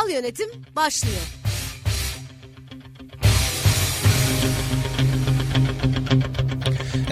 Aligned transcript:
Kurumsal 0.00 0.10
yönetim 0.10 0.48
başlıyor. 0.76 1.20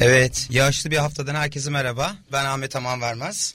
Evet, 0.01 0.47
yağışlı 0.51 0.91
bir 0.91 0.97
haftadan 0.97 1.34
herkese 1.34 1.70
merhaba. 1.70 2.16
Ben 2.33 2.45
Ahmet 2.45 2.77
Aman 2.77 3.01
Vermez. 3.01 3.55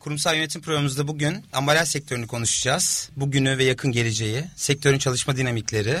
Kurumsal 0.00 0.36
yönetim 0.36 0.62
programımızda 0.62 1.08
bugün 1.08 1.44
ambalaj 1.52 1.88
sektörünü 1.88 2.26
konuşacağız. 2.26 3.10
Bugünü 3.16 3.58
ve 3.58 3.64
yakın 3.64 3.92
geleceği, 3.92 4.44
sektörün 4.56 4.98
çalışma 4.98 5.36
dinamikleri, 5.36 5.98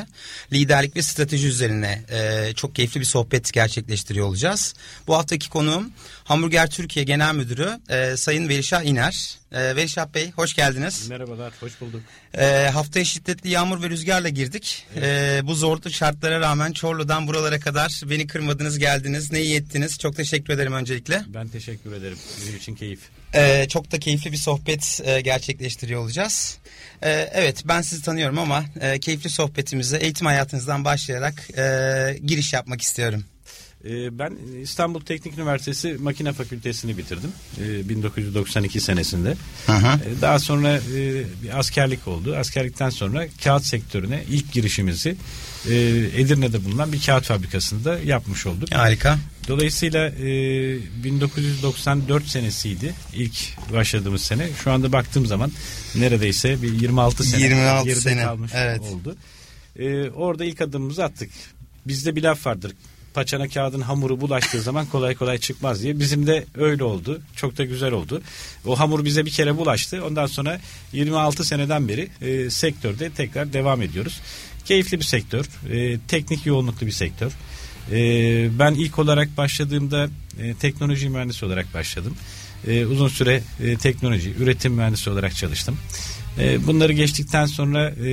liderlik 0.52 0.96
ve 0.96 1.02
strateji 1.02 1.46
üzerine 1.46 2.04
e, 2.10 2.52
çok 2.54 2.74
keyifli 2.74 3.00
bir 3.00 3.04
sohbet 3.04 3.52
gerçekleştiriyor 3.52 4.26
olacağız. 4.26 4.74
Bu 5.06 5.16
haftaki 5.16 5.50
konuğum 5.50 5.92
Hamburger 6.24 6.70
Türkiye 6.70 7.04
Genel 7.04 7.34
Müdürü 7.34 7.80
e, 7.88 8.16
Sayın 8.16 8.48
Verişah 8.48 8.82
İner. 8.82 9.38
E, 9.52 9.76
Verişah 9.76 10.14
Bey 10.14 10.30
hoş 10.30 10.54
geldiniz. 10.54 11.08
Merhabalar, 11.08 11.52
hoş 11.60 11.80
bulduk. 11.80 12.00
E, 12.34 12.68
haftaya 12.72 13.04
şiddetli 13.04 13.50
yağmur 13.50 13.82
ve 13.82 13.90
rüzgarla 13.90 14.28
girdik. 14.28 14.86
Evet. 14.96 15.04
E, 15.04 15.46
bu 15.46 15.54
zorlu 15.54 15.90
şartlara 15.90 16.40
rağmen 16.40 16.72
Çorlu'dan 16.72 17.26
buralara 17.26 17.60
kadar 17.60 18.02
beni 18.10 18.26
kırmadınız 18.26 18.78
geldiniz. 18.78 19.32
Ne 19.32 19.42
iyi 19.42 19.56
ettiniz. 19.56 19.98
Çok 19.98 20.16
teşekkür 20.16 20.52
ederim 20.52 20.72
öncelikle. 20.72 21.22
Ben 21.26 21.48
teşekkür 21.48 21.92
ederim. 21.92 22.18
Bizim 22.40 22.56
için 22.56 22.74
keyif. 22.74 23.00
Ee, 23.34 23.66
çok 23.68 23.92
da 23.92 23.98
keyifli 23.98 24.32
bir 24.32 24.36
sohbet 24.36 25.00
e, 25.04 25.20
gerçekleştiriyor 25.20 26.00
olacağız. 26.00 26.58
Ee, 27.02 27.30
evet 27.32 27.62
ben 27.64 27.82
sizi 27.82 28.02
tanıyorum 28.02 28.38
ama 28.38 28.64
e, 28.80 29.00
keyifli 29.00 29.30
sohbetimize 29.30 29.96
eğitim 29.96 30.26
hayatınızdan 30.26 30.84
başlayarak 30.84 31.58
e, 31.58 32.18
giriş 32.24 32.52
yapmak 32.52 32.82
istiyorum. 32.82 33.24
Ee, 33.84 34.18
ben 34.18 34.36
İstanbul 34.62 35.00
Teknik 35.00 35.38
Üniversitesi 35.38 35.96
Makine 36.00 36.32
Fakültesini 36.32 36.98
bitirdim 36.98 37.32
1992 37.58 38.80
senesinde. 38.80 39.34
Hı 39.66 39.72
hı. 39.72 39.86
Ee, 39.86 40.20
daha 40.20 40.38
sonra 40.38 40.76
e, 40.76 41.24
bir 41.42 41.58
askerlik 41.58 42.08
oldu. 42.08 42.36
Askerlikten 42.36 42.90
sonra 42.90 43.26
kağıt 43.44 43.64
sektörüne 43.64 44.24
ilk 44.30 44.52
girişimizi 44.52 45.16
e, 45.68 45.74
Edirne'de 46.16 46.64
bulunan 46.64 46.92
bir 46.92 47.02
kağıt 47.02 47.24
fabrikasında 47.24 47.98
yapmış 47.98 48.46
olduk. 48.46 48.74
Harika. 48.74 49.18
Dolayısıyla 49.50 50.12
1994 51.04 52.26
senesiydi 52.26 52.94
ilk 53.14 53.34
başladığımız 53.72 54.22
sene. 54.22 54.48
Şu 54.64 54.70
anda 54.72 54.92
baktığım 54.92 55.26
zaman 55.26 55.52
neredeyse 55.94 56.62
bir 56.62 56.72
26 56.72 57.24
sene 57.24 57.42
26 57.42 57.84
geride 57.84 58.00
sene. 58.00 58.22
kalmış 58.22 58.52
evet. 58.54 58.80
oldu. 58.80 59.16
orada 60.14 60.44
ilk 60.44 60.60
adımımızı 60.60 61.04
attık. 61.04 61.30
Bizde 61.86 62.16
bir 62.16 62.22
laf 62.22 62.46
vardır 62.46 62.72
paçana 63.14 63.48
kağıdın 63.48 63.80
hamuru 63.80 64.20
bulaştığı 64.20 64.62
zaman 64.62 64.86
kolay 64.86 65.14
kolay 65.14 65.38
çıkmaz 65.38 65.82
diye. 65.82 65.98
Bizim 65.98 66.26
de 66.26 66.44
öyle 66.54 66.84
oldu. 66.84 67.20
Çok 67.36 67.58
da 67.58 67.64
güzel 67.64 67.92
oldu. 67.92 68.22
O 68.66 68.78
hamur 68.78 69.04
bize 69.04 69.26
bir 69.26 69.30
kere 69.30 69.56
bulaştı. 69.56 70.04
Ondan 70.04 70.26
sonra 70.26 70.60
26 70.92 71.44
seneden 71.44 71.88
beri 71.88 72.08
e, 72.20 72.50
sektörde 72.50 73.10
tekrar 73.10 73.52
devam 73.52 73.82
ediyoruz. 73.82 74.20
Keyifli 74.64 74.98
bir 74.98 75.04
sektör. 75.04 75.46
E, 75.70 75.98
teknik 76.08 76.46
yoğunluklu 76.46 76.86
bir 76.86 76.92
sektör. 76.92 77.32
E, 77.92 78.58
ben 78.58 78.74
ilk 78.74 78.98
olarak 78.98 79.36
başladığımda 79.36 80.08
e, 80.40 80.54
teknoloji 80.54 81.08
mühendisi 81.08 81.44
olarak 81.44 81.74
başladım. 81.74 82.16
E, 82.66 82.86
uzun 82.86 83.08
süre 83.08 83.42
e, 83.60 83.76
teknoloji, 83.76 84.34
üretim 84.38 84.72
mühendisi 84.72 85.10
olarak 85.10 85.36
çalıştım. 85.36 85.76
E, 86.38 86.66
bunları 86.66 86.92
geçtikten 86.92 87.46
sonra 87.46 87.90
e, 87.90 88.10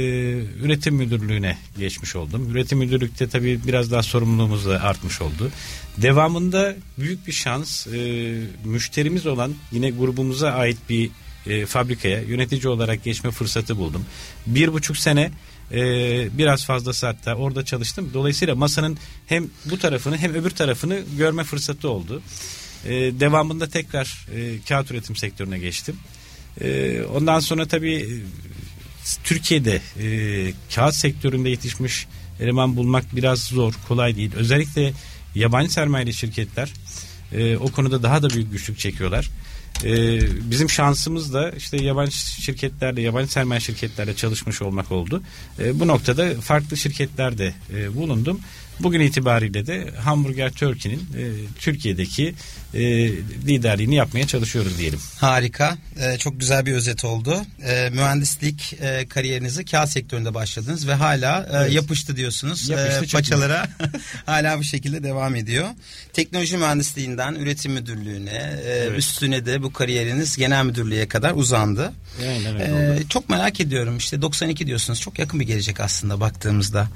üretim 0.63 0.95
müdürlüğüne 0.95 1.57
geçmiş 1.77 2.15
oldum. 2.15 2.51
Üretim 2.51 2.77
müdürlükte 2.77 3.29
tabii 3.29 3.59
biraz 3.67 3.91
daha 3.91 4.03
sorumluluğumuz 4.03 4.65
da 4.65 4.81
artmış 4.81 5.21
oldu. 5.21 5.51
Devamında 5.97 6.75
büyük 6.97 7.27
bir 7.27 7.31
şans 7.31 7.87
e, 7.87 8.33
müşterimiz 8.65 9.25
olan 9.25 9.53
yine 9.71 9.89
grubumuza 9.89 10.49
ait 10.51 10.77
bir 10.89 11.09
e, 11.45 11.65
fabrikaya 11.65 12.21
yönetici 12.21 12.67
olarak 12.67 13.03
geçme 13.03 13.31
fırsatı 13.31 13.77
buldum. 13.77 14.05
Bir 14.47 14.73
buçuk 14.73 14.97
sene 14.97 15.31
e, 15.71 15.79
biraz 16.37 16.65
fazlası 16.65 17.07
hatta 17.07 17.35
orada 17.35 17.65
çalıştım. 17.65 18.11
Dolayısıyla 18.13 18.55
masanın 18.55 18.97
hem 19.25 19.47
bu 19.65 19.79
tarafını 19.79 20.17
hem 20.17 20.33
öbür 20.33 20.49
tarafını 20.49 21.01
görme 21.17 21.43
fırsatı 21.43 21.89
oldu. 21.89 22.21
E, 22.85 22.91
devamında 22.91 23.67
tekrar 23.67 24.27
e, 24.35 24.61
kağıt 24.69 24.91
üretim 24.91 25.15
sektörüne 25.15 25.59
geçtim. 25.59 25.95
E, 26.61 27.01
ondan 27.01 27.39
sonra 27.39 27.67
tabii 27.67 27.95
e, 27.95 28.09
Türkiye'de 29.23 29.81
e, 29.99 30.07
kağıt 30.75 30.95
sektöründe 30.95 31.49
yetişmiş 31.49 32.07
eleman 32.39 32.75
bulmak 32.75 33.15
biraz 33.15 33.43
zor, 33.43 33.73
kolay 33.87 34.15
değil. 34.15 34.31
Özellikle 34.35 34.93
yabancı 35.35 35.73
sermayeli 35.73 36.13
şirketler 36.13 36.73
e, 37.33 37.57
o 37.57 37.71
konuda 37.71 38.03
daha 38.03 38.23
da 38.23 38.29
büyük 38.29 38.51
güçlük 38.51 38.79
çekiyorlar. 38.79 39.29
E, 39.83 40.19
bizim 40.51 40.69
şansımız 40.69 41.33
da 41.33 41.51
işte 41.51 41.77
yabancı 41.77 42.17
şirketlerle, 42.17 43.01
yabancı 43.01 43.31
sermaye 43.31 43.61
şirketlerle 43.61 44.15
çalışmış 44.15 44.61
olmak 44.61 44.91
oldu. 44.91 45.21
E, 45.59 45.79
bu 45.79 45.87
noktada 45.87 46.41
farklı 46.41 46.77
şirketlerde 46.77 47.53
e, 47.73 47.95
bulundum. 47.95 48.39
Bugün 48.79 48.99
itibariyle 48.99 49.67
de 49.67 49.91
Hamburger 50.03 50.51
Turkey'nin 50.51 50.99
e, 50.99 51.23
Türkiye'deki 51.59 52.33
e, 52.73 52.79
liderliğini 53.47 53.95
yapmaya 53.95 54.27
çalışıyoruz 54.27 54.77
diyelim. 54.77 54.99
Harika. 55.17 55.77
E, 55.99 56.17
çok 56.17 56.39
güzel 56.39 56.65
bir 56.65 56.73
özet 56.73 57.05
oldu. 57.05 57.41
E, 57.67 57.89
mühendislik 57.89 58.73
e, 58.81 59.07
kariyerinizi 59.07 59.65
kağıt 59.65 59.89
sektöründe 59.89 60.33
başladınız 60.33 60.87
ve 60.87 60.93
hala 60.93 61.49
e, 61.51 61.57
evet. 61.57 61.73
yapıştı 61.73 62.15
diyorsunuz. 62.15 62.69
Yapıştı 62.69 63.05
e, 63.05 63.07
paçalara 63.07 63.67
hala 64.25 64.59
bu 64.59 64.63
şekilde 64.63 65.03
devam 65.03 65.35
ediyor. 65.35 65.67
Teknoloji 66.13 66.57
mühendisliğinden 66.57 67.35
üretim 67.35 67.71
müdürlüğüne 67.71 68.59
e, 68.65 68.69
evet. 68.69 68.99
üstüne 68.99 69.45
de 69.45 69.63
bu 69.63 69.73
kariyeriniz 69.73 70.37
genel 70.37 70.65
müdürlüğe 70.65 71.07
kadar 71.07 71.31
uzandı. 71.35 71.93
Aynen 72.29 72.55
öyle 72.55 73.01
e, 73.01 73.07
Çok 73.09 73.29
merak 73.29 73.59
ediyorum 73.59 73.97
işte 73.97 74.21
92 74.21 74.67
diyorsunuz 74.67 75.01
çok 75.01 75.19
yakın 75.19 75.39
bir 75.39 75.45
gelecek 75.45 75.79
aslında 75.79 76.19
baktığımızda. 76.19 76.87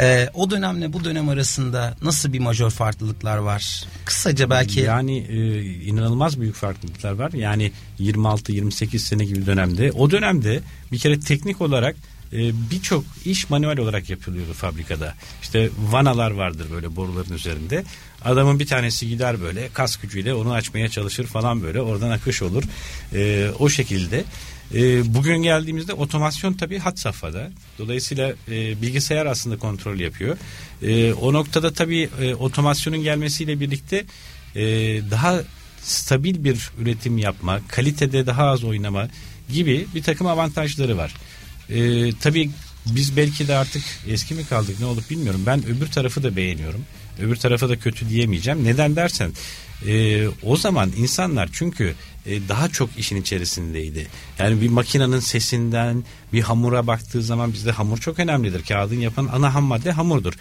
E, 0.00 0.28
o 0.34 0.50
dönemle 0.50 0.92
bu 0.92 1.04
dönem 1.04 1.28
arasında 1.30 1.96
nasıl 2.02 2.32
bir 2.32 2.38
majör 2.38 2.70
farklılıklar 2.70 3.38
var? 3.38 3.84
Kısaca 4.04 4.50
belki. 4.50 4.80
Yani 4.80 5.18
e, 5.18 5.62
inanılmaz 5.62 6.40
büyük 6.40 6.54
farklılıklar 6.54 7.12
var. 7.12 7.32
Yani 7.32 7.72
26-28 8.00 8.98
sene 8.98 9.24
gibi 9.24 9.46
dönemde. 9.46 9.92
O 9.92 10.10
dönemde 10.10 10.60
bir 10.92 10.98
kere 10.98 11.20
teknik 11.20 11.60
olarak 11.60 11.96
e, 12.32 12.38
birçok 12.70 13.04
iş 13.24 13.50
manuel 13.50 13.78
olarak 13.78 14.10
yapılıyordu 14.10 14.52
fabrikada. 14.52 15.14
İşte 15.42 15.70
vanalar 15.90 16.30
vardır 16.30 16.66
böyle 16.70 16.96
boruların 16.96 17.34
üzerinde. 17.34 17.84
Adamın 18.24 18.58
bir 18.58 18.66
tanesi 18.66 19.08
gider 19.08 19.40
böyle 19.40 19.68
kas 19.72 19.96
gücüyle 19.96 20.34
onu 20.34 20.52
açmaya 20.52 20.88
çalışır 20.88 21.26
falan 21.26 21.62
böyle 21.62 21.80
oradan 21.80 22.10
akış 22.10 22.42
olur. 22.42 22.62
E, 23.14 23.50
o 23.58 23.68
şekilde. 23.68 24.24
E, 24.74 25.14
bugün 25.14 25.36
geldiğimizde 25.36 25.92
otomasyon 25.92 26.52
tabii 26.52 26.78
hat 26.78 26.98
safhada. 26.98 27.50
Dolayısıyla 27.78 28.32
e, 28.48 28.82
bilgisayar 28.82 29.26
aslında 29.26 29.58
kontrol 29.58 29.98
yapıyor. 29.98 30.36
E, 30.82 31.12
o 31.12 31.32
noktada 31.32 31.72
tabii 31.72 32.08
e, 32.20 32.34
otomasyonun 32.34 33.02
gelmesiyle 33.02 33.60
birlikte 33.60 34.04
e, 34.56 34.62
daha 35.10 35.40
stabil 35.82 36.44
bir 36.44 36.70
üretim 36.78 37.18
yapma, 37.18 37.60
kalitede 37.68 38.26
daha 38.26 38.44
az 38.44 38.64
oynama 38.64 39.08
gibi 39.52 39.86
bir 39.94 40.02
takım 40.02 40.26
avantajları 40.26 40.96
var. 40.96 41.14
E, 41.70 42.12
tabii 42.12 42.50
biz 42.86 43.16
belki 43.16 43.48
de 43.48 43.56
artık 43.56 43.82
eski 44.08 44.34
mi 44.34 44.46
kaldık 44.46 44.80
ne 44.80 44.86
olup 44.86 45.10
bilmiyorum. 45.10 45.42
Ben 45.46 45.66
öbür 45.66 45.86
tarafı 45.86 46.22
da 46.22 46.36
beğeniyorum. 46.36 46.84
Öbür 47.20 47.36
tarafa 47.36 47.68
da 47.68 47.76
kötü 47.76 48.08
diyemeyeceğim. 48.08 48.64
Neden 48.64 48.96
dersen 48.96 49.32
e, 49.86 50.26
o 50.28 50.56
zaman 50.56 50.92
insanlar 50.96 51.48
çünkü 51.52 51.94
e, 52.26 52.48
daha 52.48 52.68
çok 52.68 52.90
işin 52.98 53.16
içerisindeydi. 53.16 54.06
Yani 54.38 54.60
bir 54.60 54.68
makinenin 54.68 55.20
sesinden 55.20 56.04
bir 56.32 56.40
hamura 56.40 56.86
baktığı 56.86 57.22
zaman 57.22 57.52
bizde 57.52 57.70
hamur 57.70 57.98
çok 57.98 58.18
önemlidir. 58.18 58.64
Kağıdın 58.64 59.00
yapan 59.00 59.28
ana 59.32 59.54
ham 59.54 59.64
madde 59.64 59.92
hamurdur. 59.92 60.32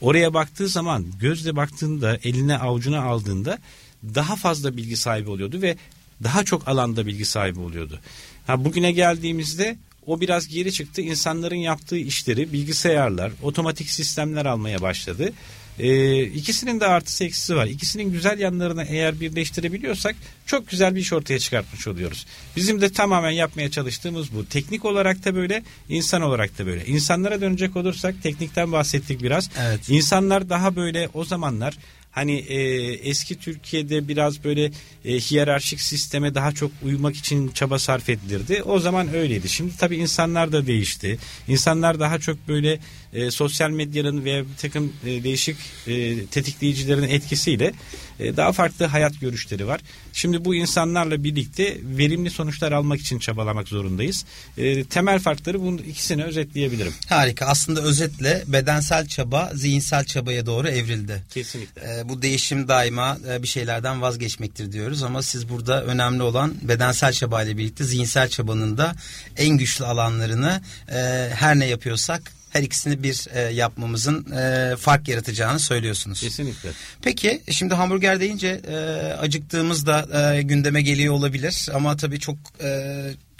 Oraya 0.00 0.34
baktığı 0.34 0.68
zaman 0.68 1.06
gözle 1.20 1.56
baktığında 1.56 2.18
eline 2.22 2.58
avucuna 2.58 3.02
aldığında 3.02 3.58
daha 4.04 4.36
fazla 4.36 4.76
bilgi 4.76 4.96
sahibi 4.96 5.30
oluyordu 5.30 5.62
ve 5.62 5.76
daha 6.22 6.44
çok 6.44 6.68
alanda 6.68 7.06
bilgi 7.06 7.24
sahibi 7.24 7.60
oluyordu. 7.60 8.00
Ha, 8.46 8.64
bugüne 8.64 8.92
geldiğimizde 8.92 9.76
o 10.06 10.20
biraz 10.20 10.48
geri 10.48 10.72
çıktı. 10.72 11.02
İnsanların 11.02 11.56
yaptığı 11.56 11.98
işleri 11.98 12.52
bilgisayarlar, 12.52 13.32
otomatik 13.42 13.90
sistemler 13.90 14.46
almaya 14.46 14.82
başladı. 14.82 15.32
E, 15.78 16.22
ikisinin 16.22 16.80
de 16.80 16.86
artısı 16.86 17.24
eksisi 17.24 17.56
var. 17.56 17.66
İkisinin 17.66 18.12
güzel 18.12 18.38
yanlarını 18.38 18.84
eğer 18.84 19.20
birleştirebiliyorsak 19.20 20.16
çok 20.46 20.68
güzel 20.68 20.94
bir 20.94 21.00
iş 21.00 21.12
ortaya 21.12 21.38
çıkartmış 21.38 21.86
oluyoruz. 21.86 22.26
Bizim 22.56 22.80
de 22.80 22.92
tamamen 22.92 23.30
yapmaya 23.30 23.70
çalıştığımız 23.70 24.34
bu. 24.34 24.46
Teknik 24.46 24.84
olarak 24.84 25.24
da 25.24 25.34
böyle, 25.34 25.62
insan 25.88 26.22
olarak 26.22 26.58
da 26.58 26.66
böyle. 26.66 26.86
İnsanlara 26.86 27.40
dönecek 27.40 27.76
olursak 27.76 28.22
teknikten 28.22 28.72
bahsettik 28.72 29.22
biraz. 29.22 29.50
Evet. 29.60 29.88
İnsanlar 29.88 30.48
daha 30.48 30.76
böyle 30.76 31.08
o 31.14 31.24
zamanlar 31.24 31.78
hani 32.12 32.32
e, 32.32 32.58
eski 32.92 33.38
Türkiye'de 33.38 34.08
biraz 34.08 34.44
böyle 34.44 34.70
e, 35.04 35.20
hiyerarşik 35.20 35.80
sisteme 35.80 36.34
daha 36.34 36.52
çok 36.52 36.70
uymak 36.82 37.16
için 37.16 37.48
çaba 37.48 37.78
sarf 37.78 38.08
edilirdi. 38.08 38.62
O 38.62 38.78
zaman 38.78 39.14
öyleydi. 39.14 39.48
Şimdi 39.48 39.76
tabii 39.76 39.96
insanlar 39.96 40.52
da 40.52 40.66
değişti. 40.66 41.18
İnsanlar 41.48 42.00
daha 42.00 42.18
çok 42.18 42.48
böyle 42.48 42.78
e, 43.12 43.30
sosyal 43.30 43.70
medyanın 43.70 44.24
veya 44.24 44.42
bir 44.42 44.56
takım 44.58 44.92
e, 45.06 45.24
değişik 45.24 45.56
e, 45.86 46.26
tetikleyicilerin 46.26 47.02
etkisiyle 47.02 47.72
e, 48.20 48.36
daha 48.36 48.52
farklı 48.52 48.86
hayat 48.86 49.20
görüşleri 49.20 49.66
var. 49.66 49.80
Şimdi 50.12 50.44
bu 50.44 50.54
insanlarla 50.54 51.24
birlikte 51.24 51.78
verimli 51.82 52.30
sonuçlar 52.30 52.72
almak 52.72 53.00
için 53.00 53.18
çabalamak 53.18 53.68
zorundayız. 53.68 54.24
E, 54.58 54.84
temel 54.84 55.18
farkları 55.18 55.60
bunun 55.60 55.78
ikisini 55.78 56.24
özetleyebilirim. 56.24 56.94
Harika. 57.08 57.46
Aslında 57.46 57.82
özetle 57.82 58.44
bedensel 58.46 59.06
çaba 59.06 59.52
zihinsel 59.54 60.04
çabaya 60.04 60.46
doğru 60.46 60.68
evrildi. 60.68 61.22
Kesinlikle. 61.30 61.82
Ee, 61.82 62.08
bu 62.08 62.22
değişim 62.22 62.68
daima 62.68 63.18
e, 63.28 63.42
bir 63.42 63.48
şeylerden 63.48 64.02
vazgeçmektir 64.02 64.72
diyoruz 64.72 65.02
ama 65.02 65.22
siz 65.22 65.48
burada 65.48 65.84
önemli 65.84 66.22
olan 66.22 66.54
bedensel 66.62 67.12
çaba 67.12 67.42
ile 67.42 67.58
birlikte 67.58 67.84
zihinsel 67.84 68.28
çabanın 68.28 68.78
da 68.78 68.94
en 69.36 69.58
güçlü 69.58 69.84
alanlarını 69.84 70.62
e, 70.88 71.30
her 71.34 71.58
ne 71.58 71.66
yapıyorsak 71.66 72.32
her 72.52 72.62
ikisini 72.62 73.02
bir 73.02 73.26
e, 73.34 73.40
yapmamızın 73.40 74.26
e, 74.32 74.76
fark 74.76 75.08
yaratacağını 75.08 75.58
söylüyorsunuz. 75.58 76.20
Kesinlikle. 76.20 76.70
Peki 77.02 77.42
şimdi 77.50 77.74
hamburger 77.74 78.20
deyince 78.20 78.60
e, 78.68 78.76
acıktığımız 79.12 79.86
da 79.86 80.34
e, 80.34 80.42
gündeme 80.42 80.82
geliyor 80.82 81.14
olabilir 81.14 81.68
ama 81.74 81.96
tabii 81.96 82.20
çok 82.20 82.36
e, 82.62 82.92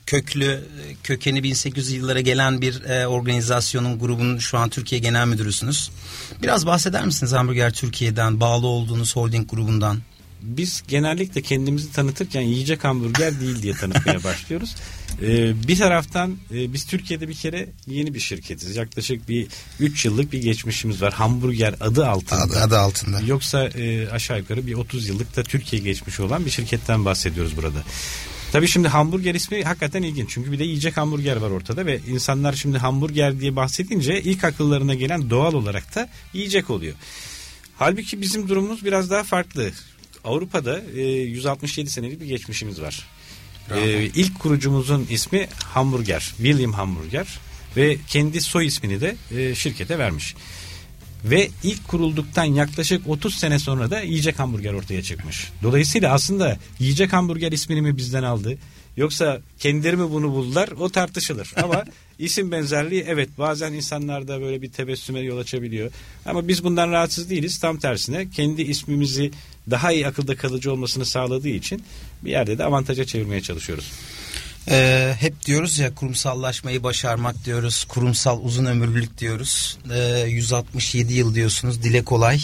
köklü 0.06 0.64
kökeni 1.02 1.42
1800 1.42 1.92
yıllara 1.92 2.20
gelen 2.20 2.60
bir 2.60 2.84
e, 2.84 3.06
organizasyonun 3.06 3.98
grubunun 3.98 4.38
şu 4.38 4.58
an 4.58 4.68
Türkiye 4.68 5.00
Genel 5.00 5.26
Müdürüsünüz. 5.26 5.90
Biraz 6.42 6.66
bahseder 6.66 7.04
misiniz 7.04 7.32
Hamburger 7.32 7.72
Türkiye'den 7.72 8.40
bağlı 8.40 8.66
olduğunuz 8.66 9.16
holding 9.16 9.50
grubundan? 9.50 9.98
biz 10.42 10.82
genellikle 10.88 11.42
kendimizi 11.42 11.92
tanıtırken 11.92 12.40
yiyecek 12.40 12.84
hamburger 12.84 13.40
değil 13.40 13.62
diye 13.62 13.74
tanıtmaya 13.74 14.24
başlıyoruz. 14.24 14.74
Ee, 15.22 15.68
bir 15.68 15.78
taraftan 15.78 16.36
e, 16.54 16.72
biz 16.72 16.86
Türkiye'de 16.86 17.28
bir 17.28 17.34
kere 17.34 17.68
yeni 17.86 18.14
bir 18.14 18.20
şirketiz. 18.20 18.76
Yaklaşık 18.76 19.28
bir 19.28 19.46
3 19.80 20.04
yıllık 20.04 20.32
bir 20.32 20.42
geçmişimiz 20.42 21.02
var. 21.02 21.12
Hamburger 21.12 21.74
adı 21.80 22.06
altında. 22.06 22.40
Adı, 22.40 22.60
adı 22.60 22.78
altında. 22.78 23.20
Yoksa 23.20 23.64
e, 23.68 24.08
aşağı 24.08 24.38
yukarı 24.38 24.66
bir 24.66 24.74
30 24.74 25.08
yıllık 25.08 25.36
da 25.36 25.42
Türkiye 25.42 25.82
geçmişi 25.82 26.22
olan 26.22 26.44
bir 26.44 26.50
şirketten 26.50 27.04
bahsediyoruz 27.04 27.56
burada. 27.56 27.84
Tabii 28.52 28.68
şimdi 28.68 28.88
hamburger 28.88 29.34
ismi 29.34 29.64
hakikaten 29.64 30.02
ilginç. 30.02 30.30
Çünkü 30.30 30.52
bir 30.52 30.58
de 30.58 30.64
yiyecek 30.64 30.96
hamburger 30.96 31.36
var 31.36 31.50
ortada 31.50 31.86
ve 31.86 32.00
insanlar 32.08 32.52
şimdi 32.52 32.78
hamburger 32.78 33.40
diye 33.40 33.56
bahsedince 33.56 34.22
ilk 34.22 34.44
akıllarına 34.44 34.94
gelen 34.94 35.30
doğal 35.30 35.52
olarak 35.52 35.94
da 35.94 36.08
yiyecek 36.32 36.70
oluyor. 36.70 36.94
Halbuki 37.76 38.20
bizim 38.20 38.48
durumumuz 38.48 38.84
biraz 38.84 39.10
daha 39.10 39.22
farklı. 39.22 39.70
Avrupa'da 40.24 40.80
e, 40.96 41.02
167 41.02 41.90
senelik 41.90 42.20
bir 42.20 42.26
geçmişimiz 42.26 42.80
var. 42.80 43.06
E, 43.76 44.04
ilk 44.14 44.38
kurucumuzun 44.38 45.06
ismi 45.10 45.48
Hamburger, 45.64 46.20
William 46.20 46.72
Hamburger 46.72 47.26
ve 47.76 47.96
kendi 48.08 48.40
soy 48.40 48.66
ismini 48.66 49.00
de 49.00 49.16
e, 49.36 49.54
şirkete 49.54 49.98
vermiş. 49.98 50.34
Ve 51.24 51.50
ilk 51.62 51.88
kurulduktan 51.88 52.44
yaklaşık 52.44 53.08
30 53.08 53.34
sene 53.34 53.58
sonra 53.58 53.90
da 53.90 54.00
yiyecek 54.00 54.38
hamburger 54.38 54.72
ortaya 54.72 55.02
çıkmış. 55.02 55.50
Dolayısıyla 55.62 56.12
aslında 56.12 56.58
yiyecek 56.78 57.12
hamburger 57.12 57.52
ismini 57.52 57.82
mi 57.82 57.96
bizden 57.96 58.22
aldı? 58.22 58.58
Yoksa 58.96 59.40
kendileri 59.58 59.96
mi 59.96 60.10
bunu 60.10 60.32
buldular? 60.32 60.68
O 60.68 60.88
tartışılır. 60.88 61.52
Ama 61.62 61.84
isim 62.18 62.52
benzerliği 62.52 63.04
evet 63.08 63.28
bazen 63.38 63.72
insanlarda 63.72 64.40
böyle 64.40 64.62
bir 64.62 64.72
tebessüme 64.72 65.20
yol 65.20 65.38
açabiliyor. 65.38 65.90
Ama 66.26 66.48
biz 66.48 66.64
bundan 66.64 66.92
rahatsız 66.92 67.30
değiliz. 67.30 67.58
Tam 67.58 67.78
tersine 67.78 68.30
kendi 68.30 68.62
ismimizi 68.62 69.30
daha 69.70 69.92
iyi 69.92 70.06
akılda 70.06 70.36
kalıcı 70.36 70.72
olmasını 70.72 71.06
sağladığı 71.06 71.48
için 71.48 71.82
bir 72.24 72.30
yerde 72.30 72.58
de 72.58 72.64
avantaja 72.64 73.04
çevirmeye 73.04 73.40
çalışıyoruz. 73.40 73.92
Ee, 74.68 75.14
hep 75.20 75.46
diyoruz 75.46 75.78
ya 75.78 75.94
kurumsallaşmayı 75.94 76.82
başarmak 76.82 77.44
diyoruz. 77.44 77.84
Kurumsal 77.84 78.40
uzun 78.42 78.64
ömürlülük 78.64 79.18
diyoruz. 79.18 79.78
Ee, 79.94 80.24
167 80.28 81.14
yıl 81.14 81.34
diyorsunuz. 81.34 81.82
Dile 81.82 82.04
kolay. 82.04 82.40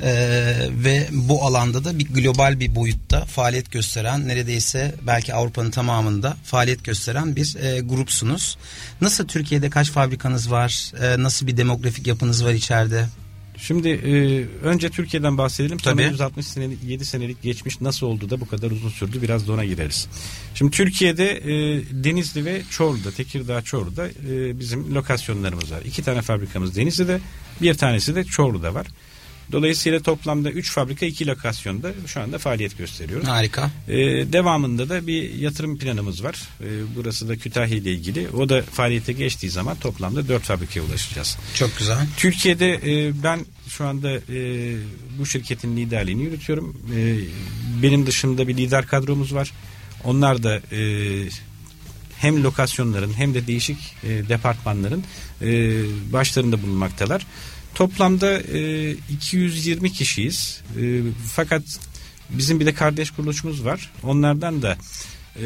Ee, 0.00 0.54
ve 0.70 1.08
bu 1.12 1.44
alanda 1.44 1.84
da 1.84 1.98
bir 1.98 2.08
global 2.08 2.60
bir 2.60 2.74
boyutta 2.74 3.24
faaliyet 3.24 3.72
gösteren 3.72 4.28
neredeyse 4.28 4.94
belki 5.06 5.34
Avrupa'nın 5.34 5.70
tamamında 5.70 6.36
faaliyet 6.44 6.84
gösteren 6.84 7.36
bir 7.36 7.56
e, 7.56 7.80
grupsunuz. 7.80 8.58
Nasıl 9.00 9.28
Türkiye'de 9.28 9.70
kaç 9.70 9.90
fabrikanız 9.90 10.50
var? 10.50 10.92
E, 11.02 11.22
nasıl 11.22 11.46
bir 11.46 11.56
demografik 11.56 12.06
yapınız 12.06 12.44
var 12.44 12.52
içeride? 12.52 13.06
Şimdi 13.56 13.88
e, 13.88 14.44
önce 14.66 14.90
Türkiye'den 14.90 15.38
bahsedelim. 15.38 15.78
Tabii. 15.78 16.02
160 16.02 16.46
senelik 16.46 16.84
7 16.84 17.04
senelik 17.04 17.42
geçmiş 17.42 17.80
nasıl 17.80 18.06
oldu 18.06 18.30
da 18.30 18.40
bu 18.40 18.48
kadar 18.48 18.70
uzun 18.70 18.90
sürdü 18.90 19.22
biraz 19.22 19.48
da 19.48 19.52
ona 19.52 19.64
gireriz. 19.64 20.08
Şimdi 20.54 20.70
Türkiye'de 20.76 21.30
e, 21.30 21.52
Denizli 22.04 22.44
ve 22.44 22.62
Çorlu'da 22.70 23.10
Tekirdağ 23.10 23.62
Çorlu'da 23.62 24.08
e, 24.08 24.58
bizim 24.58 24.94
lokasyonlarımız 24.94 25.72
var. 25.72 25.82
İki 25.84 26.02
tane 26.02 26.22
fabrikamız 26.22 26.76
Denizli'de 26.76 27.20
bir 27.62 27.74
tanesi 27.74 28.14
de 28.14 28.24
Çorlu'da 28.24 28.74
var. 28.74 28.86
Dolayısıyla 29.52 30.00
toplamda 30.00 30.50
3 30.50 30.70
fabrika 30.70 31.06
2 31.06 31.26
lokasyonda 31.26 31.92
şu 32.06 32.20
anda 32.20 32.38
faaliyet 32.38 32.78
gösteriyoruz. 32.78 33.28
Harika. 33.28 33.70
Ee, 33.88 33.94
devamında 34.32 34.88
da 34.88 35.06
bir 35.06 35.34
yatırım 35.34 35.78
planımız 35.78 36.24
var. 36.24 36.42
Ee, 36.60 36.66
burası 36.96 37.28
da 37.28 37.36
Kütahya 37.36 37.76
ile 37.76 37.90
ilgili. 37.92 38.28
O 38.28 38.48
da 38.48 38.62
faaliyete 38.62 39.12
geçtiği 39.12 39.50
zaman 39.50 39.76
toplamda 39.76 40.28
4 40.28 40.42
fabrikaya 40.42 40.82
ulaşacağız. 40.82 41.38
Çok 41.54 41.78
güzel. 41.78 42.06
Türkiye'de 42.16 42.70
e, 42.74 43.22
ben 43.22 43.40
şu 43.68 43.86
anda 43.86 44.10
e, 44.10 44.76
bu 45.18 45.26
şirketin 45.26 45.76
liderliğini 45.76 46.22
yürütüyorum. 46.22 46.76
E, 46.96 47.16
benim 47.82 48.06
dışında 48.06 48.48
bir 48.48 48.56
lider 48.56 48.86
kadromuz 48.86 49.34
var. 49.34 49.52
Onlar 50.04 50.42
da 50.42 50.56
e, 50.72 50.80
hem 52.18 52.42
lokasyonların 52.42 53.12
hem 53.12 53.34
de 53.34 53.46
değişik 53.46 53.78
e, 54.04 54.28
departmanların 54.28 55.04
e, 55.42 55.48
başlarında 56.12 56.62
bulunmaktalar. 56.62 57.26
Toplamda 57.74 58.40
e, 58.40 58.90
220 58.90 59.92
kişiyiz. 59.92 60.60
E, 60.80 61.00
fakat 61.34 61.62
bizim 62.30 62.60
bir 62.60 62.66
de 62.66 62.74
kardeş 62.74 63.10
kuruluşumuz 63.10 63.64
var. 63.64 63.90
Onlardan 64.02 64.62
da 64.62 64.76
e, 65.36 65.44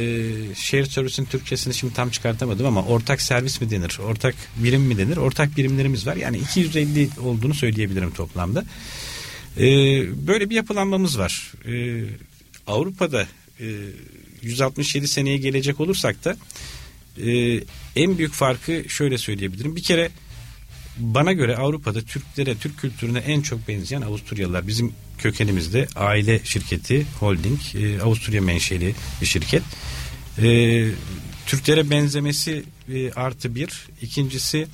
şehir 0.55 0.87
servisin 0.87 1.25
Türkçesini 1.25 1.75
şimdi 1.75 1.95
tam 1.95 2.11
çıkartamadım 2.11 2.67
ama 2.67 2.83
ortak 2.83 3.23
servis 3.23 3.61
mi 3.61 3.71
denir, 3.71 3.99
ortak 4.05 4.35
birim 4.57 4.83
mi 4.83 4.99
denir? 4.99 5.17
Ortak 5.17 5.57
birimlerimiz 5.57 6.07
var. 6.07 6.17
Yani 6.17 6.39
250 6.39 7.09
olduğunu 7.23 7.55
söyleyebilirim 7.55 8.11
toplamda. 8.11 8.65
E, 9.57 9.67
böyle 10.27 10.51
bir 10.51 10.55
yapılanmamız 10.55 11.19
var. 11.19 11.53
E, 11.69 12.05
Avrupa'da 12.67 13.27
e, 13.61 13.67
167 14.43 15.09
seneye 15.09 15.37
gelecek 15.37 15.81
olursak 15.81 16.25
da 16.25 16.37
e, 17.27 17.61
en 17.97 18.19
büyük 18.19 18.33
farkı 18.33 18.85
şöyle 18.89 19.19
söyleyebilirim. 19.19 19.77
Bir 19.77 19.83
kere 19.83 20.11
bana 20.99 21.33
göre 21.33 21.57
Avrupa'da 21.57 22.01
Türklere, 22.01 22.55
Türk 22.55 22.79
kültürüne 22.79 23.19
en 23.19 23.41
çok 23.41 23.69
benzeyen 23.69 24.03
Avusturyalılar. 24.03 24.67
Bizim 24.67 24.93
kökenimizde 25.19 25.87
aile 25.97 26.41
şirketi, 26.45 27.07
holding, 27.21 27.61
e, 27.75 28.03
Avusturya 28.03 28.43
menşeli 28.43 28.95
bir 29.21 29.27
şirket. 29.27 29.63
E, 30.43 30.89
Türklere 31.47 31.91
benzemesi 31.91 32.63
e, 32.95 33.13
artı 33.13 33.55
bir. 33.55 33.87
İkincisi 34.03 34.67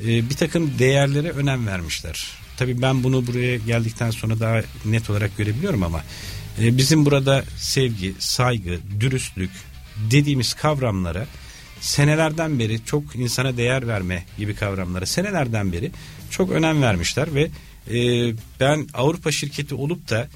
e, 0.00 0.30
bir 0.30 0.34
takım 0.34 0.78
değerlere 0.78 1.30
önem 1.30 1.66
vermişler. 1.66 2.26
Tabii 2.56 2.82
ben 2.82 3.04
bunu 3.04 3.26
buraya 3.26 3.56
geldikten 3.56 4.10
sonra 4.10 4.40
daha 4.40 4.62
net 4.84 5.10
olarak 5.10 5.36
görebiliyorum 5.36 5.82
ama 5.82 6.04
e, 6.60 6.76
bizim 6.76 7.06
burada 7.06 7.44
sevgi, 7.56 8.14
saygı, 8.18 8.78
dürüstlük 9.00 9.50
dediğimiz 10.10 10.54
kavramlara 10.54 11.26
senelerden 11.80 12.58
beri 12.58 12.84
çok 12.84 13.16
insana 13.16 13.56
değer 13.56 13.88
verme 13.88 14.24
gibi 14.38 14.54
kavramlara 14.54 15.06
senelerden 15.06 15.72
beri 15.72 15.90
çok 16.30 16.50
önem 16.50 16.82
vermişler 16.82 17.34
ve 17.34 17.50
e, 17.90 18.32
ben 18.60 18.86
Avrupa 18.94 19.32
şirketi 19.32 19.74
olup 19.74 20.10
da 20.10 20.28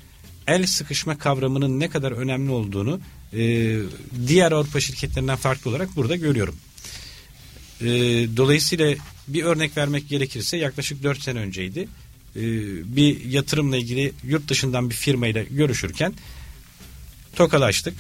el 0.47 0.67
sıkışma 0.67 1.19
kavramının 1.19 1.81
ne 1.81 1.89
kadar 1.89 2.13
önemli 2.13 2.51
olduğunu 2.51 3.01
e, 3.33 3.79
diğer 4.27 4.53
Avrupa 4.53 4.81
şirketlerinden 4.81 5.37
farklı 5.37 5.71
olarak 5.71 5.97
burada 5.97 6.17
görüyorum. 6.17 6.57
E, 7.81 7.87
dolayısıyla 8.37 8.95
bir 9.29 9.45
örnek 9.45 9.77
vermek 9.77 10.09
gerekirse 10.09 10.57
yaklaşık 10.57 11.03
4 11.03 11.23
sene 11.23 11.39
önceydi. 11.39 11.89
E, 12.37 12.43
bir 12.97 13.25
yatırımla 13.25 13.77
ilgili 13.77 14.13
yurt 14.25 14.49
dışından 14.49 14.91
bir 14.91 14.95
firmayla 14.95 15.43
görüşürken 15.43 16.15
tokalaştık 17.37 17.95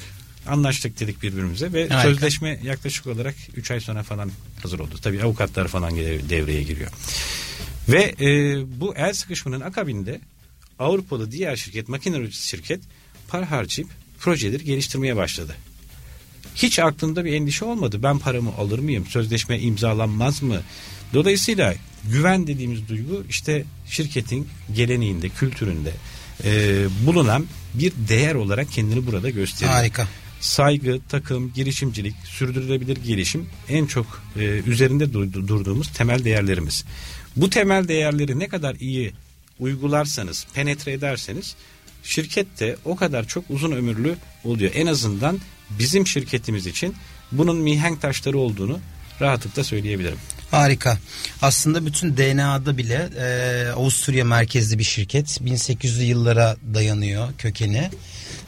anlaştık 0.46 1.00
dedik 1.00 1.22
birbirimize 1.22 1.72
ve 1.72 1.88
Harika. 1.88 2.02
sözleşme 2.02 2.61
yaklaşık 2.62 3.06
olarak 3.06 3.34
3 3.56 3.70
ay 3.70 3.80
sonra 3.80 4.02
falan 4.02 4.30
hazır 4.62 4.78
oldu. 4.78 4.94
Tabii 5.02 5.22
avukatlar 5.22 5.68
falan 5.68 5.96
devreye 5.96 6.62
giriyor. 6.62 6.90
Ve 7.88 8.14
e, 8.20 8.30
bu 8.80 8.94
el 8.96 9.12
sıkışmanın 9.12 9.61
akabinde 9.61 10.20
Avrupalı 10.78 11.32
diğer 11.32 11.56
şirket, 11.56 11.88
makine 11.88 12.16
üreticisi 12.16 12.49
şirket 12.49 12.80
para 13.28 13.50
harcayıp 13.50 13.90
projeleri 14.18 14.64
geliştirmeye 14.64 15.16
başladı. 15.16 15.56
Hiç 16.54 16.78
aklında 16.78 17.25
bir 17.25 17.32
endişe 17.32 17.64
olmadı. 17.64 18.02
Ben 18.02 18.18
paramı 18.18 18.50
alır 18.58 18.78
mıyım? 18.78 19.06
Sözleşme 19.06 19.58
imzalanmaz 19.58 20.42
mı? 20.42 20.61
Dolayısıyla 21.14 21.75
güven 22.04 22.46
dediğimiz 22.46 22.88
duygu 22.88 23.25
işte 23.28 23.64
şirketin 23.87 24.49
geleneğinde, 24.75 25.28
kültüründe 25.28 25.92
e, 26.44 26.84
bulunan 27.06 27.46
bir 27.75 27.92
değer 28.08 28.34
olarak 28.34 28.72
kendini 28.72 29.06
burada 29.06 29.30
gösteriyor. 29.30 29.72
Harika. 29.72 30.08
Saygı, 30.42 31.00
takım, 31.08 31.52
girişimcilik, 31.52 32.14
sürdürülebilir 32.25 32.96
gelişim 32.96 33.49
en 33.68 33.87
çok 33.87 34.22
e, 34.37 34.40
üzerinde 34.40 35.12
durduğumuz 35.12 35.88
temel 35.92 36.25
değerlerimiz. 36.25 36.84
Bu 37.37 37.50
temel 37.50 37.88
değerleri 37.88 38.38
ne 38.38 38.49
kadar 38.49 38.75
iyi 38.75 39.12
uygularsanız, 39.58 40.46
penetre 40.54 40.92
ederseniz 40.92 41.54
şirket 42.02 42.61
de 42.61 42.76
o 42.84 42.96
kadar 42.96 43.26
çok 43.26 43.44
uzun 43.50 43.72
ömürlü 43.72 44.16
oluyor. 44.44 44.70
En 44.75 44.87
azından 44.87 45.40
bizim 45.70 46.06
şirketimiz 46.06 46.66
için 46.66 46.94
bunun 47.32 47.56
mihenk 47.56 48.02
taşları 48.02 48.38
olduğunu 48.38 48.80
rahatlıkla 49.20 49.64
söyleyebilirim. 49.64 50.18
Harika. 50.50 50.99
Aslında 51.42 51.87
bütün 51.87 52.16
DNA'da 52.16 52.78
bile 52.78 53.11
e, 53.18 53.68
Avusturya 53.70 54.25
merkezli 54.25 54.78
bir 54.78 54.84
şirket. 54.84 55.40
1800'lü 55.40 56.02
yıllara 56.02 56.56
dayanıyor 56.75 57.28
kökeni. 57.38 57.90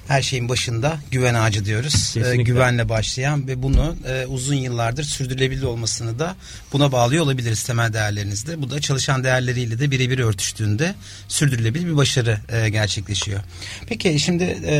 Her 0.09 0.23
şeyin 0.23 0.49
başında 0.49 0.99
güven 1.11 1.35
ağacı 1.35 1.65
diyoruz. 1.65 2.15
E, 2.17 2.37
güvenle 2.37 2.89
başlayan 2.89 3.49
ve 3.49 3.63
bunu 3.63 3.97
e, 4.09 4.27
uzun 4.27 4.55
yıllardır 4.55 5.05
sürdürülebilir 5.05 5.63
olmasını 5.63 6.19
da 6.19 6.37
buna 6.73 6.93
bağlıyor 6.93 7.25
olabiliriz 7.25 7.63
temel 7.63 7.93
değerlerinizde. 7.93 8.63
Bu 8.63 8.71
da 8.71 8.81
çalışan 8.81 9.25
değerleriyle 9.25 9.79
de 9.79 9.91
birebir 9.91 10.19
örtüştüğünde 10.19 10.95
sürdürülebilir 11.29 11.87
bir 11.87 11.97
başarı 11.97 12.39
e, 12.49 12.69
gerçekleşiyor. 12.69 13.41
Peki 13.87 14.21
şimdi 14.21 14.45
e, 14.45 14.77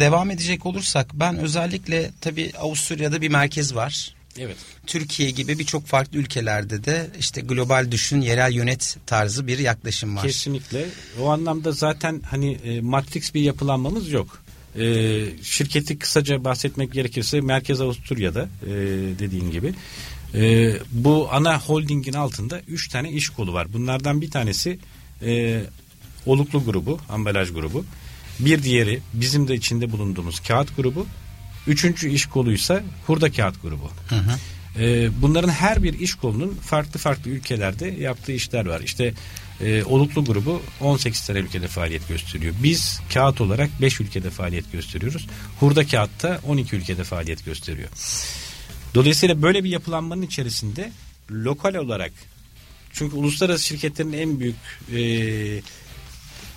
devam 0.00 0.30
edecek 0.30 0.66
olursak 0.66 1.14
ben 1.14 1.38
özellikle 1.38 2.10
tabii 2.20 2.52
Avusturya'da 2.58 3.20
bir 3.20 3.28
merkez 3.28 3.74
var. 3.74 4.16
Evet. 4.38 4.56
Türkiye 4.86 5.30
gibi 5.30 5.58
birçok 5.58 5.86
farklı 5.86 6.18
ülkelerde 6.18 6.84
de 6.84 7.10
işte 7.18 7.40
global 7.40 7.90
düşün, 7.90 8.20
yerel 8.20 8.52
yönet 8.52 8.96
tarzı 9.06 9.46
bir 9.46 9.58
yaklaşım 9.58 10.16
var. 10.16 10.22
Kesinlikle. 10.22 10.86
O 11.20 11.28
anlamda 11.28 11.72
zaten 11.72 12.22
hani 12.30 12.52
e, 12.52 12.80
matrix 12.80 13.34
bir 13.34 13.40
yapılanmamız 13.40 14.10
yok. 14.10 14.42
E, 14.78 15.24
şirketi 15.42 15.98
kısaca 15.98 16.44
bahsetmek 16.44 16.92
gerekirse 16.92 17.40
Merkez 17.40 17.80
Avusturya'da 17.80 18.48
e, 18.62 18.70
dediğin 19.18 19.50
gibi. 19.50 19.74
E, 20.34 20.72
bu 20.92 21.28
ana 21.32 21.60
holdingin 21.60 22.12
altında 22.12 22.60
üç 22.68 22.88
tane 22.88 23.10
iş 23.10 23.28
kolu 23.28 23.52
var. 23.52 23.72
Bunlardan 23.72 24.20
bir 24.20 24.30
tanesi 24.30 24.78
e, 25.22 25.62
Oluklu 26.26 26.64
grubu, 26.64 26.98
ambalaj 27.08 27.52
grubu. 27.52 27.84
Bir 28.40 28.62
diğeri 28.62 29.00
bizim 29.12 29.48
de 29.48 29.54
içinde 29.54 29.92
bulunduğumuz 29.92 30.40
kağıt 30.40 30.76
grubu. 30.76 31.06
Üçüncü 31.66 32.08
iş 32.10 32.26
koluysa 32.26 32.82
hurda 33.06 33.32
kağıt 33.32 33.62
grubu. 33.62 33.90
Hı 34.08 34.16
hı. 34.16 34.38
Ee, 34.78 35.08
bunların 35.22 35.48
her 35.48 35.82
bir 35.82 35.98
iş 35.98 36.14
kolunun 36.14 36.54
farklı 36.54 37.00
farklı 37.00 37.30
ülkelerde 37.30 37.86
yaptığı 37.86 38.32
işler 38.32 38.66
var. 38.66 38.80
İşte 38.80 39.14
e, 39.60 39.84
Oluklu 39.84 40.24
grubu 40.24 40.62
18 40.80 41.26
tane 41.26 41.38
ülkede 41.38 41.68
faaliyet 41.68 42.08
gösteriyor. 42.08 42.54
Biz 42.62 43.00
kağıt 43.14 43.40
olarak 43.40 43.70
5 43.80 44.00
ülkede 44.00 44.30
faaliyet 44.30 44.72
gösteriyoruz. 44.72 45.26
Hurda 45.60 45.86
kağıtta 45.86 46.40
12 46.46 46.76
ülkede 46.76 47.04
faaliyet 47.04 47.44
gösteriyor. 47.44 47.88
Dolayısıyla 48.94 49.42
böyle 49.42 49.64
bir 49.64 49.70
yapılanmanın 49.70 50.22
içerisinde 50.22 50.92
lokal 51.30 51.74
olarak 51.74 52.12
çünkü 52.92 53.16
uluslararası 53.16 53.64
şirketlerin 53.64 54.12
en 54.12 54.40
büyük 54.40 54.56
e, 54.92 54.98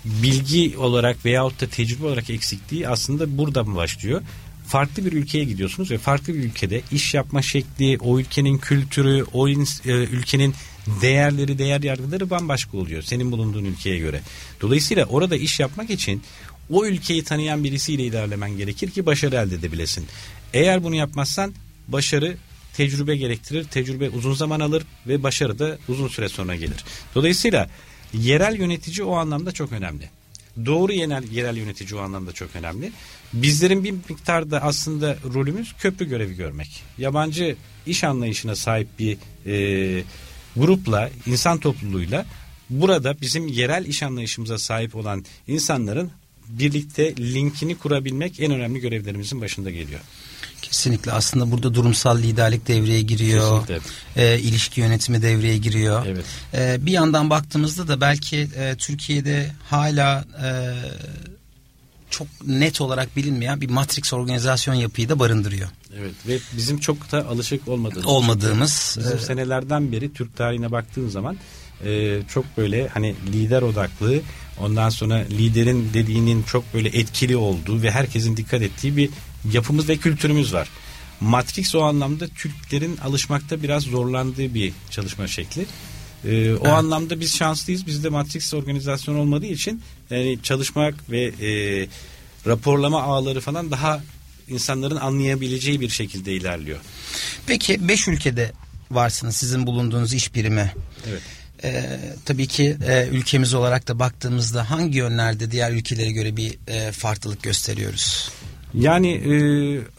bilgi 0.04 0.78
olarak 0.78 1.24
veyahut 1.24 1.60
da 1.60 1.66
tecrübe 1.66 2.06
olarak 2.06 2.30
eksikliği 2.30 2.88
aslında 2.88 3.38
burada 3.38 3.64
mı 3.64 3.76
başlıyor? 3.76 4.22
Farklı 4.70 5.04
bir 5.04 5.12
ülkeye 5.12 5.44
gidiyorsunuz 5.44 5.90
ve 5.90 5.98
farklı 5.98 6.34
bir 6.34 6.38
ülkede 6.38 6.82
iş 6.92 7.14
yapma 7.14 7.42
şekli, 7.42 7.98
o 7.98 8.18
ülkenin 8.20 8.58
kültürü, 8.58 9.24
o 9.32 9.48
e, 9.48 9.52
ülkenin 9.86 10.54
değerleri, 11.02 11.58
değer 11.58 11.82
yargıları 11.82 12.30
bambaşka 12.30 12.78
oluyor 12.78 13.02
senin 13.02 13.32
bulunduğun 13.32 13.64
ülkeye 13.64 13.98
göre. 13.98 14.20
Dolayısıyla 14.60 15.04
orada 15.04 15.36
iş 15.36 15.60
yapmak 15.60 15.90
için 15.90 16.22
o 16.70 16.86
ülkeyi 16.86 17.24
tanıyan 17.24 17.64
birisiyle 17.64 18.02
ilerlemen 18.02 18.50
gerekir 18.50 18.90
ki 18.90 19.06
başarı 19.06 19.36
elde 19.36 19.54
edebilesin. 19.54 20.06
Eğer 20.52 20.84
bunu 20.84 20.94
yapmazsan 20.94 21.54
başarı 21.88 22.36
tecrübe 22.76 23.16
gerektirir. 23.16 23.64
Tecrübe 23.64 24.10
uzun 24.10 24.34
zaman 24.34 24.60
alır 24.60 24.82
ve 25.06 25.22
başarı 25.22 25.58
da 25.58 25.78
uzun 25.88 26.08
süre 26.08 26.28
sonra 26.28 26.54
gelir. 26.56 26.84
Dolayısıyla 27.14 27.70
yerel 28.12 28.56
yönetici 28.58 29.06
o 29.06 29.14
anlamda 29.14 29.52
çok 29.52 29.72
önemli. 29.72 30.10
Doğru 30.66 30.92
yerel, 30.92 31.32
yerel 31.32 31.56
yönetici 31.56 32.00
o 32.00 32.02
anlamda 32.02 32.32
çok 32.32 32.56
önemli. 32.56 32.92
Bizlerin 33.32 33.84
bir 33.84 33.90
miktarda 33.90 34.62
aslında 34.62 35.16
rolümüz 35.34 35.72
köprü 35.78 36.08
görevi 36.08 36.34
görmek. 36.34 36.82
Yabancı 36.98 37.56
iş 37.86 38.04
anlayışına 38.04 38.56
sahip 38.56 38.88
bir 38.98 39.18
e, 39.46 40.04
grupla, 40.56 41.10
insan 41.26 41.58
topluluğuyla 41.58 42.26
burada 42.70 43.20
bizim 43.20 43.48
yerel 43.48 43.86
iş 43.86 44.02
anlayışımıza 44.02 44.58
sahip 44.58 44.96
olan 44.96 45.24
insanların 45.46 46.10
birlikte 46.48 47.16
linkini 47.16 47.78
kurabilmek 47.78 48.40
en 48.40 48.52
önemli 48.52 48.80
görevlerimizin 48.80 49.40
başında 49.40 49.70
geliyor. 49.70 50.00
Kesinlikle 50.62 51.12
aslında 51.12 51.50
burada 51.50 51.74
durumsal 51.74 52.18
liderlik 52.18 52.68
devreye 52.68 53.02
giriyor. 53.02 53.68
E, 54.16 54.38
ilişki 54.38 54.80
yönetimi 54.80 55.22
devreye 55.22 55.58
giriyor. 55.58 56.06
Evet. 56.06 56.24
E, 56.54 56.86
bir 56.86 56.92
yandan 56.92 57.30
baktığımızda 57.30 57.88
da 57.88 58.00
belki 58.00 58.48
e, 58.56 58.74
Türkiye'de 58.78 59.52
hala 59.70 60.24
e, 60.42 60.48
çok 62.10 62.26
net 62.46 62.80
olarak 62.80 63.16
bilinmeyen 63.16 63.60
bir 63.60 63.70
matrix 63.70 64.12
organizasyon 64.12 64.74
yapıyı 64.74 65.08
da 65.08 65.18
barındırıyor. 65.18 65.68
Evet 65.98 66.14
ve 66.26 66.38
bizim 66.56 66.78
çok 66.78 67.12
da 67.12 67.26
alışık 67.26 67.68
olmadığımız. 67.68 68.06
Olmadığımız. 68.06 68.96
Bizim 68.98 69.16
e, 69.16 69.20
senelerden 69.20 69.92
beri 69.92 70.12
Türk 70.12 70.36
tarihine 70.36 70.72
baktığın 70.72 71.08
zaman 71.08 71.36
e, 71.84 72.20
çok 72.28 72.44
böyle 72.56 72.88
hani 72.88 73.14
lider 73.32 73.62
odaklı 73.62 74.20
ondan 74.60 74.88
sonra 74.88 75.14
liderin 75.14 75.90
dediğinin 75.94 76.42
çok 76.42 76.74
böyle 76.74 76.88
etkili 76.88 77.36
olduğu 77.36 77.82
ve 77.82 77.90
herkesin 77.90 78.36
dikkat 78.36 78.62
ettiği 78.62 78.96
bir 78.96 79.10
yapımız 79.52 79.88
ve 79.88 79.96
kültürümüz 79.96 80.54
var. 80.54 80.68
Matrix 81.20 81.74
o 81.74 81.82
anlamda 81.82 82.28
Türklerin 82.28 82.96
alışmakta 82.96 83.62
biraz 83.62 83.82
zorlandığı 83.82 84.54
bir 84.54 84.72
çalışma 84.90 85.26
şekli. 85.26 85.66
Ee, 86.24 86.52
o 86.52 86.56
evet. 86.56 86.66
anlamda 86.66 87.20
biz 87.20 87.36
şanslıyız. 87.36 87.86
Bizde 87.86 88.08
Matrix 88.08 88.54
organizasyon 88.54 89.14
olmadığı 89.14 89.46
için 89.46 89.82
yani 90.10 90.38
çalışmak 90.42 91.10
ve 91.10 91.22
e, 91.22 91.88
raporlama 92.46 93.02
ağları 93.02 93.40
falan 93.40 93.70
daha 93.70 94.02
insanların 94.48 94.96
anlayabileceği 94.96 95.80
bir 95.80 95.88
şekilde 95.88 96.32
ilerliyor. 96.32 96.78
Peki 97.46 97.88
5 97.88 98.08
ülkede 98.08 98.52
varsınız 98.90 99.36
sizin 99.36 99.66
bulunduğunuz 99.66 100.14
iş 100.14 100.34
birimi. 100.34 100.72
Evet. 101.08 101.22
Ee, 101.64 102.00
tabii 102.24 102.46
ki 102.46 102.76
e, 102.86 103.06
ülkemiz 103.06 103.54
olarak 103.54 103.88
da 103.88 103.98
baktığımızda 103.98 104.70
hangi 104.70 104.98
yönlerde 104.98 105.50
diğer 105.50 105.72
ülkelere 105.72 106.10
göre 106.10 106.36
bir 106.36 106.58
e, 106.66 106.92
farklılık 106.92 107.42
gösteriyoruz? 107.42 108.30
Yani 108.74 109.10
e, 109.10 109.34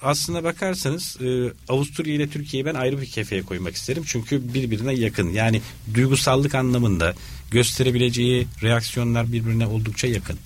aslına 0.01 0.44
bakarsanız 0.44 1.18
e, 1.22 1.54
Avusturya 1.70 2.13
ile 2.13 2.30
Türkiye'yi 2.30 2.66
ben 2.66 2.75
ayrı 2.75 3.01
bir 3.01 3.06
kefeye 3.06 3.42
koymak 3.42 3.75
isterim. 3.75 4.04
Çünkü 4.06 4.54
birbirine 4.54 4.94
yakın. 4.94 5.30
Yani 5.30 5.62
duygusallık 5.94 6.56
anlamında 6.56 7.13
gösterebileceği 7.51 8.48
reaksiyonlar 8.63 9.34
birbirine 9.34 9.68
oldukça 9.68 10.08
yakın. 10.08 10.38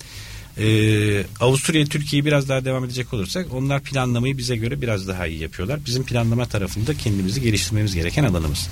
Ee, 0.58 1.24
Avusturya 1.40 1.84
Türkiye'yi 1.84 2.24
biraz 2.24 2.48
daha 2.48 2.64
devam 2.64 2.84
edecek 2.84 3.14
olursak 3.14 3.46
onlar 3.54 3.82
planlamayı 3.82 4.38
bize 4.38 4.56
göre 4.56 4.82
biraz 4.82 5.08
daha 5.08 5.26
iyi 5.26 5.38
yapıyorlar. 5.38 5.80
Bizim 5.86 6.04
planlama 6.04 6.46
tarafında 6.46 6.94
kendimizi 6.94 7.40
geliştirmemiz 7.40 7.94
gereken 7.94 8.24
alanımız. 8.24 8.68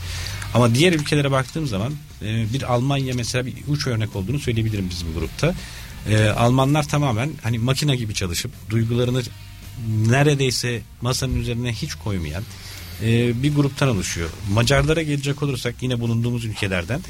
Ama 0.55 0.75
diğer 0.75 0.93
ülkelere 0.93 1.31
baktığım 1.31 1.67
zaman 1.67 1.93
e, 2.23 2.53
bir 2.53 2.73
Almanya 2.75 3.15
mesela 3.15 3.47
bir 3.47 3.55
uç 3.69 3.87
örnek 3.87 4.17
olduğunu 4.17 4.39
söyleyebilirim 4.39 4.91
bizim 4.91 5.15
grupta. 5.15 5.55
E, 6.11 6.29
Almanlar 6.29 6.89
tamamen 6.89 7.31
hani 7.43 7.59
makine 7.59 7.97
gibi 7.97 8.15
çalışıp 8.15 8.51
duygularını 8.71 9.23
neredeyse 10.07 10.83
masanın 11.01 11.41
üzerine 11.41 11.73
hiç 11.73 11.95
koymayan 11.95 12.43
e, 13.03 13.43
bir 13.43 13.55
gruptan 13.55 13.89
oluşuyor. 13.89 14.31
Macarlara 14.53 15.03
gelecek 15.03 15.43
olursak 15.43 15.75
yine 15.81 16.01
bulunduğumuz 16.01 16.45
ülkelerden 16.45 17.01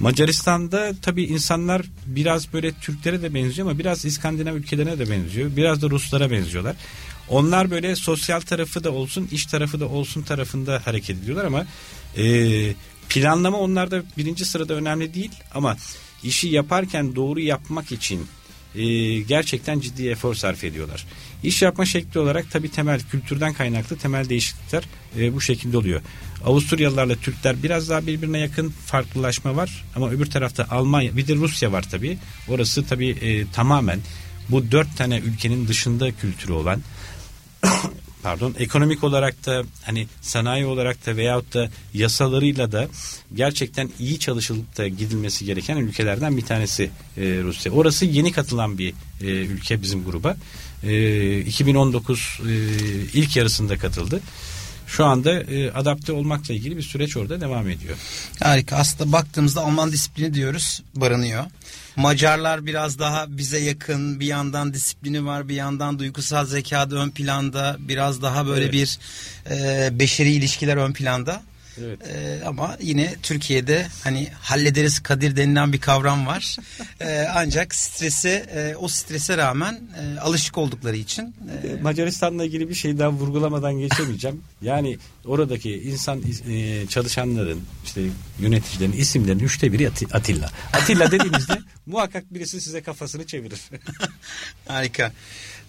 Macaristan'da 0.00 0.92
tabii 1.02 1.24
insanlar 1.24 1.82
biraz 2.06 2.52
böyle 2.52 2.72
Türklere 2.72 3.22
de 3.22 3.34
benziyor 3.34 3.68
ama 3.68 3.78
biraz 3.78 4.04
İskandinav 4.04 4.54
ülkelerine 4.54 4.98
de 4.98 5.10
benziyor. 5.10 5.56
Biraz 5.56 5.82
da 5.82 5.90
Ruslara 5.90 6.30
benziyorlar. 6.30 6.76
Onlar 7.28 7.70
böyle 7.70 7.96
sosyal 7.96 8.40
tarafı 8.40 8.84
da 8.84 8.92
olsun, 8.92 9.28
iş 9.32 9.46
tarafı 9.46 9.80
da 9.80 9.88
olsun 9.88 10.22
tarafında 10.22 10.82
hareket 10.84 11.16
ediyorlar 11.16 11.44
ama 11.44 11.66
e, 12.16 12.74
planlama 13.08 13.58
onlarda 13.58 14.02
birinci 14.18 14.44
sırada 14.44 14.74
önemli 14.74 15.14
değil 15.14 15.32
ama 15.54 15.76
işi 16.22 16.48
yaparken 16.48 17.16
doğru 17.16 17.40
yapmak 17.40 17.92
için 17.92 18.26
e, 18.74 18.84
gerçekten 19.20 19.80
ciddi 19.80 20.08
efor 20.08 20.34
sarf 20.34 20.64
ediyorlar. 20.64 21.06
İş 21.42 21.62
yapma 21.62 21.84
şekli 21.84 22.20
olarak 22.20 22.50
tabii 22.50 22.70
temel 22.70 23.00
kültürden 23.00 23.52
kaynaklı 23.52 23.96
temel 23.96 24.28
değişiklikler 24.28 24.84
e, 25.18 25.34
bu 25.34 25.40
şekilde 25.40 25.76
oluyor. 25.76 26.00
Avusturyalılarla 26.44 27.16
Türkler 27.16 27.62
biraz 27.62 27.88
daha 27.88 28.06
birbirine 28.06 28.38
yakın 28.38 28.68
farklılaşma 28.86 29.56
var 29.56 29.84
ama 29.96 30.10
öbür 30.10 30.26
tarafta 30.26 30.66
Almanya 30.70 31.16
bir 31.16 31.28
de 31.28 31.34
Rusya 31.34 31.72
var 31.72 31.84
tabii. 31.90 32.18
Orası 32.48 32.86
tabii 32.86 33.10
e, 33.10 33.50
tamamen 33.50 34.00
bu 34.48 34.70
dört 34.70 34.96
tane 34.96 35.18
ülkenin 35.18 35.68
dışında 35.68 36.12
kültürü 36.12 36.52
olan 36.52 36.82
pardon 38.22 38.54
ekonomik 38.58 39.04
olarak 39.04 39.46
da 39.46 39.64
hani 39.82 40.06
sanayi 40.20 40.66
olarak 40.66 41.06
da 41.06 41.16
veyahut 41.16 41.54
da 41.54 41.70
yasalarıyla 41.94 42.72
da 42.72 42.88
gerçekten 43.34 43.90
iyi 43.98 44.18
çalışılıp 44.18 44.78
da 44.78 44.88
gidilmesi 44.88 45.44
gereken 45.44 45.76
ülkelerden 45.76 46.36
bir 46.36 46.46
tanesi 46.46 46.90
e, 47.16 47.20
Rusya. 47.20 47.72
Orası 47.72 48.04
yeni 48.04 48.32
katılan 48.32 48.78
bir 48.78 48.94
e, 49.20 49.26
ülke 49.26 49.82
bizim 49.82 50.04
gruba. 50.04 50.36
E, 50.82 51.38
2019 51.40 52.40
e, 52.40 52.52
ilk 53.12 53.36
yarısında 53.36 53.78
katıldı. 53.78 54.20
Şu 54.86 55.04
anda 55.04 55.32
e, 55.42 55.70
adapte 55.70 56.12
olmakla 56.12 56.54
ilgili 56.54 56.76
bir 56.76 56.82
süreç 56.82 57.16
orada 57.16 57.40
devam 57.40 57.68
ediyor. 57.68 57.96
Harika. 58.40 58.76
Aslında 58.76 59.12
baktığımızda 59.12 59.60
Alman 59.60 59.92
disiplini 59.92 60.34
diyoruz 60.34 60.82
barınıyor. 60.94 61.44
Macarlar 61.96 62.66
biraz 62.66 62.98
daha 62.98 63.26
bize 63.28 63.58
yakın 63.58 64.20
bir 64.20 64.26
yandan 64.26 64.74
disiplini 64.74 65.26
var 65.26 65.48
bir 65.48 65.54
yandan 65.54 65.98
duygusal 65.98 66.46
zekada 66.46 66.96
ön 66.96 67.10
planda 67.10 67.76
biraz 67.78 68.22
daha 68.22 68.46
böyle 68.46 68.64
Evet. 68.64 68.72
bir 68.72 68.98
e, 69.50 69.88
beşeri 69.98 70.32
ilişkiler 70.32 70.76
ön 70.76 70.92
planda. 70.92 71.42
Evet. 71.80 71.98
E, 72.08 72.40
ama 72.46 72.76
yine 72.80 73.14
Türkiye'de 73.22 73.86
hani 74.04 74.28
hallederiz 74.40 75.00
kadir 75.00 75.36
denilen 75.36 75.72
bir 75.72 75.80
kavram 75.80 76.26
var. 76.26 76.56
E, 77.00 77.26
ancak 77.34 77.74
stresi 77.74 78.28
e, 78.28 78.74
o 78.78 78.88
strese 78.88 79.36
rağmen 79.36 79.80
e, 80.00 80.20
alışık 80.20 80.58
oldukları 80.58 80.96
için 80.96 81.34
e, 81.78 81.82
Macaristan'la 81.82 82.44
ilgili 82.44 82.68
bir 82.68 82.74
şey 82.74 82.98
daha 82.98 83.10
vurgulamadan 83.12 83.74
geçemeyeceğim. 83.78 84.40
Yani 84.62 84.98
oradaki 85.24 85.82
insan 85.82 86.22
e, 86.48 86.86
çalışanların 86.86 87.60
işte 87.84 88.00
yöneticilerin 88.40 88.92
isimlerinin 88.92 89.44
üçte 89.44 89.72
biri 89.72 89.88
Ati- 89.88 90.16
Atilla. 90.16 90.50
Atilla 90.72 91.10
dediğinizde 91.10 91.58
muhakkak 91.86 92.34
birisi 92.34 92.60
size 92.60 92.82
kafasını 92.82 93.26
çevirir. 93.26 93.60
Harika. 94.66 95.12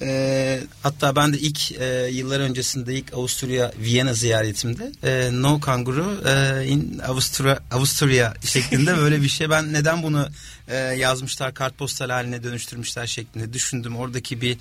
Ee, 0.04 0.60
hatta 0.84 1.16
ben 1.16 1.34
de 1.34 1.40
ilk 1.40 1.72
e, 1.72 2.08
yıllar 2.12 2.40
öncesinde 2.40 2.94
ilk 2.94 3.14
Avusturya 3.14 3.72
Viyana 3.80 4.14
ziyaretimde 4.14 4.92
e, 5.04 5.30
No 5.42 5.60
Kanguru 5.60 6.22
e, 6.28 6.66
in 6.68 7.00
Avusturya, 7.08 7.60
Avusturya 7.72 8.34
şeklinde 8.46 8.98
böyle 9.04 9.22
bir 9.22 9.30
şey. 9.30 9.50
Ben 9.50 9.74
neden 9.74 10.04
bunu 10.04 10.28
e, 10.68 10.76
yazmışlar 10.78 11.54
kartpostal 11.54 12.10
haline 12.10 12.44
dönüştürmüşler 12.44 13.08
şeklinde 13.08 13.54
düşündüm. 13.54 13.96
Oradaki 13.96 14.42
bir 14.42 14.58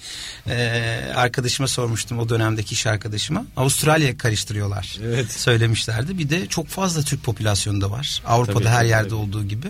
e, 0.47 1.13
arkadaşıma 1.15 1.69
sormuştum 1.69 2.19
o 2.19 2.29
dönemdeki 2.29 2.75
iş 2.75 2.87
arkadaşıma. 2.87 3.47
Avustralya 3.57 4.19
karıştırıyorlar. 4.19 4.99
Evet. 5.05 5.33
Söylemişlerdi. 5.33 6.19
Bir 6.19 6.31
de 6.31 6.47
çok 6.47 6.69
fazla 6.69 7.03
Türk 7.03 7.23
popülasyonu 7.25 7.81
da 7.81 7.91
var. 7.91 8.23
Avrupa'da 8.27 8.59
Tabii, 8.59 8.69
her 8.69 8.79
tabii, 8.79 8.89
yerde 8.89 9.09
tabii. 9.09 9.15
olduğu 9.15 9.45
gibi. 9.45 9.67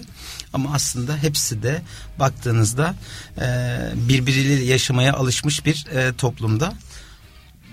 Ama 0.53 0.75
aslında 0.75 1.17
hepsi 1.17 1.63
de 1.63 1.83
baktığınızda 2.19 2.95
e, 3.39 3.47
birbiriyle 3.95 4.65
yaşamaya 4.65 5.13
alışmış 5.15 5.67
bir 5.67 5.87
e, 5.87 6.13
toplumda. 6.17 6.75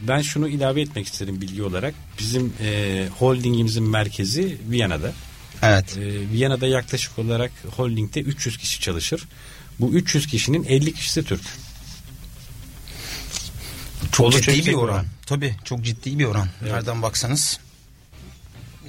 Ben 0.07 0.21
şunu 0.21 0.47
ilave 0.47 0.81
etmek 0.81 1.07
isterim 1.07 1.41
bilgi 1.41 1.63
olarak. 1.63 1.93
Bizim 2.19 2.53
e, 2.61 3.07
holdingimizin 3.19 3.83
merkezi 3.83 4.57
Viyana'da. 4.69 5.11
Evet. 5.61 5.97
E, 5.97 6.29
Viyana'da 6.31 6.67
yaklaşık 6.67 7.19
olarak 7.19 7.51
holdingde 7.75 8.21
300 8.21 8.57
kişi 8.57 8.81
çalışır. 8.81 9.27
Bu 9.79 9.93
300 9.93 10.27
kişinin 10.27 10.63
50 10.63 10.93
kişisi 10.93 11.23
Türk. 11.23 11.41
Çok 14.11 14.25
Oldukça 14.27 14.53
ciddi 14.53 14.67
bir 14.67 14.73
oran. 14.73 14.93
oran. 14.95 15.05
Tabii 15.25 15.55
çok 15.63 15.81
ciddi 15.81 16.19
bir 16.19 16.25
oran. 16.25 16.47
Evet. 16.61 16.71
Nereden 16.71 17.01
baksanız 17.01 17.59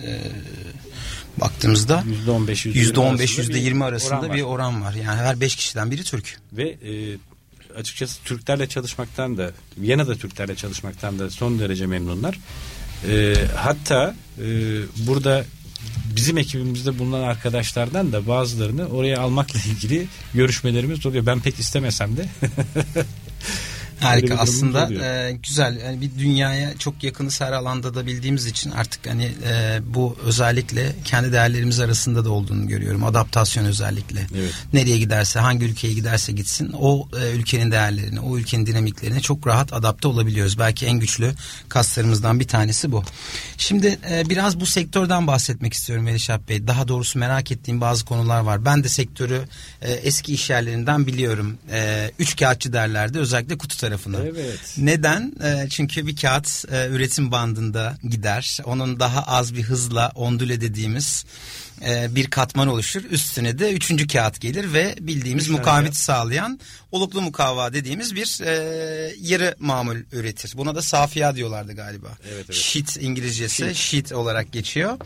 e, 0.03 0.23
baktığımızda 1.37 2.05
%15, 2.27 2.69
%15 2.69 3.05
arasında 3.05 3.55
bir 3.55 3.63
%20 3.63 3.85
arasında 3.85 4.21
oran 4.21 4.33
bir 4.35 4.43
oran 4.43 4.83
var. 4.83 4.95
Yani 4.95 5.21
her 5.21 5.41
5 5.41 5.57
kişiden 5.57 5.91
biri 5.91 6.05
Türk. 6.05 6.39
Ve 6.53 6.69
e, 6.69 7.19
açıkçası 7.77 8.23
Türklerle 8.23 8.69
çalışmaktan 8.69 9.39
da 9.39 9.51
Viyana'da 9.79 10.15
Türklerle 10.15 10.57
çalışmaktan 10.57 11.19
da 11.19 11.31
son 11.31 11.59
derece 11.59 11.87
memnunlar. 11.87 12.39
E, 13.09 13.35
hatta 13.57 14.15
e, 14.39 14.45
burada 14.97 15.45
bizim 16.17 16.39
ekibimizde 16.39 16.99
bulunan 16.99 17.23
arkadaşlardan 17.23 18.13
da 18.13 18.27
bazılarını 18.27 18.89
oraya 18.89 19.21
almakla 19.21 19.61
ilgili 19.61 20.07
görüşmelerimiz 20.35 21.07
oluyor. 21.07 21.27
Ben 21.27 21.41
pek 21.41 21.59
istemesem 21.59 22.17
de. 22.17 22.27
Harika. 24.05 24.35
aslında 24.35 25.05
e, 25.05 25.33
güzel. 25.33 25.81
Yani 25.85 26.01
bir 26.01 26.11
dünyaya 26.19 26.79
çok 26.79 27.05
yakınız 27.05 27.41
her 27.41 27.53
alanda 27.53 27.95
da 27.95 28.07
bildiğimiz 28.07 28.47
için 28.47 28.71
artık 28.71 29.07
hani 29.09 29.33
e, 29.45 29.81
bu 29.87 30.17
özellikle 30.25 30.93
kendi 31.05 31.33
değerlerimiz 31.33 31.81
arasında 31.81 32.25
da 32.25 32.31
olduğunu 32.31 32.69
görüyorum. 32.69 33.05
Adaptasyon 33.05 33.65
özellikle. 33.65 34.27
Evet. 34.39 34.55
nereye 34.73 34.99
giderse 34.99 35.39
hangi 35.39 35.65
ülkeye 35.67 35.95
giderse 35.95 36.33
gitsin 36.33 36.73
o 36.79 37.09
e, 37.23 37.31
ülkenin 37.31 37.71
değerlerini 37.71 38.21
o 38.21 38.39
ülkenin 38.39 38.67
dinamiklerine 38.67 39.21
çok 39.21 39.47
rahat 39.47 39.73
adapte 39.73 40.09
olabiliyoruz. 40.09 40.59
Belki 40.59 40.87
en 40.87 40.99
güçlü 40.99 41.35
kaslarımızdan 41.69 42.41
bir 42.41 42.49
tanesi 42.49 42.93
bu. 42.93 43.05
Şimdi 43.59 43.99
e, 44.11 44.29
biraz 44.29 44.61
bu 44.61 44.67
sektörden 44.67 45.27
bahsetmek 45.27 45.73
istiyorum 45.73 46.05
Melişah 46.05 46.39
Bey. 46.49 46.67
Daha 46.67 46.89
doğrusu 46.89 47.19
merak 47.19 47.53
ettiğim 47.53 47.81
bazı 47.81 48.05
konular 48.05 48.41
var. 48.41 48.65
Ben 48.65 48.85
de 48.85 48.89
sektörü 48.89 49.43
e, 49.83 49.93
eski 49.93 50.33
iş 50.35 50.51
yerlerinden 50.51 51.07
biliyorum. 51.07 51.59
E, 51.73 52.11
üç 52.19 52.37
kağıtçı 52.37 52.73
derlerdi. 52.73 53.19
Özellikle 53.19 53.59
kutu 53.59 53.77
tarafına 53.91 54.19
Evet. 54.23 54.75
neden? 54.79 55.33
Ee, 55.45 55.69
çünkü 55.71 56.07
bir 56.07 56.17
kağıt 56.17 56.65
e, 56.73 56.89
üretim 56.89 57.33
bandında 57.33 57.97
gider. 58.09 58.59
Onun 58.65 59.01
daha 59.01 59.23
az 59.23 59.55
bir 59.55 59.63
hızla 59.63 60.13
ondüle 60.15 60.61
dediğimiz 60.61 61.25
e, 61.87 62.15
bir 62.15 62.31
katman 62.31 62.69
oluşur. 62.69 63.05
Üstüne 63.11 63.59
de 63.59 63.73
üçüncü 63.73 64.07
kağıt 64.07 64.41
gelir 64.41 64.73
ve 64.73 64.95
bildiğimiz 65.01 65.47
tane 65.47 65.59
mukaveti 65.59 65.91
kağıt. 65.91 65.97
sağlayan 65.97 66.61
oluklu 66.93 67.21
mukavva 67.23 67.73
dediğimiz 67.73 68.15
bir 68.15 68.41
e, 68.45 68.53
yarı 69.21 69.55
mamul 69.59 69.97
üretir. 70.13 70.53
Buna 70.57 70.75
da 70.75 70.83
safiya 70.83 71.37
diyorlardı 71.37 71.73
galiba. 71.73 72.09
Evet, 72.29 72.45
evet. 72.47 72.55
Sheet 72.55 72.97
İngilizcesi 73.03 73.57
Sheet. 73.57 73.77
sheet 73.77 74.13
olarak 74.13 74.53
geçiyor. 74.53 74.99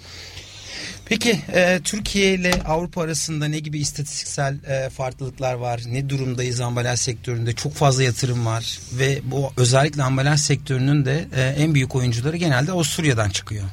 Peki 1.06 1.40
e, 1.54 1.80
Türkiye 1.84 2.34
ile 2.34 2.52
Avrupa 2.66 3.02
arasında 3.02 3.46
ne 3.46 3.58
gibi 3.58 3.78
istatistiksel 3.78 4.58
e, 4.64 4.90
farklılıklar 4.90 5.54
var? 5.54 5.80
Ne 5.86 6.10
durumdayız 6.10 6.60
ambalaj 6.60 7.00
sektöründe? 7.00 7.52
Çok 7.52 7.74
fazla 7.74 8.02
yatırım 8.02 8.46
var 8.46 8.78
ve 8.92 9.20
bu 9.24 9.52
özellikle 9.56 10.02
ambalaj 10.02 10.40
sektörünün 10.40 11.04
de 11.04 11.28
e, 11.36 11.42
en 11.42 11.74
büyük 11.74 11.94
oyuncuları 11.94 12.36
genelde 12.36 12.72
Avusturya'dan 12.72 13.30
çıkıyor. 13.30 13.64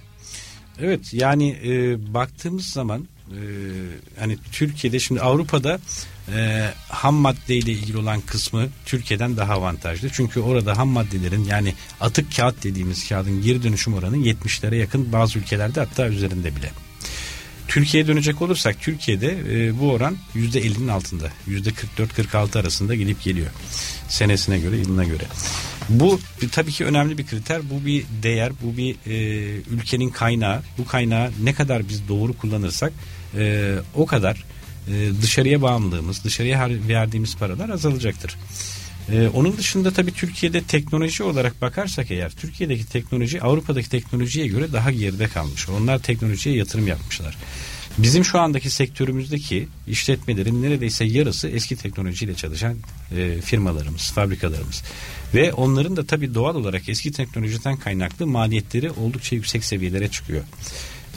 Evet 0.80 1.13
yani 1.13 1.58
e, 1.65 2.13
baktığımız 2.13 2.65
zaman 2.65 3.08
e, 3.32 3.39
hani 4.19 4.38
Türkiye'de 4.52 5.00
şimdi 5.00 5.21
Avrupa'da 5.21 5.80
e, 6.36 6.69
ham 6.89 7.15
madde 7.15 7.56
ile 7.56 7.71
ilgili 7.71 7.97
olan 7.97 8.21
kısmı 8.21 8.67
Türkiye'den 8.86 9.38
daha 9.38 9.54
avantajlı. 9.54 10.10
Çünkü 10.13 10.39
orada 10.39 10.78
ham 10.78 10.89
maddelerin 10.89 11.43
yani 11.43 11.74
atık 12.02 12.36
kağıt 12.36 12.63
dediğimiz 12.63 13.10
kağıdın 13.10 13.41
geri 13.41 13.63
dönüşüm 13.63 13.93
oranı 13.93 14.17
70'lere 14.17 14.76
yakın 14.76 15.12
bazı 15.12 15.39
ülkelerde 15.39 15.80
hatta 15.80 16.08
üzerinde 16.08 16.56
bile. 16.56 16.71
Türkiye'ye 17.71 18.07
dönecek 18.07 18.41
olursak 18.41 18.81
Türkiye'de 18.81 19.38
e, 19.51 19.79
bu 19.79 19.91
oran 19.91 20.17
%50'nin 20.36 20.88
altında. 20.88 21.31
%44-46 21.47 22.60
arasında 22.60 22.95
gidip 22.95 23.23
geliyor. 23.23 23.47
Senesine 24.10 24.60
göre, 24.60 24.77
yılına 24.77 25.03
göre. 25.03 25.23
Bu 25.89 26.19
tabii 26.51 26.71
ki 26.71 26.86
önemli 26.86 27.17
bir 27.17 27.27
kriter. 27.27 27.62
Bu 27.69 27.86
bir 27.86 28.05
değer, 28.23 28.51
bu 28.62 28.77
bir 28.77 28.95
e, 29.07 29.15
ülkenin 29.71 30.10
kaynağı. 30.10 30.62
Bu 30.77 30.86
kaynağı 30.86 31.31
ne 31.43 31.53
kadar 31.53 31.89
biz 31.89 32.07
doğru 32.07 32.34
kullanırsak 32.38 32.93
e, 33.38 33.75
o 33.95 34.05
kadar 34.05 34.43
e, 34.88 35.21
dışarıya 35.21 35.62
bağımlılığımız, 35.62 36.23
dışarıya 36.23 36.69
verdiğimiz 36.69 37.38
paralar 37.38 37.69
azalacaktır. 37.69 38.38
Ee, 39.09 39.27
onun 39.27 39.57
dışında 39.57 39.91
tabii 39.91 40.11
Türkiye'de 40.11 40.61
teknoloji 40.61 41.23
olarak 41.23 41.61
bakarsak 41.61 42.11
eğer 42.11 42.31
Türkiye'deki 42.31 42.85
teknoloji 42.85 43.41
Avrupa'daki 43.41 43.89
teknolojiye 43.89 44.47
göre 44.47 44.73
daha 44.73 44.91
geride 44.91 45.27
kalmış. 45.27 45.69
Onlar 45.69 45.99
teknolojiye 45.99 46.55
yatırım 46.55 46.87
yapmışlar. 46.87 47.37
Bizim 47.97 48.25
şu 48.25 48.39
andaki 48.39 48.69
sektörümüzdeki 48.69 49.67
işletmelerin 49.87 50.61
neredeyse 50.61 51.05
yarısı 51.05 51.47
eski 51.47 51.75
teknolojiyle 51.75 52.35
çalışan 52.35 52.77
e, 53.17 53.41
firmalarımız, 53.41 54.11
fabrikalarımız. 54.11 54.83
Ve 55.33 55.53
onların 55.53 55.95
da 55.95 56.05
tabii 56.05 56.33
doğal 56.33 56.55
olarak 56.55 56.89
eski 56.89 57.11
teknolojiden 57.11 57.77
kaynaklı 57.77 58.27
maliyetleri 58.27 58.91
oldukça 58.91 59.35
yüksek 59.35 59.65
seviyelere 59.65 60.07
çıkıyor. 60.07 60.43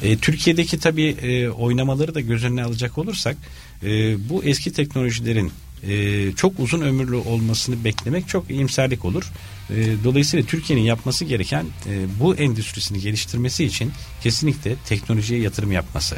E, 0.03 0.17
Türkiye'deki 0.17 0.79
tabii 0.79 1.17
e, 1.23 1.49
oynamaları 1.49 2.15
da 2.15 2.21
göz 2.21 2.45
önüne 2.45 2.65
alacak 2.65 2.99
olursak 2.99 3.37
e, 3.83 3.89
bu 4.29 4.45
eski 4.45 4.73
teknolojilerin 4.73 5.53
e, 5.89 6.33
çok 6.33 6.59
uzun 6.59 6.81
ömürlü 6.81 7.17
olmasını 7.17 7.85
beklemek 7.85 8.29
çok 8.29 8.51
iyimserlik 8.51 9.05
olur. 9.05 9.33
E, 9.71 9.75
dolayısıyla 10.05 10.47
Türkiye'nin 10.47 10.85
yapması 10.85 11.25
gereken 11.25 11.67
e, 11.87 12.07
bu 12.21 12.37
endüstrisini 12.37 13.01
geliştirmesi 13.01 13.65
için 13.65 13.93
kesinlikle 14.23 14.77
teknolojiye 14.89 15.41
yatırım 15.41 15.73
yapması. 15.73 16.17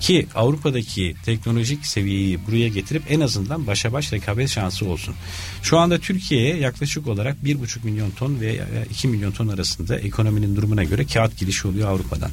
Ki 0.00 0.26
Avrupa'daki 0.34 1.16
teknolojik 1.24 1.86
seviyeyi 1.86 2.46
buraya 2.46 2.68
getirip 2.68 3.02
en 3.08 3.20
azından 3.20 3.66
başa 3.66 3.92
baş 3.92 4.12
rekabet 4.12 4.48
şansı 4.48 4.86
olsun. 4.86 5.14
Şu 5.62 5.78
anda 5.78 5.98
Türkiye'ye 5.98 6.56
yaklaşık 6.56 7.06
olarak 7.06 7.36
1,5 7.44 7.84
milyon 7.84 8.10
ton 8.10 8.40
ve 8.40 8.60
2 8.90 9.08
milyon 9.08 9.32
ton 9.32 9.48
arasında 9.48 9.98
ekonominin 9.98 10.56
durumuna 10.56 10.84
göre 10.84 11.06
kağıt 11.06 11.38
girişi 11.38 11.68
oluyor 11.68 11.88
Avrupa'dan. 11.88 12.30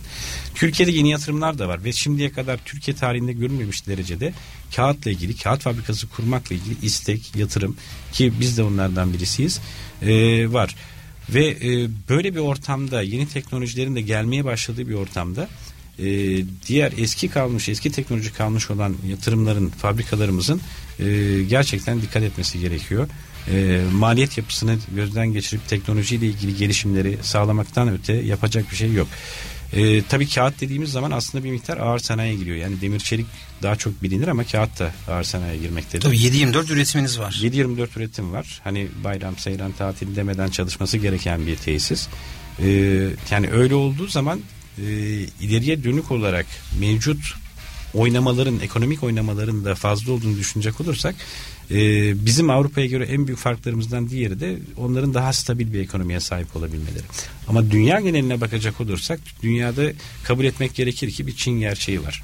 Türkiye'de 0.56 0.92
yeni 0.92 1.10
yatırımlar 1.10 1.60
da 1.60 1.68
var 1.68 1.84
ve 1.84 1.92
şimdiye 1.92 2.32
kadar 2.32 2.60
Türkiye 2.66 2.98
tarihinde 2.98 3.34
görülmemiş 3.34 3.88
derecede 3.88 4.34
kağıtla 4.76 5.12
ilgili, 5.12 5.38
kağıt 5.38 5.62
fabrikası 5.62 6.08
kurmakla 6.08 6.56
ilgili 6.56 6.76
istek, 6.86 7.36
yatırım 7.36 7.78
ki 8.14 8.34
biz 8.40 8.58
de 8.58 8.64
onlardan 8.64 9.14
birisiyiz 9.14 9.60
e, 10.02 10.12
var. 10.54 10.76
Ve 11.30 11.46
e, 11.48 11.90
böyle 12.10 12.36
bir 12.36 12.40
ortamda 12.40 13.02
yeni 13.02 13.28
teknolojilerin 13.28 13.96
de 13.96 14.02
gelmeye 14.02 14.46
başladığı 14.46 14.88
bir 14.88 14.94
ortamda 14.94 15.48
e, 16.00 16.06
diğer 16.68 16.94
eski 16.98 17.30
kalmış 17.30 17.70
eski 17.70 17.92
teknoloji 17.92 18.34
kalmış 18.34 18.72
olan 18.72 18.96
yatırımların 19.10 19.70
fabrikalarımızın 19.70 20.62
e, 21.00 21.06
gerçekten 21.50 22.02
dikkat 22.02 22.24
etmesi 22.24 22.60
gerekiyor. 22.60 23.08
E, 23.52 23.82
maliyet 23.94 24.38
yapısını 24.38 24.78
gözden 24.96 25.28
geçirip 25.28 25.68
teknolojiyle 25.68 26.26
ilgili 26.26 26.58
gelişimleri 26.58 27.18
sağlamaktan 27.22 27.88
öte 27.94 28.14
yapacak 28.14 28.72
bir 28.72 28.76
şey 28.76 28.94
yok. 28.94 29.08
E, 29.74 30.02
tabii 30.02 30.30
kağıt 30.30 30.62
dediğimiz 30.62 30.92
zaman 30.92 31.12
aslında 31.12 31.44
bir 31.44 31.52
miktar 31.52 31.78
ağır 31.78 32.00
sanayiye 32.00 32.38
giriyor. 32.38 32.58
Yani 32.58 32.82
demir 32.82 33.00
çelik 33.00 33.26
daha 33.64 33.76
çok 33.76 34.04
bilinir 34.04 34.28
ama 34.28 34.44
kağıt 34.44 34.80
da 34.80 34.94
ağır 35.08 35.24
sanayiye 35.24 35.62
girmektedir. 35.62 36.04
Tabii 36.04 36.18
7-24 36.18 36.74
üretiminiz 36.74 37.20
var. 37.20 37.40
7-24 37.44 37.88
üretim 38.00 38.34
var. 38.34 38.62
Hani 38.64 38.88
bayram, 39.04 39.38
seyran, 39.38 39.72
tatil 39.72 40.16
demeden 40.16 40.50
çalışması 40.50 40.98
gereken 40.98 41.48
bir 41.48 41.56
tesis. 41.56 42.08
E, 42.60 42.68
yani 43.32 43.50
öyle 43.52 43.76
olduğu 43.76 44.08
zaman 44.08 44.42
e, 44.78 44.90
ileriye 45.42 45.84
dönük 45.84 46.12
olarak 46.12 46.46
mevcut 46.80 47.36
oynamaların, 47.94 48.60
ekonomik 48.60 49.04
oynamaların 49.04 49.66
da 49.66 49.76
fazla 49.76 50.14
olduğunu 50.14 50.38
düşünecek 50.38 50.82
olursak 50.82 51.16
e, 51.72 51.76
bizim 52.26 52.50
Avrupa'ya 52.50 52.88
göre 52.88 53.06
en 53.06 53.28
büyük 53.28 53.40
farklarımızdan 53.40 54.10
diğeri 54.10 54.40
de 54.40 54.58
onların 54.78 55.14
daha 55.14 55.34
stabil 55.34 55.74
bir 55.74 55.80
ekonomiye 55.80 56.20
sahip 56.20 56.56
olabilmeleri. 56.56 57.04
Ama 57.48 57.72
dünya 57.72 58.00
geneline 58.00 58.42
bakacak 58.42 58.82
olursak 58.82 59.20
dünyada 59.44 59.92
kabul 60.24 60.46
etmek 60.46 60.76
gerekir 60.76 61.12
ki 61.12 61.28
bir 61.28 61.36
Çin 61.36 61.60
gerçeği 61.60 62.04
var. 62.04 62.24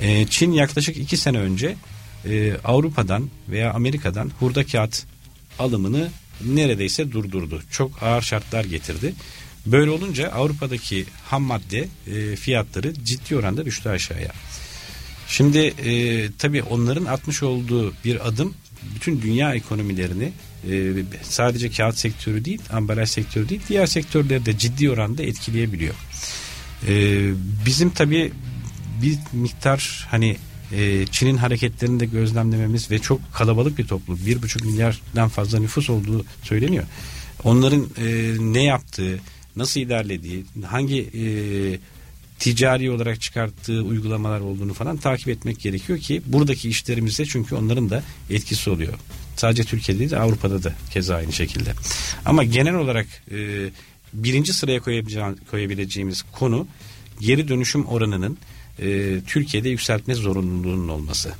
E, 0.00 0.26
Çin 0.26 0.52
yaklaşık 0.52 0.96
iki 0.96 1.16
sene 1.16 1.38
önce 1.38 1.76
e, 2.24 2.56
Avrupa'dan 2.64 3.30
veya 3.48 3.72
Amerika'dan 3.72 4.30
hurda 4.40 4.66
kağıt 4.66 5.04
alımını 5.58 6.10
neredeyse 6.44 7.12
durdurdu. 7.12 7.62
Çok 7.70 8.02
ağır 8.02 8.22
şartlar 8.22 8.64
getirdi. 8.64 9.14
Böyle 9.66 9.90
olunca 9.90 10.28
Avrupa'daki 10.28 11.04
ham 11.24 11.42
madde 11.42 11.88
e, 12.06 12.36
fiyatları 12.36 13.04
ciddi 13.04 13.36
oranda 13.36 13.64
düştü 13.64 13.88
aşağıya. 13.88 14.32
Şimdi 15.28 15.58
e, 15.58 16.28
tabii 16.38 16.62
onların 16.62 17.04
atmış 17.04 17.42
olduğu 17.42 17.92
bir 18.04 18.28
adım 18.28 18.54
bütün 18.94 19.22
dünya 19.22 19.54
ekonomilerini 19.54 20.32
e, 20.70 20.92
sadece 21.22 21.70
kağıt 21.70 21.98
sektörü 21.98 22.44
değil, 22.44 22.60
ambalaj 22.72 23.10
sektörü 23.10 23.48
değil, 23.48 23.60
diğer 23.68 23.86
sektörleri 23.86 24.46
de 24.46 24.58
ciddi 24.58 24.90
oranda 24.90 25.22
etkileyebiliyor. 25.22 25.94
E, 26.88 26.94
bizim 27.66 27.90
tabii 27.90 28.32
bir 29.02 29.18
miktar 29.32 30.06
hani 30.10 30.36
e, 30.72 31.06
Çin'in 31.06 31.36
hareketlerini 31.36 32.00
de 32.00 32.06
gözlemlememiz 32.06 32.90
ve 32.90 32.98
çok 32.98 33.32
kalabalık 33.32 33.78
bir 33.78 33.86
toplum, 33.86 34.18
bir 34.26 34.42
buçuk 34.42 34.64
milyardan 34.64 35.28
fazla 35.28 35.58
nüfus 35.58 35.90
olduğu 35.90 36.24
söyleniyor. 36.42 36.84
Onların 37.44 37.88
e, 37.98 38.34
ne 38.38 38.62
yaptığı, 38.62 39.20
nasıl 39.56 39.80
ilerlediği, 39.80 40.44
hangi 40.66 41.00
e, 41.00 41.24
ticari 42.38 42.90
olarak 42.90 43.20
çıkarttığı 43.20 43.82
uygulamalar 43.82 44.40
olduğunu 44.40 44.74
falan 44.74 44.96
takip 44.96 45.28
etmek 45.28 45.60
gerekiyor 45.60 45.98
ki 45.98 46.22
buradaki 46.26 46.68
işlerimizde 46.68 47.26
çünkü 47.26 47.54
onların 47.54 47.90
da 47.90 48.02
etkisi 48.30 48.70
oluyor. 48.70 48.94
Sadece 49.36 49.64
Türkiye'de 49.64 50.00
değil 50.00 50.20
Avrupa'da 50.20 50.62
da 50.62 50.74
keza 50.90 51.16
aynı 51.16 51.32
şekilde. 51.32 51.72
Ama 52.24 52.44
genel 52.44 52.74
olarak 52.74 53.06
e, 53.30 53.70
birinci 54.12 54.52
sıraya 54.52 54.80
koyabileceğimiz 55.50 56.22
konu 56.32 56.66
geri 57.20 57.48
dönüşüm 57.48 57.86
oranının 57.86 58.38
e, 58.78 59.18
Türkiye'de 59.26 59.68
yükseltme 59.68 60.14
zorunluluğunun 60.14 60.88
olması. 60.88 61.34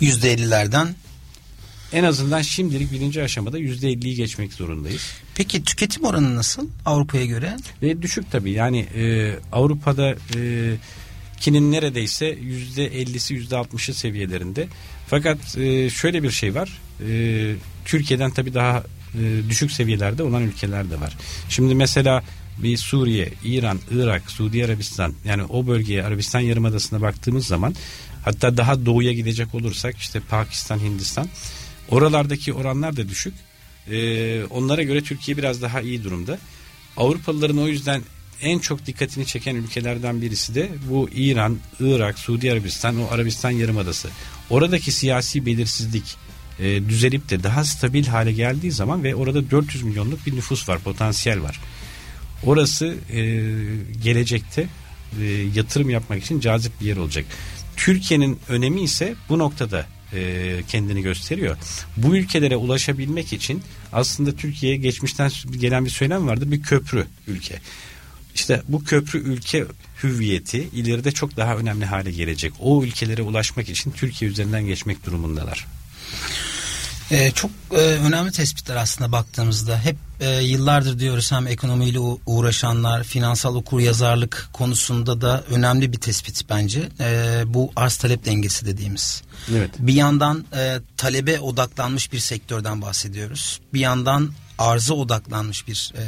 %50'lerden 0.00 0.88
en 1.92 2.04
azından 2.04 2.42
şimdilik 2.42 2.92
birinci 2.92 3.22
aşamada 3.22 3.58
yüzde 3.58 3.88
elliyi 3.88 4.14
geçmek 4.14 4.52
zorundayız. 4.52 5.12
Peki 5.34 5.64
tüketim 5.64 6.04
oranı 6.04 6.36
nasıl 6.36 6.68
Avrupa'ya 6.86 7.24
göre? 7.24 7.56
Ve 7.82 8.02
düşük 8.02 8.30
tabii 8.30 8.50
yani 8.50 8.78
e, 8.80 9.34
Avrupa'da 9.52 10.14
e, 10.36 10.74
kinin 11.40 11.72
neredeyse 11.72 12.26
yüzde 12.26 12.86
ellisi 12.86 13.34
yüzde 13.34 13.56
altmışı 13.56 13.94
seviyelerinde. 13.94 14.68
Fakat 15.06 15.58
e, 15.58 15.90
şöyle 15.90 16.22
bir 16.22 16.30
şey 16.30 16.54
var. 16.54 16.80
E, 17.08 17.54
Türkiye'den 17.84 18.30
tabii 18.30 18.54
daha 18.54 18.84
e, 19.14 19.48
düşük 19.48 19.72
seviyelerde 19.72 20.22
olan 20.22 20.42
ülkeler 20.42 20.90
de 20.90 21.00
var. 21.00 21.16
Şimdi 21.48 21.74
mesela 21.74 22.22
bir 22.58 22.76
Suriye, 22.76 23.32
İran, 23.44 23.80
Irak, 23.90 24.30
Suudi 24.30 24.64
Arabistan 24.64 25.14
yani 25.24 25.44
o 25.44 25.66
bölgeye 25.66 26.04
Arabistan 26.04 26.40
Yarımadası'na 26.40 27.00
baktığımız 27.00 27.46
zaman 27.46 27.74
hatta 28.24 28.56
daha 28.56 28.86
doğuya 28.86 29.12
gidecek 29.12 29.54
olursak 29.54 29.96
işte 29.98 30.20
Pakistan, 30.20 30.78
Hindistan 30.78 31.28
Oralardaki 31.90 32.52
oranlar 32.52 32.96
da 32.96 33.08
düşük. 33.08 33.34
Ee, 33.90 34.44
onlara 34.44 34.82
göre 34.82 35.02
Türkiye 35.02 35.36
biraz 35.36 35.62
daha 35.62 35.80
iyi 35.80 36.04
durumda. 36.04 36.38
Avrupalıların 36.96 37.58
o 37.58 37.68
yüzden 37.68 38.02
en 38.42 38.58
çok 38.58 38.86
dikkatini 38.86 39.26
çeken 39.26 39.54
ülkelerden 39.54 40.22
birisi 40.22 40.54
de 40.54 40.70
bu 40.90 41.08
İran, 41.14 41.58
Irak, 41.80 42.18
Suudi 42.18 42.52
Arabistan, 42.52 43.00
o 43.00 43.14
Arabistan 43.14 43.50
Yarımadası. 43.50 44.08
Oradaki 44.50 44.92
siyasi 44.92 45.46
belirsizlik 45.46 46.16
e, 46.60 46.88
düzelip 46.88 47.30
de 47.30 47.42
daha 47.42 47.64
stabil 47.64 48.06
hale 48.06 48.32
geldiği 48.32 48.72
zaman 48.72 49.04
ve 49.04 49.14
orada 49.14 49.50
400 49.50 49.82
milyonluk 49.82 50.26
bir 50.26 50.36
nüfus 50.36 50.68
var, 50.68 50.78
potansiyel 50.78 51.42
var. 51.42 51.60
Orası 52.44 52.94
e, 53.12 53.20
gelecekte 54.02 54.66
e, 55.20 55.24
yatırım 55.54 55.90
yapmak 55.90 56.22
için 56.22 56.40
cazip 56.40 56.80
bir 56.80 56.86
yer 56.86 56.96
olacak. 56.96 57.24
Türkiye'nin 57.76 58.38
önemi 58.48 58.80
ise 58.82 59.14
bu 59.28 59.38
noktada 59.38 59.86
e, 60.14 60.62
kendini 60.68 61.02
gösteriyor. 61.02 61.56
Bu 61.96 62.16
ülkelere 62.16 62.56
ulaşabilmek 62.56 63.32
için 63.32 63.62
aslında 63.92 64.32
Türkiye'ye 64.32 64.78
geçmişten 64.78 65.30
gelen 65.60 65.84
bir 65.84 65.90
söylem 65.90 66.26
vardı 66.26 66.50
bir 66.52 66.62
köprü 66.62 67.06
ülke. 67.26 67.60
İşte 68.34 68.62
bu 68.68 68.84
köprü 68.84 69.18
ülke 69.18 69.66
hüviyeti 70.02 70.68
ileride 70.74 71.12
çok 71.12 71.36
daha 71.36 71.56
önemli 71.56 71.84
hale 71.84 72.10
gelecek. 72.10 72.52
O 72.60 72.84
ülkelere 72.84 73.22
ulaşmak 73.22 73.68
için 73.68 73.90
Türkiye 73.90 74.30
üzerinden 74.30 74.66
geçmek 74.66 75.06
durumundalar. 75.06 75.66
Ee, 77.10 77.30
çok 77.30 77.50
e, 77.72 77.76
önemli 77.76 78.32
tespitler 78.32 78.76
aslında 78.76 79.12
baktığımızda. 79.12 79.78
Hep 79.78 79.96
e, 80.20 80.42
yıllardır 80.42 80.98
diyoruz 80.98 81.32
hem 81.32 81.46
ekonomiyle 81.46 81.98
uğraşanlar, 82.26 83.04
finansal 83.04 83.54
okur 83.54 83.80
yazarlık 83.80 84.48
konusunda 84.52 85.20
da 85.20 85.44
önemli 85.50 85.92
bir 85.92 85.98
tespit 85.98 86.42
bence. 86.50 86.88
E, 87.00 87.42
bu 87.46 87.72
arz 87.76 87.96
talep 87.96 88.24
dengesi 88.24 88.66
dediğimiz. 88.66 89.22
Evet. 89.50 89.70
Bir 89.78 89.94
yandan 89.94 90.44
e, 90.56 90.78
talebe 90.96 91.40
odaklanmış 91.40 92.12
bir 92.12 92.18
sektörden 92.18 92.82
bahsediyoruz. 92.82 93.60
Bir 93.74 93.80
yandan 93.80 94.30
arıza 94.60 94.94
odaklanmış 94.94 95.68
bir 95.68 95.92
e, 95.96 96.04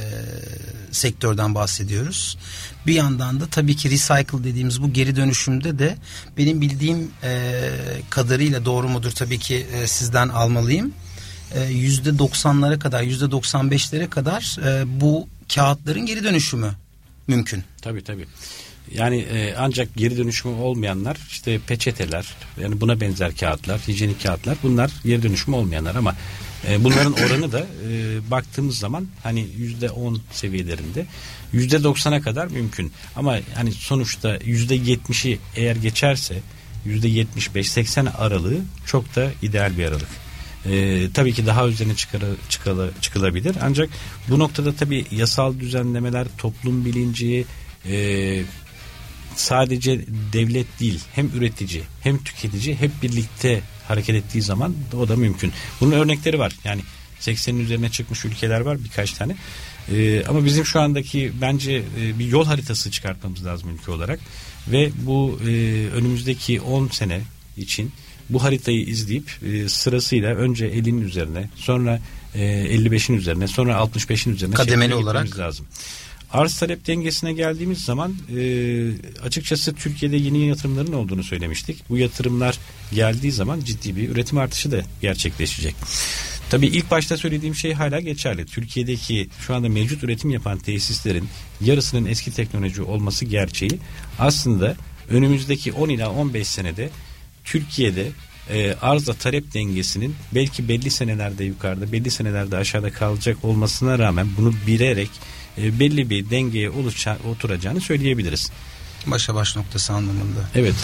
sektörden 0.92 1.54
bahsediyoruz. 1.54 2.38
Bir 2.86 2.94
yandan 2.94 3.40
da 3.40 3.46
tabii 3.46 3.76
ki 3.76 3.90
recycle 3.90 4.44
dediğimiz 4.44 4.82
bu 4.82 4.92
geri 4.92 5.16
dönüşümde 5.16 5.78
de 5.78 5.96
benim 6.36 6.60
bildiğim 6.60 7.10
e, 7.22 7.60
kadarıyla 8.10 8.64
doğru 8.64 8.88
mudur 8.88 9.10
tabii 9.10 9.38
ki 9.38 9.66
e, 9.72 9.86
sizden 9.86 10.28
almalıyım. 10.28 10.92
Yüzde 11.70 12.18
doksanlara 12.18 12.78
kadar 12.78 13.02
yüzde 13.02 13.30
doksan 13.30 13.70
beşlere 13.70 14.10
kadar 14.10 14.56
e, 14.64 15.00
bu 15.00 15.28
kağıtların 15.54 16.06
geri 16.06 16.24
dönüşümü 16.24 16.72
mümkün. 17.26 17.64
Tabii 17.82 18.04
tabii. 18.04 18.26
Yani 18.94 19.20
e, 19.20 19.54
ancak 19.58 19.96
geri 19.96 20.16
dönüşümü 20.16 20.54
olmayanlar 20.54 21.16
işte 21.30 21.58
peçeteler 21.58 22.34
yani 22.60 22.80
buna 22.80 23.00
benzer 23.00 23.36
kağıtlar, 23.36 23.80
hijyenik 23.80 24.22
kağıtlar 24.22 24.58
bunlar 24.62 24.90
geri 25.04 25.22
dönüşümü 25.22 25.56
olmayanlar 25.56 25.94
ama 25.94 26.14
e, 26.68 26.84
bunların 26.84 27.12
oranı 27.12 27.52
da 27.52 27.60
e, 27.60 28.30
baktığımız 28.30 28.78
zaman 28.78 29.06
hani 29.22 29.46
yüzde 29.56 29.90
on 29.90 30.20
seviyelerinde 30.32 31.06
yüzde 31.52 31.82
doksana 31.82 32.20
kadar 32.20 32.46
mümkün. 32.46 32.92
Ama 33.16 33.38
hani 33.54 33.72
sonuçta 33.72 34.38
yüzde 34.44 34.74
yetmişi 34.74 35.38
eğer 35.56 35.76
geçerse 35.76 36.38
yüzde 36.84 37.08
yetmiş 37.08 37.54
beş 37.54 37.70
seksen 37.70 38.06
aralığı 38.06 38.58
çok 38.86 39.16
da 39.16 39.32
ideal 39.42 39.78
bir 39.78 39.84
aralık. 39.84 40.08
Ee, 40.66 41.08
tabii 41.14 41.32
ki 41.32 41.46
daha 41.46 41.68
üzerine 41.68 41.94
çıkara, 41.94 42.26
çıkala, 42.48 42.90
çıkılabilir. 43.00 43.56
Ancak 43.62 43.90
bu 44.28 44.38
noktada 44.38 44.74
tabii 44.74 45.06
yasal 45.10 45.60
düzenlemeler, 45.60 46.26
toplum 46.38 46.84
bilinci, 46.84 47.44
e, 47.86 48.42
sadece 49.36 50.00
devlet 50.32 50.80
değil 50.80 51.00
hem 51.14 51.30
üretici 51.34 51.82
hem 52.00 52.18
tüketici 52.24 52.76
hep 52.76 52.90
birlikte 53.02 53.60
hareket 53.88 54.14
ettiği 54.16 54.42
zaman 54.42 54.74
o 54.96 55.08
da 55.08 55.16
mümkün. 55.16 55.52
Bunun 55.80 55.92
örnekleri 55.92 56.38
var. 56.38 56.52
Yani 56.64 56.82
80'in 57.20 57.60
üzerine 57.60 57.90
çıkmış 57.90 58.24
ülkeler 58.24 58.60
var 58.60 58.84
birkaç 58.84 59.12
tane. 59.12 59.36
E, 59.92 60.24
ama 60.24 60.44
bizim 60.44 60.64
şu 60.64 60.80
andaki 60.80 61.32
bence 61.40 61.82
e, 62.00 62.18
bir 62.18 62.26
yol 62.26 62.44
haritası 62.44 62.90
çıkartmamız 62.90 63.46
lazım 63.46 63.70
ülke 63.70 63.90
olarak. 63.90 64.20
Ve 64.68 64.90
bu 65.02 65.40
e, 65.46 65.50
önümüzdeki 65.94 66.60
10 66.60 66.88
sene 66.88 67.20
için 67.56 67.92
bu 68.30 68.42
haritayı 68.42 68.86
izleyip 68.86 69.30
e, 69.42 69.68
sırasıyla 69.68 70.34
önce 70.34 70.70
50'nin 70.70 71.00
üzerine 71.00 71.50
sonra 71.56 72.00
e, 72.34 72.40
55'in 72.40 73.16
üzerine 73.16 73.48
sonra 73.48 73.72
65'in 73.72 74.34
üzerine 74.34 74.54
kademeli 74.54 74.94
olarak 74.94 75.38
lazım. 75.38 75.66
Arz 76.32 76.58
talep 76.58 76.86
dengesine 76.86 77.32
geldiğimiz 77.32 77.84
zaman 77.84 78.16
e, 78.36 78.42
açıkçası 79.22 79.74
Türkiye'de 79.74 80.16
yeni 80.16 80.46
yatırımların 80.46 80.92
olduğunu 80.92 81.24
söylemiştik. 81.24 81.88
Bu 81.88 81.98
yatırımlar 81.98 82.58
geldiği 82.92 83.32
zaman 83.32 83.60
ciddi 83.60 83.96
bir 83.96 84.08
üretim 84.08 84.38
artışı 84.38 84.72
da 84.72 84.82
gerçekleşecek. 85.00 85.74
Tabii 86.50 86.66
ilk 86.66 86.90
başta 86.90 87.16
söylediğim 87.16 87.54
şey 87.54 87.72
hala 87.72 88.00
geçerli. 88.00 88.46
Türkiye'deki 88.46 89.28
şu 89.46 89.54
anda 89.54 89.68
mevcut 89.68 90.04
üretim 90.04 90.30
yapan 90.30 90.58
tesislerin 90.58 91.28
yarısının 91.60 92.06
eski 92.06 92.32
teknoloji 92.32 92.82
olması 92.82 93.24
gerçeği 93.24 93.78
aslında 94.18 94.76
önümüzdeki 95.08 95.72
10 95.72 95.88
ila 95.88 96.10
15 96.10 96.48
senede 96.48 96.90
Türkiye'de 97.44 98.08
e, 98.50 98.74
arzla 98.74 99.14
talep 99.14 99.54
dengesinin 99.54 100.14
belki 100.34 100.68
belli 100.68 100.90
senelerde 100.90 101.44
yukarıda 101.44 101.92
belli 101.92 102.10
senelerde 102.10 102.56
aşağıda 102.56 102.90
kalacak 102.90 103.44
olmasına 103.44 103.98
rağmen 103.98 104.28
bunu 104.38 104.54
bilerek 104.66 105.10
e, 105.58 105.78
belli 105.80 106.10
bir 106.10 106.30
dengeye 106.30 106.70
oluşa, 106.70 107.18
oturacağını 107.30 107.80
söyleyebiliriz. 107.80 108.50
Başa 109.06 109.34
baş 109.34 109.56
noktası 109.56 109.92
anlamında. 109.92 110.40
Evet. 110.54 110.74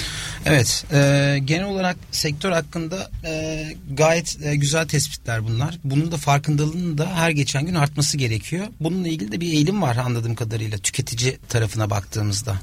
Evet. 0.46 0.84
E, 0.92 1.38
genel 1.44 1.64
olarak 1.64 1.96
sektör 2.10 2.52
hakkında 2.52 3.10
e, 3.24 3.64
gayet 3.92 4.38
e, 4.42 4.56
güzel 4.56 4.88
tespitler 4.88 5.44
bunlar. 5.44 5.78
Bunun 5.84 6.12
da 6.12 6.16
farkındalığının 6.16 6.98
da 6.98 7.16
her 7.16 7.30
geçen 7.30 7.66
gün 7.66 7.74
artması 7.74 8.16
gerekiyor. 8.16 8.66
Bununla 8.80 9.08
ilgili 9.08 9.32
de 9.32 9.40
bir 9.40 9.52
eğilim 9.52 9.82
var 9.82 9.96
anladığım 9.96 10.34
kadarıyla 10.34 10.78
tüketici 10.78 11.38
tarafına 11.48 11.90
baktığımızda. 11.90 12.60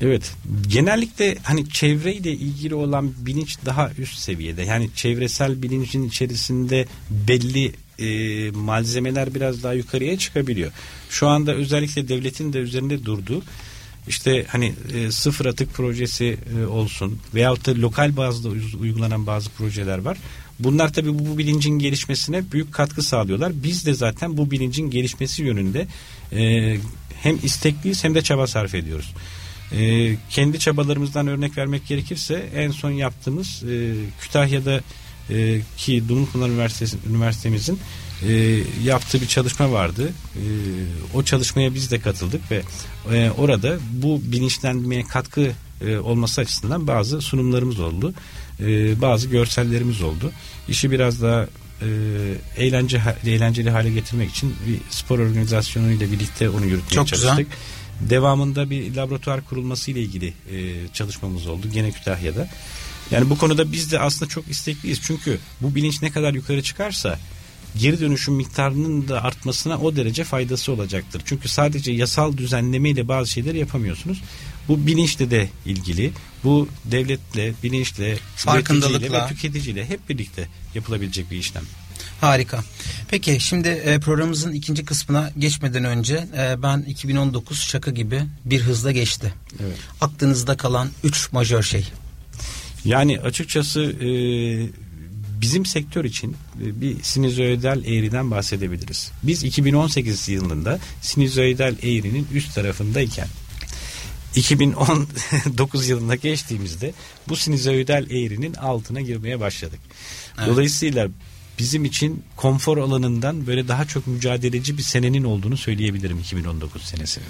Evet. 0.00 0.32
Genellikle 0.68 1.36
hani 1.42 1.70
çevreyle 1.70 2.32
ilgili 2.32 2.74
olan 2.74 3.12
bilinç 3.18 3.58
daha 3.66 3.90
üst 3.98 4.18
seviyede. 4.18 4.62
Yani 4.62 4.90
çevresel 4.96 5.62
bilincin 5.62 6.08
içerisinde 6.08 6.86
belli 7.10 7.72
e, 8.00 8.50
malzemeler 8.50 9.34
biraz 9.34 9.62
daha 9.62 9.72
yukarıya 9.72 10.18
çıkabiliyor. 10.18 10.72
Şu 11.10 11.28
anda 11.28 11.54
özellikle 11.54 12.08
devletin 12.08 12.52
de 12.52 12.58
üzerinde 12.58 13.04
durduğu 13.04 13.42
işte 14.08 14.44
hani 14.48 14.74
e, 14.94 15.10
sıfır 15.10 15.46
atık 15.46 15.74
projesi 15.74 16.38
e, 16.58 16.66
olsun 16.66 17.18
veyahut 17.34 17.66
da 17.66 17.74
lokal 17.74 18.16
bazda 18.16 18.48
uygulanan 18.80 19.26
bazı 19.26 19.50
projeler 19.50 19.98
var. 19.98 20.18
Bunlar 20.58 20.92
tabii 20.92 21.18
bu, 21.18 21.26
bu 21.26 21.38
bilincin 21.38 21.78
gelişmesine 21.78 22.52
büyük 22.52 22.72
katkı 22.74 23.02
sağlıyorlar. 23.02 23.52
Biz 23.62 23.86
de 23.86 23.94
zaten 23.94 24.36
bu 24.36 24.50
bilincin 24.50 24.90
gelişmesi 24.90 25.42
yönünde 25.42 25.86
e, 26.32 26.76
hem 27.22 27.38
istekliyiz 27.42 28.04
hem 28.04 28.14
de 28.14 28.22
çaba 28.22 28.46
sarf 28.46 28.74
ediyoruz. 28.74 29.14
E, 29.72 30.16
kendi 30.30 30.58
çabalarımızdan 30.58 31.26
örnek 31.26 31.58
vermek 31.58 31.86
gerekirse 31.86 32.50
en 32.54 32.70
son 32.70 32.90
yaptığımız 32.90 33.62
e, 33.62 33.94
Kütahya'da 34.20 34.80
e, 35.30 35.60
ki 35.76 36.08
Dumlupınar 36.08 36.48
Üniversitesi, 36.48 36.96
Üniversitemizin 37.10 37.78
e, 38.28 38.62
yaptığı 38.84 39.20
bir 39.20 39.26
çalışma 39.26 39.72
vardı. 39.72 40.12
E, 40.34 40.44
o 41.14 41.22
çalışmaya 41.22 41.74
biz 41.74 41.90
de 41.90 42.00
katıldık 42.00 42.50
ve 42.50 42.62
e, 43.12 43.30
orada 43.30 43.78
bu 43.92 44.20
bilinçlenmeye 44.24 45.02
katkı 45.02 45.52
e, 45.86 45.98
olması 45.98 46.40
açısından 46.40 46.86
bazı 46.86 47.20
sunumlarımız 47.20 47.80
oldu. 47.80 48.14
E, 48.60 49.00
bazı 49.00 49.28
görsellerimiz 49.28 50.02
oldu. 50.02 50.32
İşi 50.68 50.90
biraz 50.90 51.22
daha 51.22 51.46
e, 51.82 51.88
eğlence 52.56 53.02
eğlenceli 53.26 53.70
hale 53.70 53.90
getirmek 53.90 54.30
için 54.30 54.54
bir 54.68 54.78
spor 54.90 55.18
organizasyonu 55.18 55.90
ile 55.90 56.12
birlikte 56.12 56.50
onu 56.50 56.64
yürütmeye 56.64 56.94
Çok 56.94 57.08
çalıştık. 57.08 57.36
Güzel. 57.38 58.10
Devamında 58.10 58.70
bir 58.70 58.94
laboratuvar 58.94 59.44
kurulması 59.44 59.90
ile 59.90 60.00
ilgili 60.00 60.26
e, 60.26 60.88
çalışmamız 60.92 61.46
oldu 61.46 61.66
gene 61.72 61.90
Kütahya'da. 61.90 62.48
Yani 63.10 63.30
bu 63.30 63.38
konuda 63.38 63.72
biz 63.72 63.92
de 63.92 64.00
aslında 64.00 64.28
çok 64.28 64.48
istekliyiz. 64.48 65.00
Çünkü 65.02 65.38
bu 65.60 65.74
bilinç 65.74 66.02
ne 66.02 66.10
kadar 66.10 66.34
yukarı 66.34 66.62
çıkarsa 66.62 67.18
geri 67.76 68.00
dönüşüm 68.00 68.34
miktarının 68.34 69.08
da 69.08 69.24
artmasına 69.24 69.78
o 69.78 69.96
derece 69.96 70.24
faydası 70.24 70.72
olacaktır. 70.72 71.22
Çünkü 71.24 71.48
sadece 71.48 71.92
yasal 71.92 72.36
düzenleme 72.36 72.90
ile 72.90 73.08
bazı 73.08 73.30
şeyleri 73.30 73.58
yapamıyorsunuz. 73.58 74.22
Bu 74.68 74.86
bilinçle 74.86 75.30
de 75.30 75.48
ilgili. 75.66 76.12
Bu 76.44 76.68
devletle, 76.84 77.52
bilinçle, 77.62 78.18
farkındalıkla 78.36 79.24
ve 79.24 79.28
tüketiciyle 79.28 79.88
hep 79.88 80.08
birlikte 80.08 80.48
yapılabilecek 80.74 81.30
bir 81.30 81.36
işlem. 81.36 81.64
Harika. 82.20 82.64
Peki 83.08 83.40
şimdi 83.40 83.68
e, 83.68 84.00
programımızın 84.00 84.52
ikinci 84.52 84.84
kısmına 84.84 85.30
geçmeden 85.38 85.84
önce 85.84 86.28
e, 86.36 86.62
ben 86.62 86.80
2019 86.82 87.62
şaka 87.62 87.90
gibi 87.90 88.22
bir 88.44 88.60
hızla 88.60 88.92
geçti. 88.92 89.34
Evet. 89.62 89.76
Aklınızda 90.00 90.56
kalan 90.56 90.88
üç 91.04 91.32
majör 91.32 91.62
şey. 91.62 91.86
Yani 92.84 93.20
açıkçası 93.20 93.80
e, 93.82 94.08
bizim 95.40 95.66
sektör 95.66 96.04
için 96.04 96.36
e, 96.64 96.80
bir 96.80 97.02
sinüzoidal 97.02 97.84
eğriden 97.84 98.30
bahsedebiliriz. 98.30 99.12
Biz 99.22 99.44
2018 99.44 100.28
yılında 100.28 100.78
sinüzoidal 101.00 101.74
eğrinin 101.82 102.28
üst 102.34 102.54
tarafındayken 102.54 103.28
2019 104.36 105.88
yılında 105.88 106.14
geçtiğimizde 106.14 106.92
bu 107.28 107.36
sinüzoidal 107.36 108.10
eğrinin 108.10 108.54
altına 108.54 109.00
girmeye 109.00 109.40
başladık. 109.40 109.80
Evet. 110.38 110.48
Dolayısıyla 110.48 111.08
bizim 111.58 111.84
için 111.84 112.22
konfor 112.36 112.78
alanından 112.78 113.46
böyle 113.46 113.68
daha 113.68 113.84
çok 113.84 114.06
mücadeleci 114.06 114.78
bir 114.78 114.82
senenin 114.82 115.24
olduğunu 115.24 115.56
söyleyebilirim 115.56 116.18
2019 116.18 116.82
senesi. 116.82 117.20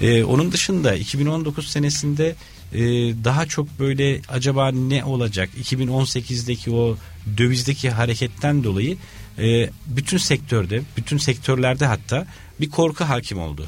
Ee, 0.00 0.24
onun 0.24 0.52
dışında 0.52 0.94
2019 0.94 1.68
senesinde 1.68 2.34
e, 2.72 2.80
daha 3.24 3.46
çok 3.46 3.78
böyle 3.78 4.20
acaba 4.28 4.70
ne 4.70 5.04
olacak 5.04 5.50
2018'deki 5.62 6.70
o 6.70 6.96
dövizdeki 7.38 7.90
hareketten 7.90 8.64
dolayı 8.64 8.96
e, 9.38 9.70
bütün 9.86 10.18
sektörde 10.18 10.82
bütün 10.96 11.18
sektörlerde 11.18 11.86
hatta 11.86 12.26
bir 12.60 12.70
korku 12.70 13.04
hakim 13.04 13.38
oldu. 13.38 13.66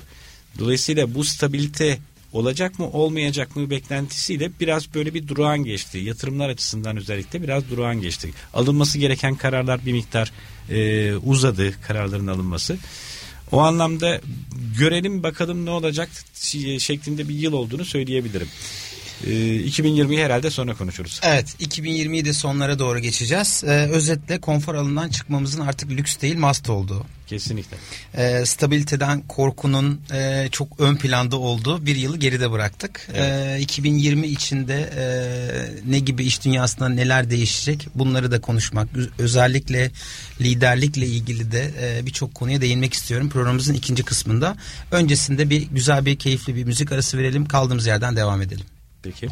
Dolayısıyla 0.58 1.14
bu 1.14 1.24
stabilite 1.24 1.98
olacak 2.32 2.78
mı 2.78 2.90
olmayacak 2.90 3.56
mı 3.56 3.70
beklentisiyle 3.70 4.50
biraz 4.60 4.94
böyle 4.94 5.14
bir 5.14 5.28
durağan 5.28 5.64
geçti. 5.64 5.98
Yatırımlar 5.98 6.48
açısından 6.48 6.96
özellikle 6.96 7.42
biraz 7.42 7.70
durağan 7.70 8.00
geçti. 8.00 8.30
Alınması 8.54 8.98
gereken 8.98 9.34
kararlar 9.34 9.86
bir 9.86 9.92
miktar 9.92 10.32
e, 10.70 11.14
uzadı 11.14 11.82
kararların 11.82 12.26
alınması. 12.26 12.78
O 13.52 13.60
anlamda 13.60 14.20
görelim 14.78 15.22
bakalım 15.22 15.66
ne 15.66 15.70
olacak 15.70 16.08
şeklinde 16.78 17.28
bir 17.28 17.34
yıl 17.34 17.52
olduğunu 17.52 17.84
söyleyebilirim. 17.84 18.48
2020'yi 19.24 20.18
ee, 20.18 20.24
herhalde 20.24 20.50
sonra 20.50 20.74
konuşuruz. 20.74 21.20
Evet 21.22 21.46
2020'yi 21.60 22.24
de 22.24 22.32
sonlara 22.32 22.78
doğru 22.78 22.98
geçeceğiz. 22.98 23.64
Ee, 23.66 23.70
özetle 23.70 24.40
konfor 24.40 24.74
alanından 24.74 25.08
çıkmamızın 25.08 25.60
artık 25.60 25.90
lüks 25.90 26.20
değil 26.20 26.36
must 26.36 26.70
olduğu. 26.70 27.06
Kesinlikle. 27.30 27.76
Ee, 28.14 28.46
stabiliteden 28.46 29.22
korkunun 29.28 30.00
e, 30.12 30.48
çok 30.52 30.80
ön 30.80 30.96
planda 30.96 31.36
olduğu 31.36 31.86
bir 31.86 31.96
yılı 31.96 32.16
geride 32.16 32.50
bıraktık. 32.50 33.08
Evet. 33.14 33.60
Ee, 33.60 33.60
2020 33.60 34.26
içinde 34.26 34.90
e, 34.96 35.04
ne 35.90 35.98
gibi 35.98 36.24
iş 36.24 36.44
dünyasında 36.44 36.88
neler 36.88 37.30
değişecek 37.30 37.88
bunları 37.94 38.30
da 38.30 38.40
konuşmak. 38.40 38.88
Özellikle 39.18 39.90
liderlikle 40.40 41.06
ilgili 41.06 41.52
de 41.52 41.70
e, 41.80 42.06
birçok 42.06 42.34
konuya 42.34 42.60
değinmek 42.60 42.94
istiyorum 42.94 43.28
programımızın 43.28 43.74
ikinci 43.74 44.02
kısmında. 44.02 44.56
Öncesinde 44.90 45.50
bir 45.50 45.62
güzel 45.62 46.06
bir 46.06 46.18
keyifli 46.18 46.54
bir 46.54 46.64
müzik 46.64 46.92
arası 46.92 47.18
verelim 47.18 47.44
kaldığımız 47.44 47.86
yerden 47.86 48.16
devam 48.16 48.42
edelim. 48.42 48.66
Peki. 49.02 49.28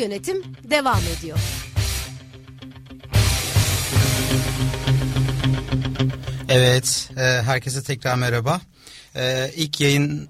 Yönetim 0.00 0.42
devam 0.70 1.00
ediyor. 1.18 1.38
Evet, 6.48 7.10
e, 7.16 7.20
herkese 7.20 7.82
tekrar 7.82 8.14
merhaba. 8.14 8.60
E, 9.16 9.50
ilk 9.56 9.80
yayın 9.80 10.28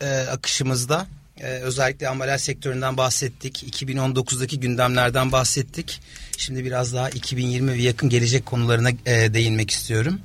e, 0.00 0.18
akışımızda 0.18 1.06
e, 1.40 1.46
özellikle 1.46 2.08
ambalaj 2.08 2.40
sektöründen 2.40 2.96
bahsettik. 2.96 3.80
2019'daki 3.82 4.60
gündemlerden 4.60 5.32
bahsettik. 5.32 6.00
Şimdi 6.38 6.64
biraz 6.64 6.94
daha 6.94 7.10
2020 7.10 7.72
ve 7.72 7.82
yakın 7.82 8.08
gelecek 8.08 8.46
konularına 8.46 8.90
e, 8.90 9.34
değinmek 9.34 9.70
istiyorum. 9.70 10.20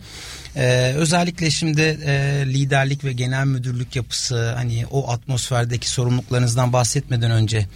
E, 0.55 0.93
özellikle 0.97 1.51
şimdi 1.51 1.81
e, 1.81 2.43
liderlik 2.45 3.03
ve 3.03 3.13
genel 3.13 3.45
müdürlük 3.45 3.95
yapısı 3.95 4.51
hani 4.51 4.85
o 4.91 5.11
atmosferdeki 5.11 5.89
sorumluluklarınızdan 5.89 6.73
bahsetmeden 6.73 7.31
önce 7.31 7.67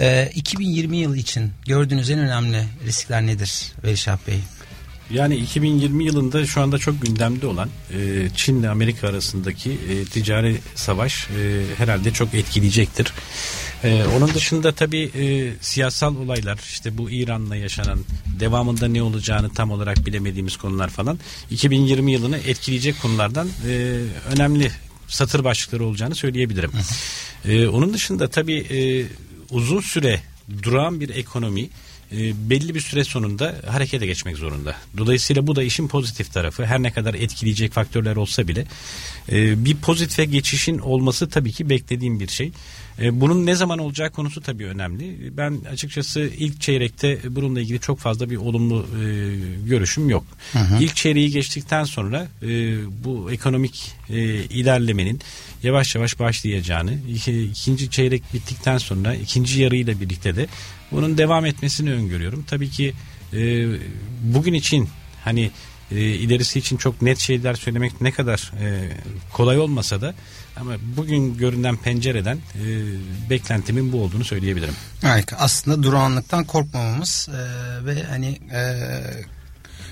e, 0.00 0.30
2020 0.34 0.96
yılı 0.96 1.16
için 1.16 1.50
gördüğünüz 1.66 2.10
en 2.10 2.18
önemli 2.18 2.64
riskler 2.86 3.26
nedir 3.26 3.72
Velişah 3.84 4.18
Bey? 4.26 4.40
Yani 5.10 5.36
2020 5.36 6.04
yılında 6.04 6.46
şu 6.46 6.60
anda 6.60 6.78
çok 6.78 7.02
gündemde 7.02 7.46
olan 7.46 7.68
e, 7.90 8.28
Çin 8.36 8.60
ile 8.60 8.68
Amerika 8.68 9.08
arasındaki 9.08 9.70
e, 9.72 10.04
ticari 10.04 10.56
savaş 10.74 11.28
e, 11.30 11.62
herhalde 11.78 12.10
çok 12.10 12.34
etkileyecektir. 12.34 13.12
E, 13.84 14.04
onun 14.16 14.34
dışında 14.34 14.72
tabii 14.72 15.10
e, 15.18 15.52
siyasal 15.60 16.16
olaylar 16.16 16.60
işte 16.68 16.98
bu 16.98 17.10
İran'la 17.10 17.56
yaşanan 17.56 18.00
devamında 18.40 18.88
ne 18.88 19.02
olacağını 19.02 19.54
tam 19.54 19.70
olarak 19.70 20.06
bilemediğimiz 20.06 20.56
konular 20.56 20.88
falan 20.88 21.18
2020 21.50 22.12
yılını 22.12 22.38
etkileyecek 22.38 23.02
konulardan 23.02 23.48
e, 23.68 24.00
önemli 24.34 24.70
satır 25.08 25.44
başlıkları 25.44 25.84
olacağını 25.84 26.14
söyleyebilirim. 26.14 26.70
E, 27.44 27.66
onun 27.66 27.94
dışında 27.94 28.28
tabii 28.28 28.58
e, 28.58 29.06
uzun 29.50 29.80
süre 29.80 30.20
duran 30.62 31.00
bir 31.00 31.08
ekonomi 31.08 31.68
e, 32.12 32.50
belli 32.50 32.74
bir 32.74 32.80
süre 32.80 33.04
sonunda 33.04 33.54
harekete 33.66 34.06
geçmek 34.06 34.36
zorunda. 34.36 34.76
Dolayısıyla 34.98 35.46
bu 35.46 35.56
da 35.56 35.62
işin 35.62 35.88
pozitif 35.88 36.32
tarafı. 36.32 36.66
Her 36.66 36.82
ne 36.82 36.92
kadar 36.92 37.14
etkileyecek 37.14 37.72
faktörler 37.72 38.16
olsa 38.16 38.48
bile 38.48 38.66
e, 39.32 39.64
bir 39.64 39.76
pozitife 39.76 40.24
geçişin 40.24 40.78
olması 40.78 41.28
tabii 41.28 41.52
ki 41.52 41.70
beklediğim 41.70 42.20
bir 42.20 42.28
şey. 42.28 42.52
E, 43.02 43.20
bunun 43.20 43.46
ne 43.46 43.54
zaman 43.54 43.78
olacağı 43.78 44.10
konusu 44.10 44.40
tabii 44.40 44.66
önemli. 44.66 45.36
Ben 45.36 45.58
açıkçası 45.72 46.20
ilk 46.38 46.60
çeyrekte 46.60 47.18
bununla 47.36 47.60
ilgili 47.60 47.80
çok 47.80 47.98
fazla 47.98 48.30
bir 48.30 48.36
olumlu 48.36 48.86
e, 48.86 49.02
görüşüm 49.66 50.10
yok. 50.10 50.24
İlk 50.80 50.96
çeyreği 50.96 51.30
geçtikten 51.30 51.84
sonra 51.84 52.28
e, 52.42 52.46
bu 53.04 53.32
ekonomik 53.32 53.92
e, 54.10 54.18
ilerlemenin 54.44 55.20
yavaş 55.62 55.94
yavaş 55.94 56.18
başlayacağını, 56.18 56.94
iki- 57.14 57.42
ikinci 57.44 57.90
çeyrek 57.90 58.22
bittikten 58.34 58.78
sonra 58.78 59.14
ikinci 59.14 59.62
yarıyla 59.62 60.00
birlikte 60.00 60.36
de 60.36 60.46
bunun 60.92 61.18
devam 61.18 61.46
etmesini 61.46 61.92
öngörüyorum. 61.92 62.44
Tabii 62.46 62.70
ki 62.70 62.92
e, 63.32 63.66
bugün 64.22 64.52
için 64.54 64.88
hani 65.24 65.50
e, 65.92 66.00
ilerisi 66.00 66.58
için 66.58 66.76
çok 66.76 67.02
net 67.02 67.18
şeyler 67.18 67.54
söylemek 67.54 68.00
ne 68.00 68.12
kadar 68.12 68.52
e, 68.62 68.88
kolay 69.32 69.58
olmasa 69.58 70.00
da 70.00 70.14
ama 70.60 70.72
bugün 70.96 71.36
görünen 71.36 71.76
pencereden 71.76 72.36
e, 72.36 72.64
beklentimin 73.30 73.92
bu 73.92 74.02
olduğunu 74.02 74.24
söyleyebilirim. 74.24 74.74
Harika. 75.02 75.36
Aslında 75.36 75.82
durağanlıktan 75.82 76.44
korkmamamız 76.44 77.28
e, 77.28 77.86
ve 77.86 78.02
hani 78.02 78.38
e, 78.52 78.60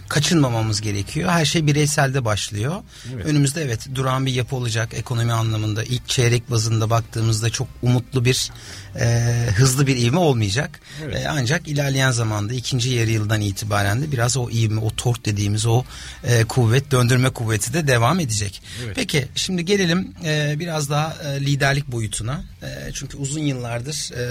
kaçınmamamız 0.09 0.81
gerekiyor. 0.81 1.31
Her 1.31 1.45
şey 1.45 1.67
bireyselde 1.67 2.25
başlıyor. 2.25 2.83
Evet. 3.15 3.27
Önümüzde 3.27 3.63
evet 3.63 3.89
durağan 3.95 4.27
bir 4.27 4.33
yapı 4.33 4.57
olacak 4.57 4.95
ekonomi 4.95 5.33
anlamında. 5.33 5.85
İlk 5.85 6.09
çeyrek 6.09 6.51
bazında 6.51 6.91
baktığımızda 6.91 7.51
çok 7.51 7.69
umutlu 7.83 8.25
bir 8.25 8.51
e, 9.01 9.07
hızlı 9.57 9.87
bir 9.87 9.97
ivme 9.97 10.19
olmayacak. 10.19 10.81
Evet. 11.05 11.17
E, 11.17 11.29
ancak 11.29 11.69
ilerleyen 11.69 12.11
zamanda 12.11 12.55
ikinci 12.55 12.91
yarı 12.91 13.11
yıldan 13.11 13.41
itibaren 13.41 14.03
de 14.03 14.13
biraz 14.13 14.37
o 14.37 14.51
ivme, 14.51 14.81
o 14.81 14.91
tork 14.97 15.27
dediğimiz 15.27 15.67
o 15.67 15.85
e, 16.25 16.45
kuvvet, 16.45 16.91
döndürme 16.91 17.31
kuvveti 17.31 17.75
de 17.75 17.87
devam 17.87 18.21
edecek. 18.21 18.63
Evet. 18.85 18.97
Peki 18.97 19.29
şimdi 19.35 19.65
gelelim 19.65 20.15
e, 20.25 20.55
biraz 20.59 20.91
daha 20.91 21.17
e, 21.25 21.41
liderlik 21.41 21.93
boyutuna. 21.93 22.45
E, 22.63 22.93
çünkü 22.93 23.17
uzun 23.17 23.41
yıllardır 23.41 24.13
e, 24.13 24.25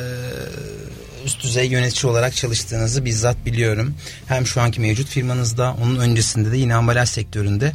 üst 1.25 1.43
düzey 1.43 1.67
yönetici 1.67 2.11
olarak 2.11 2.35
çalıştığınızı 2.35 3.05
bizzat 3.05 3.45
biliyorum. 3.45 3.95
Hem 4.25 4.47
şu 4.47 4.61
anki 4.61 4.81
mevcut 4.81 5.07
firmanızda, 5.07 5.75
onun 5.83 5.95
öncesinde 5.95 6.51
de 6.51 6.57
yine 6.57 6.75
ambalaj 6.75 7.09
sektöründe 7.09 7.71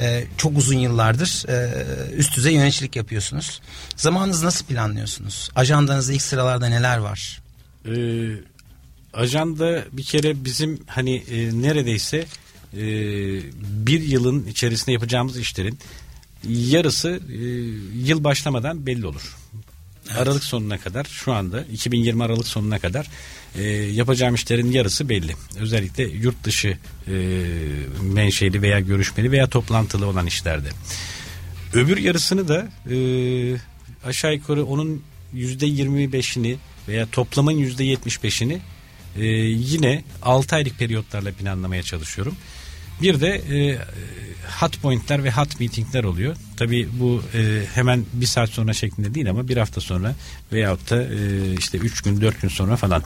e, 0.00 0.24
çok 0.36 0.58
uzun 0.58 0.78
yıllardır 0.78 1.48
e, 1.48 2.12
üst 2.16 2.36
düzey 2.36 2.54
yöneticilik 2.54 2.96
yapıyorsunuz. 2.96 3.60
Zamanınızı 3.96 4.46
nasıl 4.46 4.66
planlıyorsunuz? 4.66 5.50
Ajandanızda 5.54 6.12
ilk 6.12 6.22
sıralarda 6.22 6.68
neler 6.68 6.98
var? 6.98 7.40
Ee, 7.88 7.92
ajanda 9.12 9.84
bir 9.92 10.02
kere 10.02 10.44
bizim 10.44 10.80
hani 10.86 11.16
e, 11.16 11.62
neredeyse 11.62 12.26
e, 12.72 12.80
bir 13.86 14.00
yılın 14.00 14.46
içerisinde 14.46 14.92
yapacağımız 14.92 15.38
işlerin 15.38 15.78
yarısı 16.48 17.20
e, 17.32 17.38
yıl 17.98 18.24
başlamadan 18.24 18.86
belli 18.86 19.06
olur. 19.06 19.36
Aralık 20.18 20.44
sonuna 20.44 20.78
kadar 20.78 21.04
şu 21.04 21.32
anda 21.32 21.60
2020 21.72 22.24
Aralık 22.24 22.48
sonuna 22.48 22.78
kadar 22.78 23.06
e, 23.54 23.62
yapacağım 23.72 24.34
işlerin 24.34 24.72
yarısı 24.72 25.08
belli. 25.08 25.32
Özellikle 25.60 26.02
yurt 26.02 26.44
dışı 26.44 26.78
e, 27.08 27.12
menşeli 28.02 28.62
veya 28.62 28.80
görüşmeli 28.80 29.32
veya 29.32 29.46
toplantılı 29.46 30.06
olan 30.06 30.26
işlerde. 30.26 30.68
Öbür 31.72 31.96
yarısını 31.96 32.48
da 32.48 32.68
e, 32.90 32.96
aşağı 34.04 34.34
yukarı 34.34 34.64
onun 34.64 35.02
yüzde 35.32 35.66
25'ini 35.66 36.56
veya 36.88 37.06
toplamın 37.12 37.52
yüzde 37.52 37.84
75'ini 37.84 38.58
e, 39.16 39.24
yine 39.46 40.04
6 40.22 40.56
aylık 40.56 40.78
periyotlarla 40.78 41.32
planlamaya 41.32 41.82
çalışıyorum. 41.82 42.36
Bir 43.02 43.20
de 43.20 43.28
e, 43.28 43.78
hot 44.60 44.82
pointler 44.82 45.24
ve 45.24 45.30
hot 45.30 45.60
meetingler 45.60 46.04
oluyor. 46.04 46.36
Tabii 46.56 46.88
bu 46.92 47.22
e, 47.34 47.62
hemen 47.74 48.04
bir 48.12 48.26
saat 48.26 48.50
sonra 48.50 48.72
şeklinde 48.72 49.14
değil 49.14 49.30
ama 49.30 49.48
bir 49.48 49.56
hafta 49.56 49.80
sonra 49.80 50.14
veyahut 50.52 50.90
da 50.90 51.02
e, 51.02 51.54
işte 51.58 51.78
3 51.78 52.00
gün 52.02 52.20
4 52.20 52.42
gün 52.42 52.48
sonra 52.48 52.76
falan. 52.76 53.02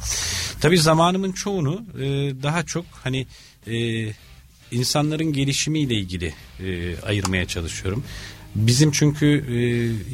Tabii 0.60 0.78
zamanımın 0.78 1.32
çoğunu 1.32 1.82
e, 1.94 2.06
daha 2.42 2.62
çok 2.62 2.84
hani 3.02 3.26
e, 3.66 4.06
insanların 4.70 5.32
gelişimiyle 5.32 5.94
ilgili 5.94 6.34
e, 6.60 7.00
ayırmaya 7.00 7.46
çalışıyorum. 7.46 8.04
Bizim 8.54 8.90
çünkü 8.90 9.26
e, 9.26 9.56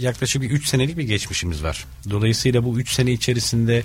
yaklaşık 0.01 0.43
bir 0.43 0.51
3 0.51 0.69
senelik 0.69 0.99
bir 0.99 1.03
geçmişimiz 1.03 1.63
var. 1.63 1.85
Dolayısıyla 2.11 2.65
bu 2.65 2.81
3 2.81 2.91
sene 2.91 3.13
içerisinde 3.13 3.83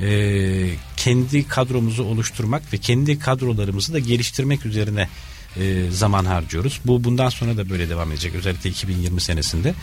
e, 0.00 0.70
kendi 0.96 1.48
kadromuzu 1.48 2.04
oluşturmak 2.04 2.72
ve 2.72 2.78
kendi 2.78 3.18
kadrolarımızı 3.18 3.92
da 3.92 3.98
geliştirmek 3.98 4.66
üzerine 4.66 5.08
e, 5.56 5.90
zaman 5.90 6.24
harcıyoruz. 6.24 6.80
Bu 6.84 7.04
bundan 7.04 7.28
sonra 7.28 7.56
da 7.56 7.70
böyle 7.70 7.88
devam 7.88 8.12
edecek 8.12 8.34
özellikle 8.34 8.70
2020 8.70 9.20
senesinde. 9.20 9.74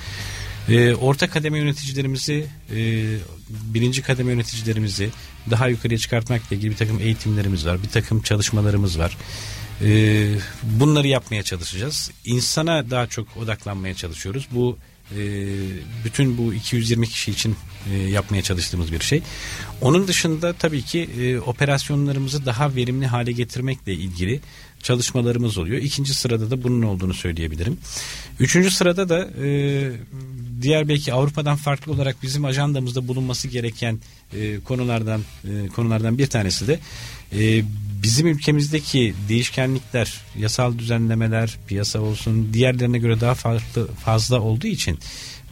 E, 0.69 0.93
orta 0.93 1.29
kademe 1.29 1.59
yöneticilerimizi, 1.59 2.45
e, 2.75 2.77
birinci 3.49 4.01
kademe 4.01 4.31
yöneticilerimizi 4.31 5.09
daha 5.49 5.67
yukarıya 5.67 5.97
çıkartmakla 5.99 6.55
ilgili 6.55 6.71
bir 6.71 6.77
takım 6.77 6.99
eğitimlerimiz 6.99 7.65
var, 7.65 7.83
bir 7.83 7.89
takım 7.89 8.21
çalışmalarımız 8.21 8.99
var. 8.99 9.17
E, 9.81 9.89
bunları 10.63 11.07
yapmaya 11.07 11.43
çalışacağız. 11.43 12.11
İnsana 12.25 12.89
daha 12.89 13.07
çok 13.07 13.37
odaklanmaya 13.37 13.93
çalışıyoruz. 13.93 14.47
Bu 14.51 14.77
bütün 16.05 16.37
bu 16.37 16.53
220 16.53 17.07
kişi 17.07 17.31
için 17.31 17.55
e, 17.91 17.97
yapmaya 17.97 18.41
çalıştığımız 18.41 18.91
bir 18.91 18.99
şey. 18.99 19.21
Onun 19.81 20.07
dışında 20.07 20.53
tabii 20.53 20.81
ki 20.81 21.09
e, 21.19 21.39
operasyonlarımızı 21.39 22.45
daha 22.45 22.75
verimli 22.75 23.07
hale 23.07 23.31
getirmekle 23.31 23.93
ilgili 23.93 24.39
çalışmalarımız 24.83 25.57
oluyor. 25.57 25.77
İkinci 25.77 26.13
sırada 26.13 26.51
da 26.51 26.63
bunun 26.63 26.81
olduğunu 26.81 27.13
söyleyebilirim. 27.13 27.77
Üçüncü 28.39 28.71
sırada 28.71 29.09
da 29.09 29.29
e, 29.43 29.91
diğer 30.61 30.87
belki 30.87 31.13
Avrupa'dan 31.13 31.55
farklı 31.55 31.91
olarak 31.91 32.23
bizim 32.23 32.45
ajandamızda 32.45 33.07
bulunması 33.07 33.47
gereken 33.47 33.99
konulardan 34.63 35.21
konulardan 35.75 36.17
bir 36.17 36.27
tanesi 36.27 36.67
de 36.67 36.79
e, 37.33 37.63
bizim 38.03 38.27
ülkemizdeki 38.27 39.13
değişkenlikler, 39.29 40.21
yasal 40.37 40.77
düzenlemeler, 40.77 41.57
piyasa 41.67 41.99
olsun 41.99 42.53
diğerlerine 42.53 42.97
göre 42.97 43.21
daha 43.21 43.35
farklı 43.35 43.87
fazla 43.87 44.41
olduğu 44.41 44.67
için 44.67 44.99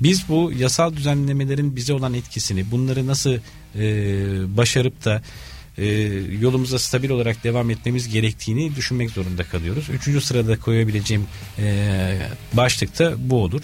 biz 0.01 0.30
bu 0.30 0.51
yasal 0.57 0.95
düzenlemelerin 0.95 1.75
bize 1.75 1.93
olan 1.93 2.13
etkisini, 2.13 2.71
bunları 2.71 3.07
nasıl 3.07 3.38
e, 3.75 4.57
başarıp 4.57 5.05
da 5.05 5.21
e, 5.77 5.88
yolumuza 6.41 6.80
stabil 6.80 7.09
olarak 7.09 7.43
devam 7.43 7.69
etmemiz 7.69 8.09
gerektiğini 8.09 8.75
düşünmek 8.75 9.09
zorunda 9.09 9.43
kalıyoruz. 9.43 9.89
Üçüncü 9.89 10.21
sırada 10.21 10.59
koyabileceğim 10.59 11.25
e, 11.59 12.17
başlık 12.53 12.99
da 12.99 13.13
bu 13.30 13.43
olur. 13.43 13.61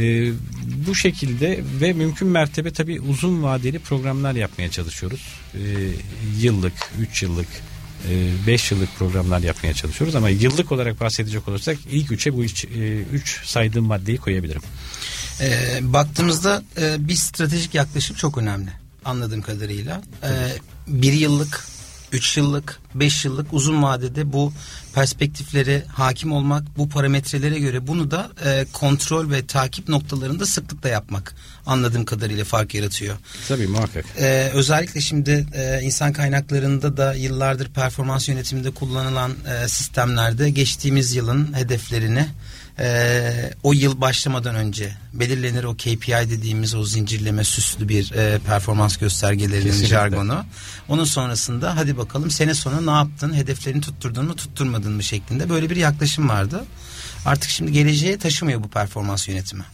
E, 0.00 0.32
bu 0.86 0.94
şekilde 0.94 1.60
ve 1.80 1.92
mümkün 1.92 2.28
mertebe 2.28 2.72
tabii 2.72 3.00
uzun 3.00 3.42
vadeli 3.42 3.78
programlar 3.78 4.34
yapmaya 4.34 4.70
çalışıyoruz. 4.70 5.20
E, 5.54 5.60
yıllık, 6.40 6.72
üç 7.00 7.22
yıllık, 7.22 7.48
5 8.46 8.70
yıllık 8.70 8.96
programlar 8.98 9.40
yapmaya 9.40 9.74
çalışıyoruz 9.74 10.16
ama 10.16 10.28
yıllık 10.28 10.72
olarak 10.72 11.00
bahsedecek 11.00 11.48
olursak 11.48 11.76
ilk 11.90 12.12
üçe 12.12 12.34
bu 12.34 12.44
3 12.44 13.46
saydığım 13.46 13.84
maddeyi 13.84 14.18
koyabilirim. 14.18 14.62
E, 15.40 15.78
baktığımızda 15.82 16.62
e, 16.80 17.08
bir 17.08 17.14
stratejik 17.14 17.74
yaklaşım 17.74 18.16
çok 18.16 18.38
önemli 18.38 18.70
anladığım 19.04 19.42
kadarıyla. 19.42 20.02
E, 20.22 20.30
bir 20.86 21.12
yıllık, 21.12 21.66
üç 22.12 22.36
yıllık, 22.36 22.78
beş 22.94 23.24
yıllık 23.24 23.52
uzun 23.52 23.82
vadede 23.82 24.32
bu 24.32 24.52
perspektiflere 24.94 25.84
hakim 25.88 26.32
olmak, 26.32 26.78
bu 26.78 26.88
parametrelere 26.88 27.58
göre 27.58 27.86
bunu 27.86 28.10
da 28.10 28.30
e, 28.44 28.66
kontrol 28.72 29.30
ve 29.30 29.46
takip 29.46 29.88
noktalarında 29.88 30.46
sıklıkla 30.46 30.88
yapmak 30.88 31.34
anladığım 31.66 32.04
kadarıyla 32.04 32.44
fark 32.44 32.74
yaratıyor. 32.74 33.16
Tabii 33.48 33.66
muhakkak. 33.66 34.04
Ee, 34.18 34.50
özellikle 34.54 35.00
şimdi 35.00 35.46
e, 35.54 35.80
insan 35.82 36.12
kaynaklarında 36.12 36.96
da 36.96 37.14
yıllardır 37.14 37.68
performans 37.68 38.28
yönetiminde 38.28 38.70
kullanılan 38.70 39.32
e, 39.32 39.68
sistemlerde 39.68 40.50
geçtiğimiz 40.50 41.14
yılın 41.14 41.56
hedeflerini 41.56 42.26
e, 42.78 43.50
o 43.62 43.72
yıl 43.72 44.00
başlamadan 44.00 44.54
önce 44.54 44.92
belirlenir 45.12 45.64
o 45.64 45.74
KPI 45.74 46.30
dediğimiz 46.30 46.74
o 46.74 46.84
zincirleme 46.84 47.44
süslü 47.44 47.88
bir 47.88 48.12
e, 48.12 48.38
performans 48.38 48.96
göstergelerinin 48.96 49.64
Kesinlikle. 49.64 49.88
jargonu. 49.88 50.44
Onun 50.88 51.04
sonrasında 51.04 51.76
hadi 51.76 51.98
bakalım 51.98 52.30
sene 52.30 52.54
sonu 52.54 52.86
ne 52.86 52.90
yaptın, 52.90 53.34
hedeflerini 53.34 53.80
tutturdun 53.80 54.26
mu, 54.26 54.36
tutturmadın 54.36 54.92
mı 54.92 55.02
şeklinde 55.02 55.48
böyle 55.48 55.70
bir 55.70 55.76
yaklaşım 55.76 56.28
vardı. 56.28 56.64
Artık 57.24 57.50
şimdi 57.50 57.72
geleceğe 57.72 58.18
taşımıyor 58.18 58.62
bu 58.62 58.68
performans 58.68 59.28
yönetimi. 59.28 59.64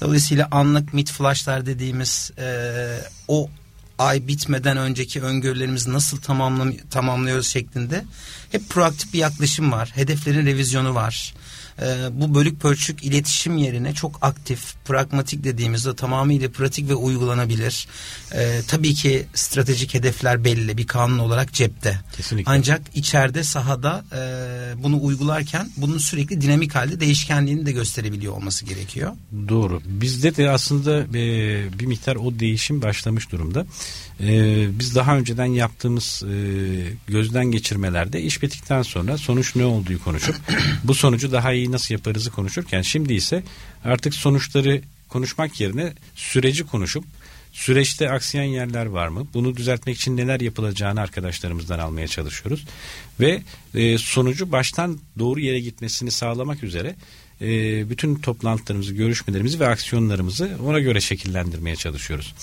Dolayısıyla 0.00 0.48
anlık 0.50 0.94
mid 0.94 1.08
flashlar 1.08 1.66
dediğimiz 1.66 2.30
e, 2.38 2.98
o 3.28 3.50
ay 3.98 4.28
bitmeden 4.28 4.76
önceki 4.76 5.22
öngörülerimizi 5.22 5.92
nasıl 5.92 6.20
tamamlam 6.20 6.72
tamamlıyoruz 6.90 7.46
şeklinde 7.46 8.04
hep 8.52 8.68
proaktif 8.68 9.12
bir 9.12 9.18
yaklaşım 9.18 9.72
var. 9.72 9.92
Hedeflerin 9.94 10.46
revizyonu 10.46 10.94
var. 10.94 11.34
Ee, 11.80 12.08
bu 12.12 12.34
bölük 12.34 12.60
pörçük 12.60 13.04
iletişim 13.04 13.56
yerine 13.56 13.94
çok 13.94 14.18
aktif, 14.22 14.74
pragmatik 14.84 15.44
dediğimizde 15.44 15.96
tamamıyla 15.96 16.50
pratik 16.50 16.88
ve 16.88 16.94
uygulanabilir. 16.94 17.88
Ee, 18.34 18.60
tabii 18.68 18.94
ki 18.94 19.26
stratejik 19.34 19.94
hedefler 19.94 20.44
belli 20.44 20.78
bir 20.78 20.86
kanun 20.86 21.18
olarak 21.18 21.52
cepte. 21.52 22.00
Kesinlikle. 22.16 22.52
Ancak 22.52 22.82
içeride 22.94 23.44
sahada 23.44 24.04
e, 24.12 24.82
bunu 24.82 25.02
uygularken 25.02 25.70
bunun 25.76 25.98
sürekli 25.98 26.40
dinamik 26.40 26.74
halde 26.74 27.00
değişkenliğini 27.00 27.66
de 27.66 27.72
gösterebiliyor 27.72 28.32
olması 28.32 28.64
gerekiyor. 28.64 29.12
Doğru. 29.48 29.82
Bizde 29.86 30.36
de 30.36 30.50
aslında 30.50 31.00
e, 31.00 31.78
bir 31.78 31.86
miktar 31.86 32.16
o 32.16 32.38
değişim 32.38 32.82
başlamış 32.82 33.32
durumda. 33.32 33.66
E, 34.20 34.68
biz 34.78 34.94
daha 34.94 35.16
önceden 35.16 35.44
yaptığımız 35.44 36.22
e, 36.22 36.34
gözden 37.06 37.44
geçirmelerde 37.44 38.22
iş 38.22 38.42
bittikten 38.42 38.82
sonra 38.82 39.18
sonuç 39.18 39.56
ne 39.56 39.64
olduğu 39.64 39.98
konuşup 40.04 40.36
bu 40.84 40.94
sonucu 40.94 41.32
daha 41.32 41.52
iyi 41.52 41.69
nasıl 41.72 41.94
yaparızı 41.94 42.30
konuşurken 42.30 42.82
şimdi 42.82 43.14
ise 43.14 43.42
artık 43.84 44.14
sonuçları 44.14 44.82
konuşmak 45.08 45.60
yerine 45.60 45.92
süreci 46.14 46.66
konuşup 46.66 47.04
süreçte 47.52 48.10
aksayan 48.10 48.44
yerler 48.44 48.86
var 48.86 49.08
mı? 49.08 49.26
Bunu 49.34 49.56
düzeltmek 49.56 49.96
için 49.96 50.16
neler 50.16 50.40
yapılacağını 50.40 51.00
arkadaşlarımızdan 51.00 51.78
almaya 51.78 52.08
çalışıyoruz. 52.08 52.64
Ve 53.20 53.42
e, 53.74 53.98
sonucu 53.98 54.52
baştan 54.52 54.98
doğru 55.18 55.40
yere 55.40 55.60
gitmesini 55.60 56.10
sağlamak 56.10 56.62
üzere 56.62 56.96
e, 57.40 57.46
bütün 57.90 58.14
toplantılarımızı, 58.14 58.94
görüşmelerimizi 58.94 59.60
ve 59.60 59.68
aksiyonlarımızı 59.68 60.58
ona 60.66 60.80
göre 60.80 61.00
şekillendirmeye 61.00 61.76
çalışıyoruz. 61.76 62.34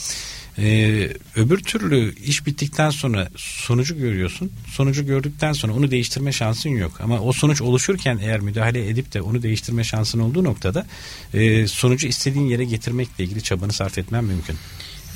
Ee, 0.60 1.10
öbür 1.36 1.58
türlü 1.58 2.16
iş 2.16 2.46
bittikten 2.46 2.90
sonra 2.90 3.30
sonucu 3.36 3.98
görüyorsun. 3.98 4.52
Sonucu 4.68 5.06
gördükten 5.06 5.54
sonra 5.54 5.74
onu 5.74 5.92
değiştirme 5.92 6.32
şansın 6.32 6.70
yok. 6.70 7.02
Ama 7.02 7.20
o 7.20 7.34
sonuç 7.34 7.62
oluşurken 7.62 8.20
eğer 8.22 8.40
müdahale 8.40 8.90
edip 8.90 9.14
de 9.14 9.22
onu 9.22 9.44
değiştirme 9.44 9.84
şansın 9.84 10.20
olduğu 10.20 10.44
noktada 10.44 10.88
e, 11.34 11.68
sonucu 11.68 12.08
istediğin 12.08 12.46
yere 12.46 12.64
getirmekle 12.64 13.24
ilgili 13.24 13.44
çabanı 13.44 13.74
sarf 13.74 13.98
etmen 13.98 14.24
mümkün. 14.24 14.56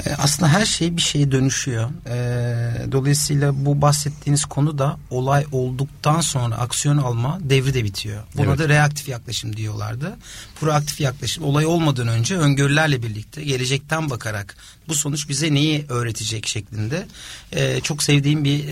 E, 0.05 0.13
Aslında 0.15 0.49
her 0.51 0.65
şey 0.65 0.97
bir 0.97 1.01
şeye 1.01 1.31
dönüşüyor. 1.31 1.89
E, 2.09 2.91
dolayısıyla 2.91 3.65
bu 3.65 3.81
bahsettiğiniz 3.81 4.45
konu 4.45 4.77
da 4.77 4.97
olay 5.09 5.45
olduktan 5.51 6.21
sonra 6.21 6.55
aksiyon 6.55 6.97
alma 6.97 7.37
devri 7.41 7.73
de 7.73 7.83
bitiyor. 7.83 8.23
Buna 8.35 8.45
Evet. 8.45 8.59
da 8.59 8.69
reaktif 8.69 9.07
yaklaşım 9.09 9.55
diyorlardı. 9.57 10.17
Proaktif 10.59 11.01
yaklaşım 11.01 11.43
olay 11.43 11.65
olmadan 11.65 12.07
önce 12.07 12.37
öngörülerle 12.37 13.03
birlikte 13.03 13.43
gelecekten 13.43 14.09
bakarak 14.09 14.55
bu 14.87 14.95
sonuç 14.95 15.29
bize 15.29 15.53
neyi 15.53 15.85
öğretecek 15.89 16.47
şeklinde. 16.47 17.07
E, 17.51 17.81
çok 17.81 18.03
sevdiğim 18.03 18.43
bir 18.43 18.65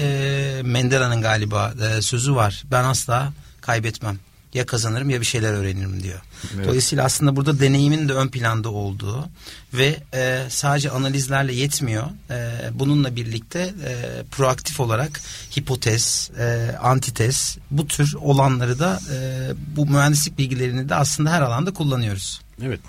Mendela'nın 0.61 1.21
galiba 1.21 1.73
sözü 2.01 2.35
var. 2.35 2.63
Ben 2.71 2.83
asla 2.83 3.33
kaybetmem. 3.61 4.19
Ya 4.53 4.65
kazanırım 4.65 5.09
ya 5.09 5.21
bir 5.21 5.25
şeyler 5.25 5.53
öğrenirim 5.53 6.03
diyor. 6.03 6.19
Evet. 6.55 6.65
Dolayısıyla 6.67 7.03
aslında 7.05 7.35
burada 7.35 7.59
deneyimin 7.59 8.09
de 8.09 8.13
ön 8.13 8.27
planda 8.27 8.69
olduğu 8.69 9.29
ve 9.73 9.97
e, 10.13 10.45
sadece 10.49 10.89
analizlerle 10.91 11.53
yetmiyor. 11.53 12.07
E, 12.29 12.51
bununla 12.73 13.15
birlikte 13.15 13.59
e, 13.59 14.23
proaktif 14.31 14.79
olarak 14.79 15.21
hipotez, 15.57 16.31
e, 16.39 16.75
antitez 16.81 17.57
bu 17.71 17.87
tür 17.87 18.13
olanları 18.21 18.79
da 18.79 18.99
e, 19.13 19.49
bu 19.75 19.85
mühendislik 19.85 20.37
bilgilerini 20.37 20.89
de 20.89 20.95
aslında 20.95 21.31
her 21.31 21.41
alanda 21.41 21.73
kullanıyoruz. 21.73 22.41
Evet. 22.63 22.79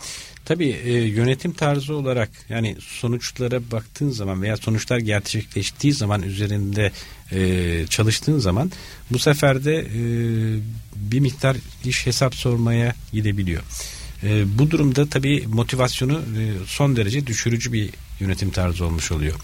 Tabii 0.51 0.77
e, 0.85 0.93
yönetim 0.93 1.53
tarzı 1.53 1.95
olarak 1.95 2.31
yani 2.49 2.77
sonuçlara 2.81 3.71
baktığın 3.71 4.11
zaman 4.11 4.43
veya 4.43 4.57
sonuçlar 4.57 4.99
gerçekleştiği 4.99 5.93
zaman 5.93 6.23
üzerinde 6.23 6.93
e, 7.33 7.87
çalıştığın 7.87 8.39
zaman 8.39 8.73
bu 9.11 9.19
sefer 9.19 9.65
de 9.65 9.77
e, 9.79 10.01
bir 10.97 11.21
miktar 11.21 11.57
iş 11.85 12.07
hesap 12.07 12.35
sormaya 12.35 12.95
gidebiliyor. 13.13 13.63
E, 14.23 14.59
bu 14.59 14.71
durumda 14.71 15.09
tabii 15.09 15.47
motivasyonu 15.47 16.13
e, 16.13 16.43
son 16.67 16.97
derece 16.97 17.27
düşürücü 17.27 17.73
bir 17.73 17.91
yönetim 18.21 18.51
tarzı 18.51 18.85
olmuş 18.85 19.13
oluyor. 19.13 19.41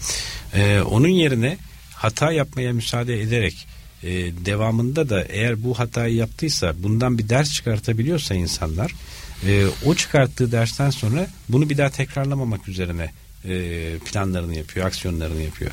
E, 0.53 0.81
onun 0.81 1.07
yerine 1.07 1.57
hata 1.93 2.31
yapmaya 2.31 2.73
müsaade 2.73 3.21
ederek 3.21 3.67
e, 4.03 4.09
devamında 4.45 5.09
da 5.09 5.23
eğer 5.23 5.63
bu 5.63 5.79
hatayı 5.79 6.15
yaptıysa 6.15 6.73
bundan 6.83 7.17
bir 7.17 7.29
ders 7.29 7.53
çıkartabiliyorsa 7.53 8.35
insanlar 8.35 8.93
e, 9.47 9.65
o 9.85 9.95
çıkarttığı 9.95 10.51
dersten 10.51 10.89
sonra 10.89 11.27
bunu 11.49 11.69
bir 11.69 11.77
daha 11.77 11.89
tekrarlamamak 11.89 12.67
üzerine 12.67 13.11
e, 13.45 13.97
planlarını 14.05 14.55
yapıyor, 14.55 14.85
aksiyonlarını 14.85 15.41
yapıyor. 15.41 15.71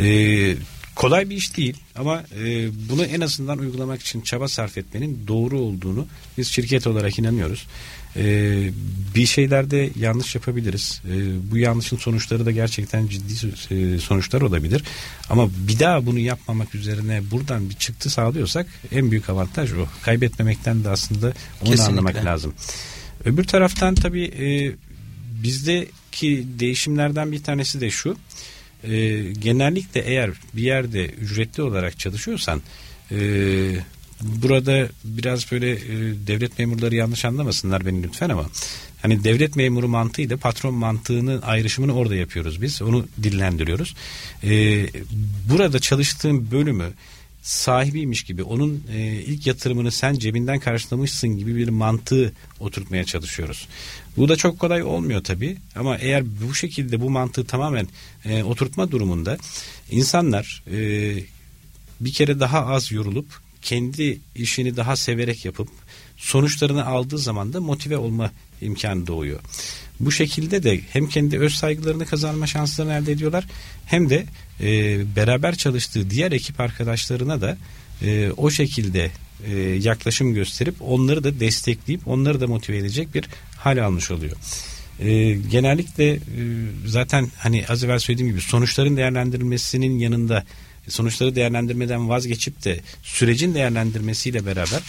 E, 0.00 0.56
kolay 0.94 1.30
bir 1.30 1.36
iş 1.36 1.56
değil 1.56 1.76
ama 1.96 2.24
e, 2.40 2.68
bunu 2.90 3.04
en 3.04 3.20
azından 3.20 3.58
uygulamak 3.58 4.00
için 4.00 4.20
çaba 4.20 4.48
sarf 4.48 4.78
etmenin 4.78 5.24
doğru 5.26 5.60
olduğunu 5.60 6.06
biz 6.38 6.48
şirket 6.48 6.86
olarak 6.86 7.18
inanıyoruz. 7.18 7.66
E, 8.16 8.70
bir 9.14 9.26
şeylerde 9.26 9.90
yanlış 9.98 10.34
yapabiliriz. 10.34 11.02
E, 11.10 11.50
bu 11.50 11.58
yanlışın 11.58 11.96
sonuçları 11.96 12.46
da 12.46 12.50
gerçekten 12.50 13.06
ciddi 13.06 13.32
e, 13.70 13.98
sonuçlar 13.98 14.40
olabilir. 14.40 14.82
Ama 15.30 15.48
bir 15.68 15.78
daha 15.78 16.06
bunu 16.06 16.18
yapmamak 16.18 16.74
üzerine 16.74 17.22
buradan 17.30 17.70
bir 17.70 17.74
çıktı 17.74 18.10
sağlıyorsak 18.10 18.66
en 18.92 19.10
büyük 19.10 19.30
avantaj 19.30 19.72
o. 19.72 19.86
Kaybetmemekten 20.02 20.84
de 20.84 20.88
aslında 20.88 21.26
onu 21.26 21.70
Kesinlikle. 21.70 21.82
anlamak 21.84 22.24
lazım. 22.24 22.54
Öbür 23.24 23.44
taraftan 23.44 23.94
tabii 23.94 24.24
e, 24.24 24.72
bizdeki 25.42 26.46
değişimlerden 26.58 27.32
bir 27.32 27.42
tanesi 27.42 27.80
de 27.80 27.90
şu. 27.90 28.16
E, 28.84 29.22
genellikle 29.32 30.00
eğer 30.00 30.30
bir 30.54 30.62
yerde 30.62 31.06
ücretli 31.06 31.62
olarak 31.62 31.98
çalışıyorsan 31.98 32.62
e, 33.10 33.18
burada 34.22 34.88
biraz 35.04 35.52
böyle 35.52 35.70
e, 35.70 35.78
devlet 36.26 36.58
memurları 36.58 36.94
yanlış 36.94 37.24
anlamasınlar 37.24 37.86
beni 37.86 38.02
lütfen 38.02 38.28
ama 38.28 38.46
hani 39.02 39.24
devlet 39.24 39.56
memuru 39.56 39.88
mantığıyla 39.88 40.36
patron 40.36 40.74
mantığının 40.74 41.42
ayrışımını 41.42 41.94
orada 41.94 42.14
yapıyoruz 42.14 42.62
biz. 42.62 42.82
Onu 42.82 43.06
dillendiriyoruz. 43.22 43.94
E, 44.44 44.86
burada 45.50 45.78
çalıştığım 45.78 46.50
bölümü 46.50 46.92
sahibiymiş 47.42 48.22
gibi 48.22 48.42
onun 48.42 48.84
e, 48.92 49.00
ilk 49.12 49.46
yatırımını 49.46 49.92
sen 49.92 50.14
cebinden 50.14 50.58
karşılamışsın 50.58 51.38
gibi 51.38 51.56
bir 51.56 51.68
mantığı 51.68 52.32
oturtmaya 52.60 53.04
çalışıyoruz. 53.04 53.68
Bu 54.16 54.28
da 54.28 54.36
çok 54.36 54.58
kolay 54.58 54.82
olmuyor 54.82 55.24
tabii 55.24 55.56
ama 55.76 55.96
eğer 55.96 56.24
bu 56.48 56.54
şekilde 56.54 57.00
bu 57.00 57.10
mantığı 57.10 57.44
tamamen 57.44 57.88
e, 58.24 58.42
oturtma 58.42 58.90
durumunda 58.90 59.38
insanlar 59.90 60.62
e, 60.72 60.78
bir 62.00 62.12
kere 62.12 62.40
daha 62.40 62.66
az 62.66 62.92
yorulup 62.92 63.41
kendi 63.62 64.18
işini 64.34 64.76
daha 64.76 64.96
severek 64.96 65.44
yapıp 65.44 65.68
sonuçlarını 66.16 66.86
aldığı 66.86 67.18
zaman 67.18 67.52
da 67.52 67.60
motive 67.60 67.96
olma 67.96 68.30
imkanı 68.60 69.06
doğuyor. 69.06 69.40
Bu 70.00 70.12
şekilde 70.12 70.62
de 70.62 70.80
hem 70.92 71.08
kendi 71.08 71.38
öz 71.38 71.54
saygılarını 71.54 72.06
kazanma 72.06 72.46
şanslarını 72.46 72.92
elde 72.92 73.12
ediyorlar 73.12 73.44
hem 73.86 74.10
de 74.10 74.26
e, 74.60 74.66
beraber 75.16 75.54
çalıştığı 75.54 76.10
diğer 76.10 76.32
ekip 76.32 76.60
arkadaşlarına 76.60 77.40
da 77.40 77.58
e, 78.02 78.30
o 78.36 78.50
şekilde 78.50 79.10
e, 79.46 79.56
yaklaşım 79.58 80.34
gösterip 80.34 80.74
onları 80.80 81.24
da 81.24 81.40
destekleyip 81.40 82.08
onları 82.08 82.40
da 82.40 82.46
motive 82.46 82.76
edecek 82.76 83.14
bir 83.14 83.28
hal 83.58 83.84
almış 83.84 84.10
oluyor. 84.10 84.36
E, 85.00 85.34
genellikle 85.50 86.10
e, 86.12 86.20
zaten 86.86 87.30
hani 87.38 87.64
az 87.68 87.84
evvel 87.84 87.98
söylediğim 87.98 88.30
gibi 88.30 88.40
sonuçların 88.40 88.96
değerlendirilmesinin 88.96 89.98
yanında 89.98 90.44
sonuçları 90.88 91.34
değerlendirmeden 91.34 92.08
vazgeçip 92.08 92.64
de 92.64 92.80
sürecin 93.02 93.54
değerlendirmesiyle 93.54 94.46
beraber 94.46 94.80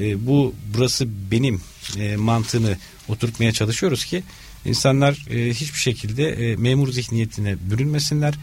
e, 0.00 0.26
bu 0.26 0.54
burası 0.74 1.08
benim 1.30 1.60
e, 1.98 2.16
mantığını 2.16 2.78
oturtmaya 3.08 3.52
çalışıyoruz 3.52 4.04
ki 4.04 4.22
insanlar 4.64 5.26
e, 5.30 5.54
hiçbir 5.54 5.78
şekilde 5.78 6.30
e, 6.32 6.56
memur 6.56 6.92
zihniyetine 6.92 7.56
bürünmesinler, 7.70 8.34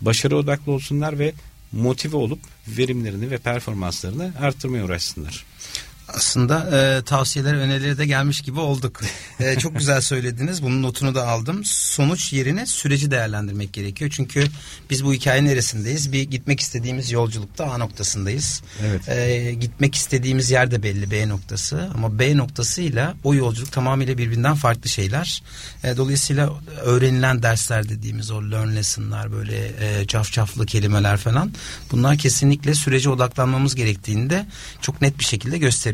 başarı 0.00 0.36
odaklı 0.36 0.72
olsunlar 0.72 1.18
ve 1.18 1.32
motive 1.72 2.16
olup 2.16 2.38
verimlerini 2.68 3.30
ve 3.30 3.38
performanslarını 3.38 4.32
arttırmaya 4.40 4.84
uğraşsınlar. 4.84 5.44
Aslında 6.08 6.78
e, 6.78 7.02
tavsiyeler 7.02 7.54
önerileri 7.54 7.98
de 7.98 8.06
gelmiş 8.06 8.40
gibi 8.40 8.60
olduk. 8.60 9.00
E, 9.40 9.58
çok 9.58 9.78
güzel 9.78 10.00
söylediniz. 10.00 10.62
Bunun 10.62 10.82
notunu 10.82 11.14
da 11.14 11.28
aldım. 11.28 11.64
Sonuç 11.64 12.32
yerine 12.32 12.66
süreci 12.66 13.10
değerlendirmek 13.10 13.72
gerekiyor. 13.72 14.10
Çünkü 14.14 14.46
biz 14.90 15.04
bu 15.04 15.12
hikayenin 15.12 15.48
neresindeyiz? 15.48 16.12
Bir 16.12 16.22
gitmek 16.22 16.60
istediğimiz 16.60 17.12
yolculukta 17.12 17.64
A 17.64 17.78
noktasındayız. 17.78 18.62
Evet. 18.86 19.08
E, 19.08 19.52
gitmek 19.52 19.94
istediğimiz 19.94 20.50
yer 20.50 20.70
de 20.70 20.82
belli 20.82 21.10
B 21.10 21.28
noktası. 21.28 21.90
Ama 21.94 22.18
B 22.18 22.36
noktasıyla 22.36 23.14
o 23.24 23.34
yolculuk 23.34 23.72
tamamıyla 23.72 24.18
birbirinden 24.18 24.54
farklı 24.54 24.90
şeyler. 24.90 25.42
E, 25.84 25.96
dolayısıyla 25.96 26.50
öğrenilen 26.82 27.42
dersler 27.42 27.88
dediğimiz 27.88 28.30
o 28.30 28.50
learn 28.50 28.76
lesson'lar 28.76 29.32
böyle 29.32 29.72
e, 29.80 30.06
cafcaflı 30.06 30.66
kelimeler 30.66 31.16
falan 31.16 31.52
bunlar 31.90 32.18
kesinlikle 32.18 32.74
sürece 32.74 33.10
odaklanmamız 33.10 33.74
gerektiğini 33.74 34.30
de 34.30 34.46
çok 34.80 35.02
net 35.02 35.18
bir 35.18 35.24
şekilde 35.24 35.58
gösteriyor. 35.58 35.93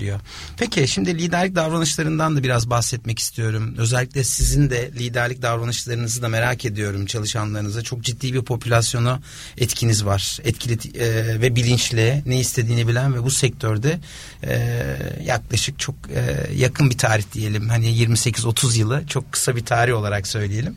Peki 0.57 0.89
şimdi 0.89 1.19
liderlik 1.19 1.55
davranışlarından 1.55 2.37
da 2.37 2.43
biraz 2.43 2.71
bahsetmek 2.71 3.19
istiyorum. 3.19 3.75
Özellikle 3.79 4.25
sizin 4.25 4.71
de 4.71 4.91
liderlik 4.99 5.43
davranışlarınızı 5.43 6.23
da 6.23 6.29
merak 6.29 6.65
ediyorum 6.65 7.07
çalışanlarınıza. 7.07 7.83
Çok 7.83 8.03
ciddi 8.03 8.35
bir 8.35 8.43
popülasyona 8.43 9.21
etkiniz 9.59 10.05
var. 10.05 10.39
Etkili 10.45 10.99
e, 10.99 11.41
ve 11.41 11.57
bilinçli, 11.57 12.23
ne 12.27 12.41
istediğini 12.41 12.89
bilen 12.89 13.15
ve 13.15 13.23
bu 13.23 13.31
sektörde 13.31 13.99
e, 14.45 14.97
yaklaşık 15.25 15.79
çok 15.79 15.95
e, 16.15 16.55
yakın 16.57 16.91
bir 16.91 16.99
tarih 16.99 17.25
diyelim. 17.33 17.69
Hani 17.69 17.87
28-30 17.87 18.79
yılı 18.79 19.07
çok 19.07 19.33
kısa 19.33 19.57
bir 19.57 19.65
tarih 19.65 19.95
olarak 19.95 20.27
söyleyelim. 20.27 20.77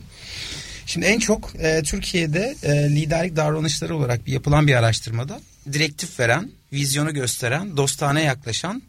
Şimdi 0.86 1.06
en 1.06 1.18
çok 1.18 1.52
e, 1.58 1.82
Türkiye'de 1.82 2.54
e, 2.62 2.72
liderlik 2.90 3.36
davranışları 3.36 3.96
olarak 3.96 4.26
bir 4.26 4.32
yapılan 4.32 4.66
bir 4.66 4.74
araştırmada 4.74 5.40
direktif 5.72 6.20
veren, 6.20 6.50
vizyonu 6.74 7.14
gösteren, 7.14 7.76
dostane 7.76 8.22
yaklaşan, 8.22 8.82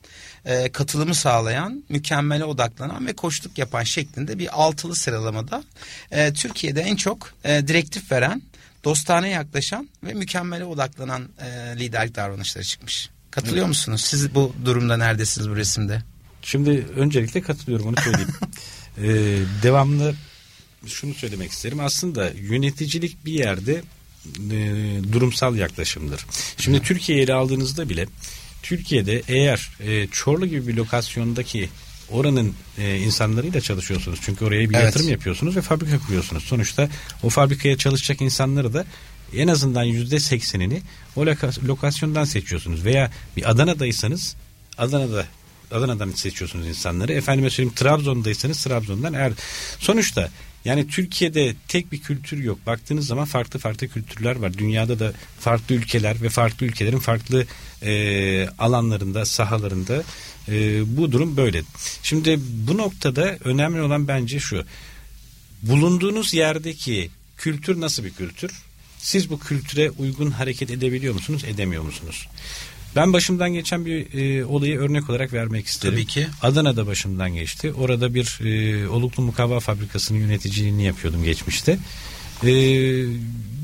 e, 0.45 0.71
katılımı 0.71 1.15
sağlayan, 1.15 1.83
mükemmele 1.89 2.43
odaklanan 2.45 3.07
ve 3.07 3.13
koçluk 3.13 3.57
yapan 3.57 3.83
şeklinde 3.83 4.39
bir 4.39 4.61
altılı 4.61 4.95
sıralamada 4.95 5.63
e, 6.11 6.33
Türkiye'de 6.33 6.81
en 6.81 6.95
çok 6.95 7.33
e, 7.43 7.67
direktif 7.67 8.11
veren, 8.11 8.41
dostane 8.83 9.29
yaklaşan 9.29 9.89
ve 10.03 10.13
mükemmele 10.13 10.65
odaklanan 10.65 11.29
e, 11.39 11.79
liderlik 11.79 12.15
davranışları 12.15 12.63
çıkmış. 12.63 13.09
Katılıyor 13.31 13.67
musunuz? 13.67 14.01
Siz 14.01 14.35
bu 14.35 14.53
durumda 14.65 14.97
neredesiniz 14.97 15.49
bu 15.49 15.55
resimde? 15.55 16.03
Şimdi 16.41 16.87
öncelikle 16.95 17.41
katılıyorum 17.41 17.87
onu 17.87 17.95
söyleyeyim. 18.03 18.33
Ee, 18.97 19.03
devamlı 19.63 20.15
şunu 20.87 21.13
söylemek 21.13 21.51
isterim. 21.51 21.79
Aslında 21.79 22.29
yöneticilik 22.29 23.25
bir 23.25 23.31
yerde 23.31 23.81
e, 24.51 25.13
durumsal 25.13 25.55
yaklaşımdır. 25.55 26.25
Şimdi 26.57 26.81
Türkiye'yi 26.81 27.23
ele 27.23 27.33
aldığınızda 27.33 27.89
bile 27.89 28.05
Türkiye'de 28.63 29.21
eğer 29.27 29.69
e, 29.79 30.07
Çorlu 30.07 30.45
gibi 30.45 30.67
bir 30.67 30.73
lokasyondaki 30.73 31.69
oranın 32.09 32.53
e, 32.77 32.97
insanlarıyla 32.97 33.61
çalışıyorsunuz. 33.61 34.19
Çünkü 34.25 34.45
oraya 34.45 34.69
bir 34.69 34.75
Evet. 34.75 34.85
yatırım 34.85 35.09
yapıyorsunuz 35.09 35.55
ve 35.55 35.61
fabrika 35.61 35.99
kuruyorsunuz. 35.99 36.43
Sonuçta 36.43 36.89
o 37.23 37.29
fabrikaya 37.29 37.77
çalışacak 37.77 38.21
insanları 38.21 38.73
da 38.73 38.85
en 39.35 39.47
azından 39.47 39.83
yüzde 39.83 40.19
seksenini 40.19 40.81
o 41.15 41.21
loka- 41.25 41.67
lokasyondan 41.67 42.23
seçiyorsunuz. 42.23 42.85
Veya 42.85 43.11
bir 43.37 43.49
Adana'daysanız 43.51 44.35
Adana'da 44.77 45.25
Adana'dan 45.71 46.11
seçiyorsunuz 46.11 46.67
insanları. 46.67 47.13
Efendime 47.13 47.49
söyleyeyim 47.49 47.75
Trabzon'daysanız 47.75 48.63
Trabzon'dan. 48.63 49.13
Eğer 49.13 49.33
sonuçta 49.79 50.29
yani 50.65 50.87
Türkiye'de 50.87 51.55
tek 51.67 51.91
bir 51.91 52.01
kültür 52.01 52.43
yok. 52.43 52.59
Baktığınız 52.65 53.07
zaman 53.07 53.25
farklı 53.25 53.59
farklı 53.59 53.87
kültürler 53.87 54.35
var. 54.35 54.53
Dünyada 54.57 54.99
da 54.99 55.13
farklı 55.39 55.75
ülkeler 55.75 56.21
ve 56.21 56.29
farklı 56.29 56.65
ülkelerin 56.65 56.99
farklı 56.99 57.45
e, 57.81 58.47
alanlarında, 58.49 59.25
sahalarında 59.25 60.03
e, 60.47 60.83
bu 60.97 61.11
durum 61.11 61.37
böyle. 61.37 61.61
Şimdi 62.03 62.39
bu 62.39 62.77
noktada 62.77 63.37
önemli 63.43 63.81
olan 63.81 64.07
bence 64.07 64.39
şu. 64.39 64.65
Bulunduğunuz 65.61 66.33
yerdeki 66.33 67.09
kültür 67.37 67.81
nasıl 67.81 68.03
bir 68.03 68.13
kültür? 68.13 68.51
Siz 68.97 69.29
bu 69.29 69.39
kültüre 69.39 69.89
uygun 69.89 70.31
hareket 70.31 70.71
edebiliyor 70.71 71.13
musunuz, 71.13 71.43
edemiyor 71.43 71.83
musunuz? 71.83 72.27
Ben 72.95 73.13
başımdan 73.13 73.53
geçen 73.53 73.85
bir 73.85 74.13
e, 74.13 74.45
olayı 74.45 74.79
örnek 74.79 75.09
olarak 75.09 75.33
vermek 75.33 75.67
isterim. 75.67 75.95
Tabii 75.95 76.05
ki. 76.05 76.27
Adana'da 76.41 76.87
başımdan 76.87 77.33
geçti. 77.33 77.73
Orada 77.73 78.13
bir 78.13 78.39
e, 78.43 78.87
oluklu 78.87 79.23
mukavva 79.23 79.59
fabrikasının 79.59 80.19
yöneticiliğini 80.19 80.83
yapıyordum 80.83 81.23
geçmişte. 81.23 81.77
E, 82.43 82.47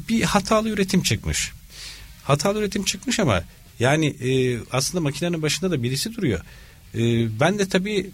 bir 0.09 0.21
hatalı 0.21 0.69
üretim 0.69 1.03
çıkmış. 1.03 1.51
Hatalı 2.23 2.59
üretim 2.59 2.83
çıkmış 2.83 3.19
ama 3.19 3.43
yani 3.79 4.05
e, 4.05 4.59
aslında 4.71 5.01
makinenin 5.01 5.41
başında 5.41 5.71
da 5.71 5.83
birisi 5.83 6.15
duruyor. 6.15 6.39
E, 6.95 6.99
ben 7.39 7.59
de 7.59 7.69
tabii 7.69 8.09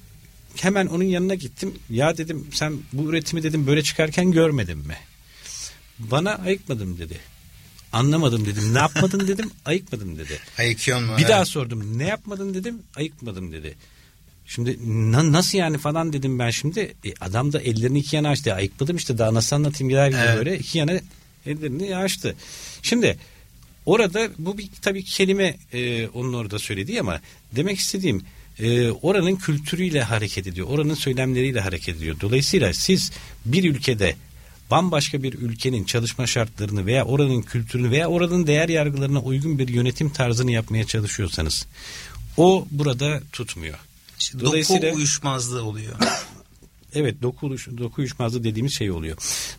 hemen 0.55 0.87
onun 0.87 1.03
yanına 1.03 1.35
gittim. 1.35 1.73
Ya 1.89 2.17
dedim 2.17 2.47
sen 2.53 2.73
bu 2.93 3.09
üretimi 3.09 3.43
dedim 3.43 3.67
böyle 3.67 3.83
çıkarken 3.83 4.31
görmedin 4.31 4.77
mi? 4.77 4.97
Bana 5.99 6.35
ayıkmadım 6.35 6.97
dedi. 6.97 7.19
Anlamadım 7.97 8.45
dedim. 8.45 8.73
Ne 8.73 8.77
yapmadın 8.79 9.27
dedim. 9.27 9.51
Ayıkmadım 9.65 10.17
dedi. 10.17 10.39
Ayıkıyor 10.57 11.01
mu? 11.01 11.17
Bir 11.17 11.27
daha 11.27 11.45
sordum. 11.45 11.97
Ne 11.97 12.07
yapmadın 12.07 12.53
dedim. 12.53 12.81
Ayıkmadım 12.95 13.51
dedi. 13.51 13.75
Şimdi 14.45 14.77
na- 15.11 15.31
nasıl 15.31 15.57
yani 15.57 15.77
falan 15.77 16.13
dedim 16.13 16.39
ben 16.39 16.49
şimdi. 16.49 16.79
E, 16.79 17.13
adam 17.21 17.53
da 17.53 17.61
ellerini 17.61 17.99
iki 17.99 18.15
yana 18.15 18.29
açtı. 18.29 18.53
Ayıkladım 18.53 18.97
işte 18.97 19.17
daha 19.17 19.33
nasıl 19.33 19.55
anlatayım 19.55 19.89
gider 19.89 20.07
gibi 20.07 20.19
Evet. 20.25 20.37
böyle 20.37 20.57
iki 20.59 20.77
yana 20.77 20.91
ellerini 21.45 21.97
açtı. 21.97 22.35
Şimdi 22.81 23.17
Orada 23.87 24.29
bu 24.37 24.57
bir 24.57 24.69
tabii 24.81 25.03
kelime 25.03 25.57
e, 25.73 26.07
onun 26.07 26.33
orada 26.33 26.59
söylediği 26.59 26.99
ama 27.01 27.21
demek 27.51 27.79
istediğim 27.79 28.23
e, 28.59 28.89
oranın 28.89 29.35
kültürüyle 29.35 30.01
hareket 30.01 30.47
ediyor. 30.47 30.67
Oranın 30.69 30.93
söylemleriyle 30.93 31.59
hareket 31.59 31.95
ediyor. 31.95 32.15
Dolayısıyla 32.21 32.73
siz 32.73 33.11
bir 33.45 33.63
ülkede 33.63 34.15
bambaşka 34.71 35.23
bir 35.23 35.33
ülkenin 35.33 35.83
çalışma 35.83 36.27
şartlarını 36.27 36.85
veya 36.85 37.05
oranın 37.05 37.41
kültürünü 37.41 37.91
veya 37.91 38.07
oranın 38.07 38.47
değer 38.47 38.69
yargılarına 38.69 39.19
uygun 39.19 39.59
bir 39.59 39.67
yönetim 39.67 40.09
tarzını 40.09 40.51
yapmaya 40.51 40.83
çalışıyorsanız 40.83 41.65
o 42.37 42.67
burada 42.71 43.21
tutmuyor. 43.33 43.77
İşte 44.19 44.39
Dolayısıyla- 44.39 44.87
doku 44.89 44.97
uyuşmazlığı 44.97 45.63
oluyor. 45.63 45.93
Evet 46.93 47.21
doku, 47.21 47.47
uyuş- 47.47 47.77
doku 47.77 48.01
uyuşmazlığı 48.01 48.43
dediğimiz 48.43 48.73
şey 48.73 48.91
oluyor. 48.91 49.17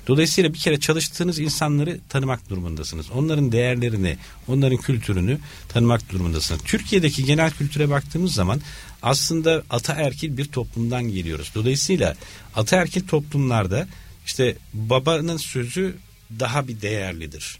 Dolayısıyla 0.08 0.52
bir 0.54 0.58
kere 0.58 0.80
çalıştığınız 0.80 1.38
insanları 1.38 1.98
tanımak 2.08 2.50
durumundasınız. 2.50 3.10
Onların 3.10 3.52
değerlerini, 3.52 4.16
onların 4.48 4.76
kültürünü 4.78 5.38
tanımak 5.68 6.10
durumundasınız. 6.12 6.60
Türkiye'deki 6.64 7.24
genel 7.24 7.50
kültüre 7.50 7.90
baktığımız 7.90 8.34
zaman 8.34 8.60
aslında 9.02 9.62
ataerkil 9.70 10.36
bir 10.36 10.44
toplumdan 10.44 11.04
geliyoruz. 11.04 11.50
Dolayısıyla 11.54 12.16
ataerkil 12.56 13.06
toplumlarda 13.08 13.88
işte 14.28 14.56
babanın 14.74 15.36
sözü 15.36 15.94
daha 16.38 16.68
bir 16.68 16.80
değerlidir. 16.80 17.58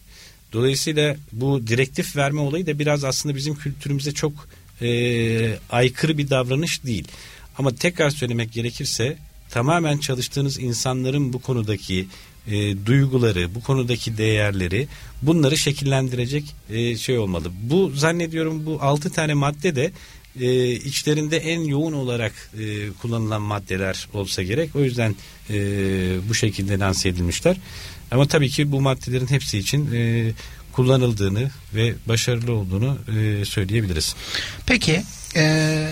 Dolayısıyla 0.53 1.16
bu 1.33 1.66
direktif 1.66 2.16
verme 2.16 2.41
olayı 2.41 2.66
da 2.66 2.79
biraz 2.79 3.05
aslında 3.05 3.37
bizim 3.37 3.55
kültürümüze 3.55 4.12
çok 4.12 4.33
e, 4.83 5.59
aykırı 5.71 6.19
bir 6.19 6.31
davranış 6.31 6.85
değil. 6.85 7.09
Ama 7.59 7.75
tekrar 7.75 8.11
söylemek 8.11 8.53
gerekirse 8.53 9.16
tamamen 9.51 9.99
çalıştığınız 9.99 10.59
insanların 10.59 11.33
bu 11.33 11.43
konudaki 11.43 12.07
e, 12.47 12.87
duyguları, 12.87 13.55
bu 13.55 13.62
konudaki 13.62 14.19
değerleri 14.19 14.89
bunları 15.23 15.57
şekillendirecek 15.57 16.45
e, 16.71 16.97
şey 16.97 17.19
olmalı. 17.19 17.51
Bu 17.62 17.91
zannediyorum 17.91 18.66
bu 18.66 18.79
altı 18.83 19.11
tane 19.11 19.35
madde 19.35 19.77
de 19.77 19.93
e, 20.41 20.72
içlerinde 20.72 21.36
en 21.36 21.61
yoğun 21.61 21.93
olarak 21.93 22.32
e, 22.61 22.89
kullanılan 22.91 23.43
maddeler 23.43 24.09
olsa 24.14 24.43
gerek. 24.43 24.76
O 24.76 24.80
yüzden 24.80 25.16
e, 25.51 25.55
bu 26.28 26.34
şekilde 26.34 26.78
lanse 26.78 27.09
edilmişler. 27.09 27.57
Ama 28.11 28.26
tabii 28.26 28.49
ki 28.49 28.72
bu 28.72 28.80
maddelerin 28.80 29.30
hepsi 29.30 29.59
için 29.59 29.95
e, 29.95 30.30
kullanıldığını 30.72 31.51
ve 31.74 31.95
başarılı 32.07 32.53
olduğunu 32.53 32.99
e, 33.18 33.45
söyleyebiliriz. 33.45 34.14
Peki 34.66 35.03
eee, 35.36 35.91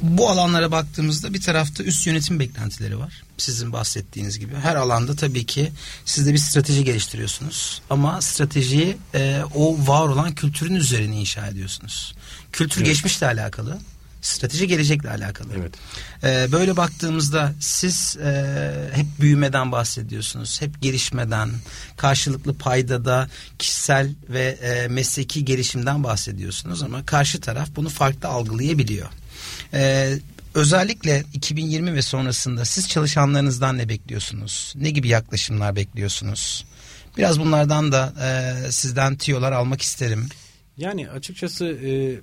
bu 0.00 0.30
alanlara 0.30 0.70
baktığımızda 0.72 1.34
bir 1.34 1.40
tarafta 1.40 1.82
üst 1.84 2.06
yönetim 2.06 2.40
beklentileri 2.40 2.98
var. 2.98 3.22
Sizin 3.38 3.72
bahsettiğiniz 3.72 4.38
gibi. 4.38 4.54
Her 4.54 4.76
alanda 4.76 5.16
tabii 5.16 5.46
ki 5.46 5.72
siz 6.04 6.26
de 6.26 6.32
bir 6.32 6.38
strateji 6.38 6.84
geliştiriyorsunuz. 6.84 7.82
Ama 7.90 8.22
stratejiyi 8.22 8.96
eee, 9.14 9.42
o 9.54 9.86
var 9.86 10.08
olan 10.08 10.34
kültürün 10.34 10.74
üzerine 10.74 11.16
inşa 11.20 11.46
ediyorsunuz. 11.46 12.14
Kültür 12.52 12.80
Evet. 12.80 12.86
geçmişle 12.88 13.26
alakalı. 13.26 13.78
Strateji 14.22 14.66
gelecekle 14.68 15.10
alakalı. 15.10 15.48
Evet. 15.58 15.74
Ee, 16.24 16.52
böyle 16.52 16.76
baktığımızda 16.76 17.54
siz 17.60 18.16
e, 18.16 18.90
hep 18.92 19.06
büyümeden 19.20 19.72
bahsediyorsunuz. 19.72 20.60
Hep 20.60 20.82
gelişmeden, 20.82 21.50
karşılıklı 21.96 22.54
paydada 22.58 23.28
kişisel 23.58 24.10
ve 24.28 24.42
e, 24.62 24.88
mesleki 24.88 25.44
gelişimden 25.44 26.04
bahsediyorsunuz 26.04 26.82
ama 26.82 27.06
karşı 27.06 27.40
taraf 27.40 27.68
bunu 27.76 27.88
farklı 27.88 28.28
algılayabiliyor. 28.28 29.08
Ee, 29.74 30.18
özellikle 30.54 31.24
2020 31.34 31.94
ve 31.94 32.02
sonrasında 32.02 32.64
siz 32.64 32.88
çalışanlarınızdan 32.88 33.78
ne 33.78 33.88
bekliyorsunuz? 33.88 34.74
Ne 34.76 34.90
gibi 34.90 35.08
yaklaşımlar 35.08 35.76
bekliyorsunuz? 35.76 36.64
Biraz 37.18 37.40
bunlardan 37.40 37.92
da 37.92 38.12
e, 38.22 38.72
sizden 38.72 39.16
tiyolar 39.16 39.52
almak 39.52 39.82
isterim. 39.82 40.28
Yani 40.76 41.10
açıkçası 41.10 41.66
e, 41.66 42.20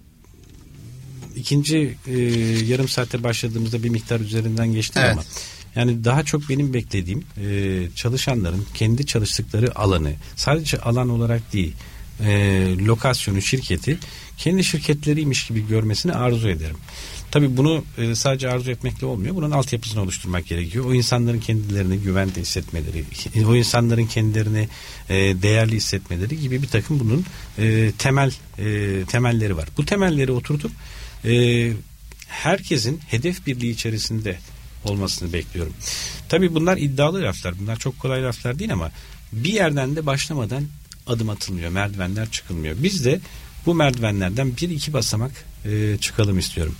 ikinci 1.35 1.97
e, 2.07 2.19
yarım 2.65 2.87
saate 2.87 3.23
başladığımızda 3.23 3.83
bir 3.83 3.89
miktar 3.89 4.19
üzerinden 4.19 4.73
geçtik 4.73 4.97
Evet. 4.97 5.11
ama 5.11 5.23
yani 5.75 6.03
daha 6.03 6.23
çok 6.23 6.49
benim 6.49 6.73
beklediğim 6.73 7.23
e, 7.37 7.87
çalışanların 7.95 8.65
kendi 8.73 9.05
çalıştıkları 9.05 9.79
alanı 9.79 10.13
sadece 10.35 10.77
alan 10.77 11.09
olarak 11.09 11.53
değil 11.53 11.73
e, 12.19 12.75
lokasyonu 12.77 13.41
şirketi 13.41 13.97
kendi 14.37 14.63
şirketleriymiş 14.63 15.47
gibi 15.47 15.67
görmesini 15.67 16.13
arzu 16.13 16.49
ederim. 16.49 16.77
Tabii 17.31 17.57
bunu 17.57 17.83
e, 17.97 18.15
sadece 18.15 18.49
arzu 18.49 18.71
etmekle 18.71 19.07
olmuyor. 19.07 19.35
Bunun 19.35 19.51
altyapısını 19.51 20.01
oluşturmak 20.01 20.47
gerekiyor. 20.47 20.85
O 20.85 20.93
insanların 20.93 21.39
kendilerini 21.39 21.97
güvende 21.97 22.41
hissetmeleri, 22.41 23.03
o 23.47 23.55
insanların 23.55 24.05
kendilerini 24.05 24.67
e, 25.09 25.15
değerli 25.15 25.75
hissetmeleri 25.75 26.39
gibi 26.39 26.61
bir 26.61 26.67
takım 26.67 26.99
bunun 26.99 27.25
e, 27.57 27.91
temel 27.97 28.31
e, 28.59 29.05
temelleri 29.05 29.57
var. 29.57 29.69
Bu 29.77 29.85
temelleri 29.85 30.31
oturtup 30.31 30.71
e, 31.25 31.71
herkesin 32.27 32.99
hedef 33.07 33.47
birliği 33.47 33.71
içerisinde 33.71 34.37
olmasını 34.85 35.33
bekliyorum. 35.33 35.73
Tabii 36.29 36.55
bunlar 36.55 36.77
iddialı 36.77 37.21
laflar. 37.21 37.59
Bunlar 37.59 37.79
çok 37.79 37.99
kolay 37.99 38.23
laflar 38.23 38.59
değil 38.59 38.73
ama 38.73 38.91
bir 39.31 39.53
yerden 39.53 39.95
de 39.95 40.05
başlamadan 40.05 40.67
adım 41.07 41.29
atılmıyor. 41.29 41.71
Merdivenler 41.71 42.31
çıkılmıyor. 42.31 42.75
Biz 42.79 43.05
de 43.05 43.19
bu 43.65 43.73
merdivenlerden 43.75 44.57
bir 44.61 44.69
iki 44.69 44.93
basamak 44.93 45.31
e, 45.65 45.97
çıkalım 46.01 46.39
istiyorum. 46.39 46.75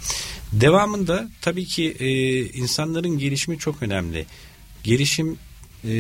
Devamında 0.52 1.30
tabii 1.42 1.66
ki 1.66 1.96
e, 2.00 2.10
insanların 2.46 3.18
gelişimi 3.18 3.60
çok 3.60 3.84
önemli. 3.84 4.26
Gelişim 4.84 5.38
e, 5.84 5.94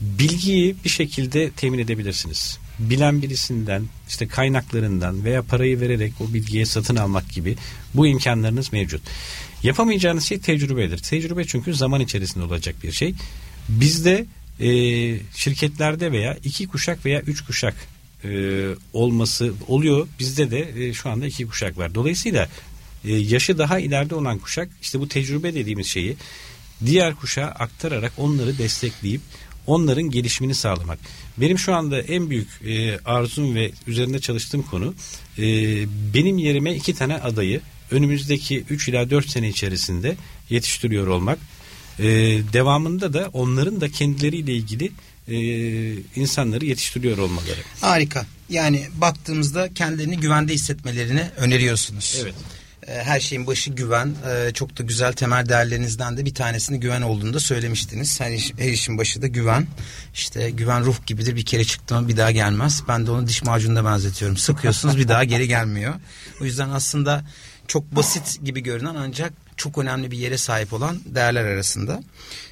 bilgiyi 0.00 0.76
bir 0.84 0.88
şekilde 0.88 1.50
temin 1.50 1.78
edebilirsiniz. 1.78 2.58
Bilen 2.78 3.22
birisinden 3.22 3.82
işte 4.08 4.28
kaynaklarından 4.28 5.24
veya 5.24 5.42
parayı 5.42 5.80
vererek 5.80 6.12
o 6.20 6.34
bilgiye 6.34 6.66
satın 6.66 6.96
almak 6.96 7.30
gibi 7.30 7.56
bu 7.94 8.06
imkanlarınız 8.06 8.72
mevcut. 8.72 9.02
Yapamayacağınız 9.62 10.24
şey 10.24 10.40
tecrübedir. 10.40 10.98
Tecrübe 10.98 11.44
çünkü 11.44 11.74
zaman 11.74 12.00
içerisinde 12.00 12.44
olacak 12.44 12.74
bir 12.82 12.92
şey. 12.92 13.14
Bizde 13.68 14.26
e, 14.60 14.68
şirketlerde 15.34 16.12
veya 16.12 16.36
iki 16.44 16.66
kuşak 16.66 17.04
veya 17.06 17.20
üç 17.20 17.44
kuşak 17.44 17.74
e, 18.24 18.28
olması 18.92 19.52
oluyor. 19.68 20.08
Bizde 20.18 20.50
de 20.50 20.86
e, 20.86 20.92
şu 20.92 21.10
anda 21.10 21.26
iki 21.26 21.46
kuşak 21.46 21.78
var. 21.78 21.94
Dolayısıyla 21.94 22.48
e, 23.04 23.12
yaşı 23.12 23.58
daha 23.58 23.78
ileride 23.78 24.14
olan 24.14 24.38
kuşak 24.38 24.68
işte 24.82 25.00
bu 25.00 25.08
tecrübe 25.08 25.54
dediğimiz 25.54 25.86
şeyi 25.86 26.16
diğer 26.86 27.14
kuşağa 27.14 27.46
aktararak 27.46 28.12
onları 28.16 28.58
destekleyip 28.58 29.20
onların 29.66 30.10
gelişimini 30.10 30.54
sağlamak. 30.54 30.98
Benim 31.36 31.58
şu 31.58 31.74
anda 31.74 32.00
en 32.00 32.30
büyük 32.30 32.48
e, 32.66 32.98
arzum 32.98 33.54
ve 33.54 33.70
üzerinde 33.86 34.18
çalıştığım 34.18 34.62
konu 34.62 34.94
e, 35.38 35.42
benim 36.14 36.38
yerime 36.38 36.74
iki 36.74 36.94
tane 36.94 37.14
adayı 37.14 37.60
önümüzdeki 37.90 38.64
3 38.70 38.88
ila 38.88 39.10
4 39.10 39.30
sene 39.30 39.48
içerisinde 39.48 40.16
yetiştiriyor 40.50 41.06
olmak. 41.06 41.38
E, 41.98 42.04
devamında 42.52 43.12
da 43.12 43.30
onların 43.32 43.80
da 43.80 43.88
kendileriyle 43.88 44.52
ilgili 44.52 44.92
e, 45.28 45.36
insanları 46.20 46.64
yetiştiriyor 46.64 47.18
olmaları. 47.18 47.60
Harika. 47.80 48.26
Yani 48.48 48.86
baktığımızda 48.94 49.74
kendilerini 49.74 50.16
güvende 50.20 50.52
hissetmelerini 50.54 51.22
öneriyorsunuz. 51.36 52.18
Evet. 52.22 52.34
Ee, 52.86 52.92
Her 53.02 53.20
şeyin 53.20 53.46
başı 53.46 53.70
güven. 53.70 54.14
Ee, 54.28 54.52
Çok 54.54 54.78
da 54.78 54.82
güzel 54.82 55.12
temel 55.12 55.48
değerlerinizden 55.48 56.16
de 56.16 56.24
bir 56.24 56.34
tanesini 56.34 56.80
güven 56.80 57.02
olduğunu 57.02 57.34
da 57.34 57.40
söylemiştiniz. 57.40 58.20
Her, 58.20 58.30
iş- 58.32 58.52
her 58.58 58.68
işin 58.72 58.98
başı 58.98 59.22
da 59.22 59.26
güven. 59.26 59.66
İşte 60.14 60.50
güven 60.50 60.84
ruh 60.84 60.96
gibidir. 61.06 61.36
Bir 61.36 61.44
kere 61.44 61.64
çıktı 61.64 62.00
mı 62.00 62.08
bir 62.08 62.16
daha 62.16 62.30
gelmez. 62.30 62.82
Ben 62.88 63.06
de 63.06 63.10
onu 63.10 63.26
diş 63.28 63.42
macununa 63.42 63.84
benzetiyorum. 63.84 64.36
Sıkıyorsunuz 64.36 64.98
bir 64.98 65.08
daha 65.08 65.24
geri 65.24 65.48
gelmiyor. 65.48 65.94
O 66.40 66.44
yüzden 66.44 66.68
aslında 66.70 67.24
çok 67.66 67.96
basit 67.96 68.44
gibi 68.44 68.60
görünen 68.62 68.94
ancak 68.94 69.32
çok 69.56 69.78
önemli 69.78 70.10
bir 70.10 70.18
yere 70.18 70.38
sahip 70.38 70.72
olan 70.72 71.00
değerler 71.04 71.44
arasında. 71.44 72.02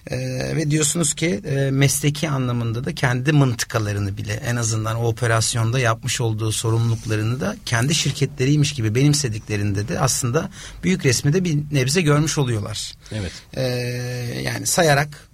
Ee, 0.06 0.16
ve 0.56 0.70
diyorsunuz 0.70 1.14
ki 1.14 1.40
e, 1.44 1.70
mesleki 1.70 2.30
anlamında 2.30 2.84
da 2.84 2.94
kendi 2.94 3.32
mıntıkalarını 3.32 4.16
bile 4.16 4.32
en 4.32 4.56
azından 4.56 4.96
o 4.96 5.06
operasyonda 5.06 5.78
yapmış 5.78 6.20
olduğu 6.20 6.52
sorumluluklarını 6.52 7.40
da 7.40 7.56
kendi 7.66 7.94
şirketleriymiş 7.94 8.72
gibi 8.72 8.94
benimsediklerinde 8.94 9.88
de 9.88 10.00
aslında 10.00 10.50
büyük 10.84 11.04
resmi 11.04 11.32
de 11.32 11.44
bir 11.44 11.58
nebze 11.72 12.02
görmüş 12.02 12.38
oluyorlar. 12.38 12.92
Evet. 13.12 13.32
Ee, 13.54 13.62
yani 14.42 14.66
sayarak 14.66 15.28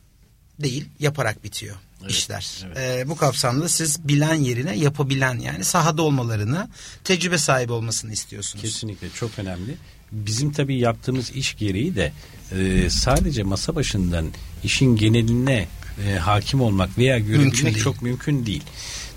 değil 0.58 0.88
yaparak 0.98 1.44
bitiyor 1.44 1.76
işler. 2.08 2.66
Ee, 2.76 3.08
bu 3.08 3.16
kapsamda 3.16 3.68
siz 3.68 4.08
bilen 4.08 4.34
yerine 4.34 4.76
yapabilen 4.76 5.38
yani 5.38 5.64
sahada 5.64 6.02
olmalarını 6.02 6.68
tecrübe 7.04 7.38
sahibi 7.38 7.72
olmasını 7.72 8.12
istiyorsunuz. 8.12 8.62
Kesinlikle 8.62 9.10
çok 9.10 9.38
önemli. 9.38 9.76
Bizim 10.12 10.52
tabii 10.52 10.78
yaptığımız 10.78 11.30
iş 11.30 11.56
gereği 11.56 11.96
de 11.96 12.12
e, 12.52 12.90
sadece 12.90 13.42
masa 13.42 13.74
başından 13.74 14.26
işin 14.64 14.96
geneline 14.96 15.68
e, 16.06 16.14
hakim 16.18 16.61
olmak 16.61 16.98
veya 16.98 17.16
Mümkün 17.18 17.32
görebilmek 17.32 17.64
değil. 17.64 17.84
çok 17.84 18.02
mümkün 18.02 18.46
değil. 18.46 18.62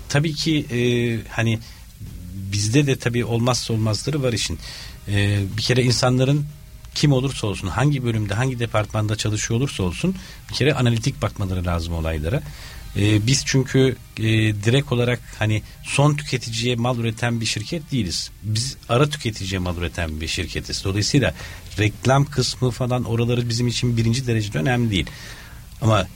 Tabii 0.08 0.34
ki 0.34 0.66
e, 0.70 0.78
hani 1.28 1.58
bizde 2.52 2.86
de 2.86 2.96
tabii 2.96 3.24
olmazsa 3.24 3.74
olmazları 3.74 4.22
var 4.22 4.32
işin. 4.32 4.58
E, 5.08 5.42
bir 5.56 5.62
kere 5.62 5.82
insanların 5.82 6.44
kim 6.94 7.12
olursa 7.12 7.46
olsun 7.46 7.68
hangi 7.68 8.04
bölümde 8.04 8.34
hangi 8.34 8.58
departmanda 8.58 9.16
çalışıyor 9.16 9.60
olursa 9.60 9.82
olsun 9.82 10.16
bir 10.50 10.54
kere 10.54 10.74
analitik 10.74 11.22
bakmaları 11.22 11.64
lazım 11.66 11.94
olaylara. 11.94 12.42
E, 12.96 13.26
biz 13.26 13.42
çünkü 13.46 13.96
e, 14.16 14.22
direkt 14.64 14.92
olarak 14.92 15.20
hani 15.38 15.62
son 15.82 16.14
tüketiciye 16.14 16.76
mal 16.76 16.98
üreten 16.98 17.40
bir 17.40 17.46
şirket 17.46 17.92
değiliz. 17.92 18.30
Biz 18.42 18.76
ara 18.88 19.10
tüketiciye 19.10 19.58
mal 19.58 19.76
üreten 19.76 20.20
bir 20.20 20.28
şirketiz. 20.28 20.84
Dolayısıyla 20.84 21.34
reklam 21.78 22.24
kısmı 22.24 22.70
falan 22.70 23.04
oraları 23.04 23.48
bizim 23.48 23.66
için 23.68 23.96
birinci 23.96 24.26
derecede 24.26 24.58
önemli 24.58 24.90
değil. 24.90 25.06
Ama 25.82 26.06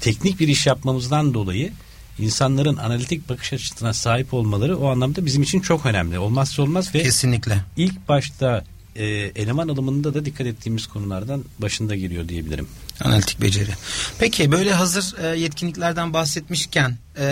teknik 0.00 0.40
bir 0.40 0.48
iş 0.48 0.66
yapmamızdan 0.66 1.34
dolayı 1.34 1.72
insanların 2.18 2.76
analitik 2.76 3.28
bakış 3.28 3.52
açısına 3.52 3.92
sahip 3.92 4.34
olmaları 4.34 4.78
o 4.78 4.88
anlamda 4.88 5.26
bizim 5.26 5.42
için 5.42 5.60
çok 5.60 5.86
önemli. 5.86 6.18
Olmazsa 6.18 6.62
olmaz 6.62 6.94
ve 6.94 7.02
Kesinlikle. 7.02 7.58
ilk 7.76 8.08
başta 8.08 8.64
e, 8.96 9.04
eleman 9.36 9.68
alımında 9.68 10.14
da 10.14 10.24
dikkat 10.24 10.46
ettiğimiz 10.46 10.86
konulardan 10.86 11.44
başında 11.58 11.96
geliyor 11.96 12.28
diyebilirim. 12.28 12.68
Analitik 13.04 13.42
beceri. 13.42 13.70
Peki 14.18 14.52
böyle 14.52 14.72
hazır 14.72 15.14
e, 15.24 15.38
yetkinliklerden 15.38 16.12
bahsetmişken 16.12 16.96
e, 17.18 17.24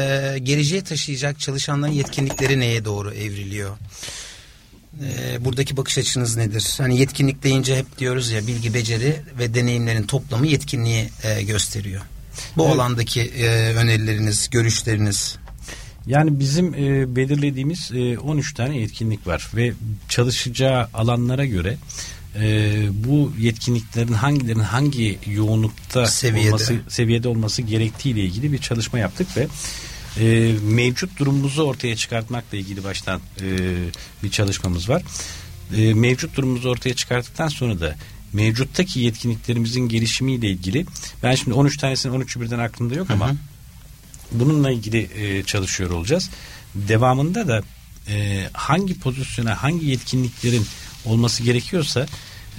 geleceğe 0.42 0.84
taşıyacak 0.84 1.40
çalışanların 1.40 1.92
yetkinlikleri 1.92 2.60
neye 2.60 2.84
doğru 2.84 3.14
evriliyor? 3.14 3.76
E, 5.02 5.44
buradaki 5.44 5.76
bakış 5.76 5.98
açınız 5.98 6.36
nedir? 6.36 6.74
Hani 6.78 6.98
yetkinlik 7.00 7.42
deyince 7.42 7.76
hep 7.76 7.98
diyoruz 7.98 8.30
ya 8.30 8.46
bilgi, 8.46 8.74
beceri 8.74 9.16
ve 9.38 9.54
deneyimlerin 9.54 10.02
toplamı 10.02 10.46
yetkinliği 10.46 11.10
e, 11.22 11.42
gösteriyor. 11.42 12.02
Bu 12.56 12.64
Evet. 12.64 12.74
alandaki 12.74 13.20
e, 13.20 13.46
önerileriniz, 13.74 14.50
görüşleriniz. 14.50 15.36
Yani 16.06 16.40
bizim 16.40 16.74
e, 16.74 17.16
belirlediğimiz 17.16 17.90
e, 17.94 18.18
13 18.18 18.54
tane 18.54 18.78
yetkinlik 18.78 19.26
var 19.26 19.50
ve 19.54 19.72
çalışacağı 20.08 20.88
alanlara 20.94 21.44
göre 21.44 21.76
e, 22.36 22.82
bu 22.92 23.32
yetkinliklerin 23.38 24.12
hangilerinin 24.12 24.64
hangi 24.64 25.18
yoğunlukta 25.26 26.06
Seviyede. 26.06 26.48
olması 26.48 26.80
seviyede 26.88 27.28
olması 27.28 27.62
gerektiği 27.62 28.10
ile 28.10 28.20
ilgili 28.20 28.52
bir 28.52 28.58
çalışma 28.58 28.98
yaptık 28.98 29.28
ve 29.36 29.48
e, 30.20 30.54
mevcut 30.62 31.18
durumumuzu 31.18 31.62
ortaya 31.62 31.96
çıkartmakla 31.96 32.58
ilgili 32.58 32.84
baştan 32.84 33.20
e, 33.40 33.48
bir 34.22 34.30
çalışmamız 34.30 34.88
var. 34.88 35.02
E, 35.76 35.94
mevcut 35.94 36.36
durumumuzu 36.36 36.68
ortaya 36.68 36.94
çıkarttıktan 36.94 37.48
sonra 37.48 37.80
da 37.80 37.96
mevcuttaki 38.32 39.00
yetkinliklerimizin 39.00 39.88
gelişimiyle 39.88 40.50
ilgili 40.50 40.86
ben 41.22 41.34
şimdi 41.34 41.52
13 41.52 41.76
tanesinin 41.76 42.20
13'ü 42.20 42.40
birden 42.40 42.58
aklımda 42.58 42.94
yok 42.94 43.10
ama 43.10 43.34
bununla 44.32 44.70
ilgili 44.70 45.08
e, 45.14 45.42
çalışıyor 45.42 45.90
olacağız. 45.90 46.30
Devamında 46.74 47.48
da 47.48 47.62
e, 48.08 48.46
hangi 48.52 49.00
pozisyona 49.00 49.62
hangi 49.62 49.86
yetkinliklerin 49.86 50.66
olması 51.04 51.42
gerekiyorsa 51.42 52.06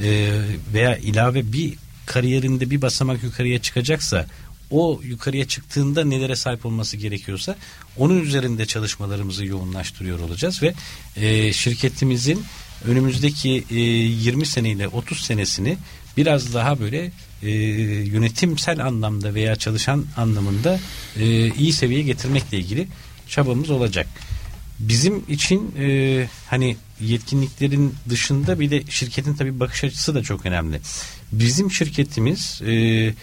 e, 0.04 0.40
veya 0.74 0.98
ilave 0.98 1.54
bir 1.54 1.74
kariyerinde 2.06 2.70
bir 2.70 2.82
basamak 2.82 3.24
yukarıya 3.24 3.62
çıkacaksa 3.62 4.26
o 4.72 5.02
yukarıya 5.04 5.48
çıktığında 5.48 6.06
nelere 6.06 6.36
sahip 6.36 6.66
olması 6.66 6.98
gerekiyorsa 6.98 7.56
onun 7.98 8.22
üzerinde 8.22 8.66
çalışmalarımızı 8.66 9.46
yoğunlaştırıyor 9.46 10.20
olacağız 10.20 10.64
ve 10.64 10.74
e, 11.16 11.54
şirketimizin 11.54 12.44
önümüzdeki 12.86 13.64
e, 13.72 13.76
20 13.80 14.46
seneyle 14.46 14.88
30 14.88 15.20
senesini 15.20 15.78
biraz 16.18 16.54
daha 16.54 16.80
böyle 16.80 17.12
e, 17.44 17.50
yönetimsel 18.06 18.86
anlamda 18.86 19.34
veya 19.34 19.56
çalışan 19.56 20.06
anlamında 20.18 20.80
e, 21.18 21.54
iyi 21.54 21.74
seviyeye 21.74 22.04
getirmekle 22.06 22.58
ilgili 22.58 22.88
çabamız 23.28 23.70
olacak. 23.70 24.08
Bizim 24.82 25.24
için 25.28 25.76
e, 25.80 26.28
hani 26.50 26.78
yetkinliklerin 27.02 27.96
dışında 28.10 28.60
bir 28.60 28.72
de 28.72 28.84
şirketin 28.90 29.34
tabii 29.34 29.60
bakış 29.60 29.84
açısı 29.84 30.16
da 30.16 30.24
çok 30.24 30.46
önemli. 30.46 30.82
Bizim 31.32 31.72
şirketimiz 31.72 32.62
e, 32.62 33.14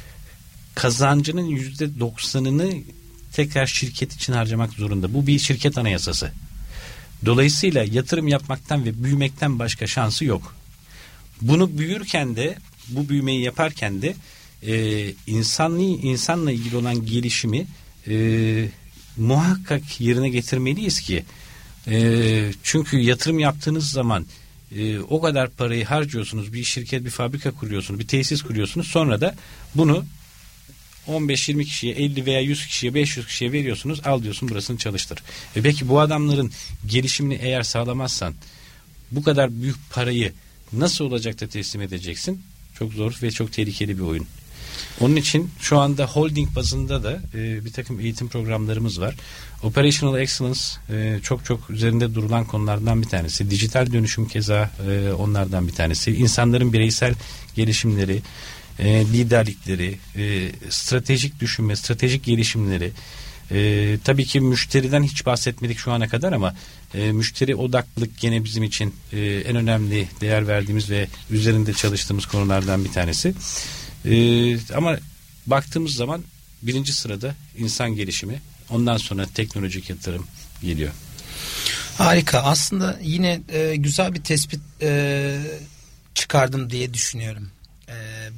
kazancının 0.74 1.46
yüzde 1.46 2.00
doksanını 2.00 2.74
tekrar 3.32 3.66
şirket 3.66 4.14
için 4.14 4.32
harcamak 4.32 4.72
zorunda. 4.72 5.14
Bu 5.14 5.26
bir 5.26 5.38
şirket 5.38 5.78
anayasası. 5.78 6.32
Dolayısıyla 7.26 7.84
yatırım 7.84 8.28
yapmaktan 8.28 8.84
ve 8.84 9.04
büyümekten 9.04 9.58
başka 9.58 9.86
şansı 9.86 10.24
yok. 10.24 10.54
Bunu 11.40 11.78
büyürken 11.78 12.36
de 12.36 12.58
bu 12.88 13.08
büyümeyi 13.08 13.42
yaparken 13.42 14.02
de 14.02 14.14
e, 14.66 15.04
insanlı 15.26 15.82
insanla 15.82 16.52
ilgili 16.52 16.76
olan 16.76 17.06
gelişimi 17.06 17.66
e, 18.08 18.68
muhakkak 19.16 20.00
yerine 20.00 20.28
getirmeliyiz 20.28 21.00
ki 21.00 21.24
e, 21.90 22.50
çünkü 22.62 22.98
yatırım 22.98 23.38
yaptığınız 23.38 23.90
zaman 23.90 24.26
e, 24.76 24.98
o 24.98 25.20
kadar 25.20 25.50
parayı 25.50 25.84
harcıyorsunuz 25.84 26.52
bir 26.52 26.64
şirket 26.64 27.04
bir 27.04 27.10
fabrika 27.10 27.50
kuruyorsunuz 27.50 28.00
bir 28.00 28.06
tesis 28.06 28.42
kuruyorsunuz 28.42 28.88
sonra 28.88 29.20
da 29.20 29.34
bunu 29.74 30.04
15-20 31.08 31.64
kişiye 31.64 31.94
50 31.94 32.26
veya 32.26 32.40
100 32.40 32.66
kişiye 32.66 32.94
500 32.94 33.26
kişiye 33.26 33.52
veriyorsunuz 33.52 34.00
al 34.04 34.22
diyorsun 34.22 34.48
burasını 34.48 34.78
çalıştır. 34.78 35.18
E 35.56 35.62
peki 35.62 35.88
bu 35.88 36.00
adamların 36.00 36.52
gelişimini 36.86 37.38
eğer 37.42 37.62
sağlamazsan 37.62 38.34
bu 39.10 39.22
kadar 39.22 39.62
büyük 39.62 39.76
parayı 39.90 40.32
nasıl 40.72 41.04
olacak 41.04 41.40
da 41.40 41.46
teslim 41.46 41.82
edeceksin? 41.82 42.42
Çok 42.78 42.92
zor 42.92 43.18
ve 43.22 43.30
çok 43.30 43.52
tehlikeli 43.52 43.98
bir 43.98 44.02
oyun. 44.02 44.26
Onun 45.00 45.16
için 45.16 45.50
şu 45.60 45.78
anda 45.78 46.06
holding 46.06 46.56
bazında 46.56 47.02
da 47.02 47.20
e, 47.34 47.64
bir 47.64 47.72
takım 47.72 48.00
eğitim 48.00 48.28
programlarımız 48.28 49.00
var. 49.00 49.14
Operational 49.62 50.20
Excellence 50.20 50.60
e, 50.90 51.18
çok 51.22 51.44
çok 51.44 51.70
üzerinde 51.70 52.14
durulan 52.14 52.44
konulardan 52.44 53.02
bir 53.02 53.08
tanesi. 53.08 53.50
Dijital 53.50 53.92
dönüşüm 53.92 54.28
keza 54.28 54.70
e, 54.88 55.12
onlardan 55.12 55.68
bir 55.68 55.72
tanesi. 55.72 56.10
İnsanların 56.10 56.72
bireysel 56.72 57.14
gelişimleri, 57.56 58.22
e, 58.78 59.04
liderlikleri, 59.06 59.98
e, 60.16 60.52
stratejik 60.70 61.40
düşünme, 61.40 61.76
stratejik 61.76 62.24
gelişimleri. 62.24 62.92
E, 63.50 63.98
tabii 64.04 64.24
ki 64.24 64.40
müşteriden 64.40 65.02
hiç 65.02 65.26
bahsetmedik 65.26 65.78
şu 65.78 65.92
ana 65.92 66.08
kadar 66.08 66.32
ama 66.32 66.54
e, 66.94 67.12
müşteri 67.12 67.54
odaklılık 67.54 68.18
gene 68.18 68.44
bizim 68.44 68.62
için 68.62 68.94
e, 69.12 69.20
en 69.20 69.56
önemli 69.56 70.08
değer 70.20 70.48
verdiğimiz 70.48 70.90
ve 70.90 71.06
üzerinde 71.30 71.72
çalıştığımız 71.72 72.26
konulardan 72.26 72.84
bir 72.84 72.92
tanesi. 72.92 73.34
E, 74.10 74.74
ama 74.74 74.96
baktığımız 75.46 75.94
zaman 75.94 76.24
birinci 76.62 76.92
sırada 76.92 77.34
insan 77.58 77.94
gelişimi, 77.94 78.42
ondan 78.70 78.96
sonra 78.96 79.26
teknolojik 79.34 79.90
yatırım 79.90 80.26
geliyor. 80.62 80.92
Harika. 81.98 82.42
Aslında 82.42 82.98
yine 83.02 83.40
e, 83.48 83.76
güzel 83.76 84.14
bir 84.14 84.22
tespit 84.22 84.60
e, 84.82 85.38
çıkardım 86.14 86.70
diye 86.70 86.94
düşünüyorum. 86.94 87.50
E, 87.88 87.94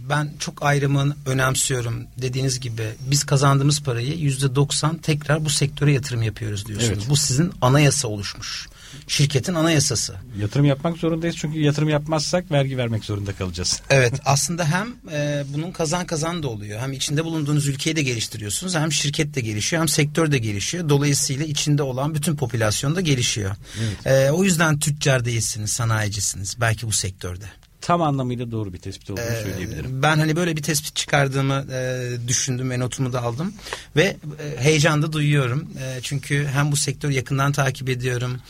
ben 0.08 0.32
çok 0.38 0.62
ayrımını 0.64 1.16
önemsiyorum. 1.26 2.06
Dediğiniz 2.16 2.60
gibi 2.60 2.82
biz 3.00 3.24
kazandığımız 3.24 3.82
parayı 3.82 4.18
yüzde 4.18 4.54
doksan 4.54 4.98
tekrar 4.98 5.44
bu 5.44 5.50
sektöre 5.50 5.92
yatırım 5.92 6.22
yapıyoruz 6.22 6.66
diyorsunuz. 6.66 6.98
Evet. 6.98 7.08
Bu 7.08 7.16
sizin 7.16 7.52
anayasa 7.60 8.08
oluşmuş. 8.08 8.68
Şirketin 9.06 9.54
anayasası. 9.54 10.14
Yatırım 10.40 10.66
yapmak 10.66 10.96
zorundayız 10.96 11.36
çünkü 11.36 11.60
yatırım 11.60 11.88
yapmazsak 11.88 12.50
vergi 12.50 12.78
vermek 12.78 13.04
zorunda 13.04 13.32
kalacağız. 13.32 13.82
Evet 13.90 14.14
aslında 14.24 14.64
hem 14.64 14.88
e, 15.12 15.44
bunun 15.54 15.72
kazan 15.72 16.06
kazan 16.06 16.42
da 16.42 16.48
oluyor. 16.48 16.80
Hem 16.80 16.92
içinde 16.92 17.24
bulunduğunuz 17.24 17.68
ülkeyi 17.68 17.96
de 17.96 18.02
geliştiriyorsunuz. 18.02 18.74
Hem 18.74 18.92
şirket 18.92 19.34
de 19.34 19.40
gelişiyor 19.40 19.80
hem 19.80 19.88
sektör 19.88 20.32
de 20.32 20.38
gelişiyor. 20.38 20.88
Dolayısıyla 20.88 21.46
içinde 21.46 21.82
olan 21.82 22.14
bütün 22.14 22.36
popülasyon 22.36 22.96
da 22.96 23.00
gelişiyor. 23.00 23.56
E, 24.06 24.30
o 24.30 24.44
yüzden 24.44 24.78
tüccar 24.78 25.24
değilsiniz, 25.24 25.70
sanayicisiniz. 25.70 26.56
Belki 26.60 26.86
bu 26.86 26.92
sektörde. 26.92 27.44
Tam 27.80 28.02
anlamıyla 28.02 28.50
doğru 28.50 28.72
bir 28.72 28.78
tespit 28.78 29.10
olduğunu 29.10 29.24
Ee, 29.24 29.42
söyleyebilirim. 29.42 30.02
Ben 30.02 30.18
hani 30.18 30.36
böyle 30.36 30.56
bir 30.56 30.62
tespit 30.62 30.96
çıkardığımı 30.96 31.66
e, 31.72 32.08
düşündüm 32.28 32.70
ve 32.70 32.78
notumu 32.78 33.12
da 33.12 33.22
aldım 33.22 33.54
ve 33.96 34.02
e, 34.02 34.16
heyecan 34.64 35.02
da 35.02 35.12
duyuyorum. 35.12 35.68
E, 35.80 35.98
çünkü 36.02 36.46
hem 36.52 36.72
bu 36.72 36.76
sektörü 36.76 37.12
yakından 37.12 37.52
takip 37.52 37.88
ediyorum. 37.88 38.40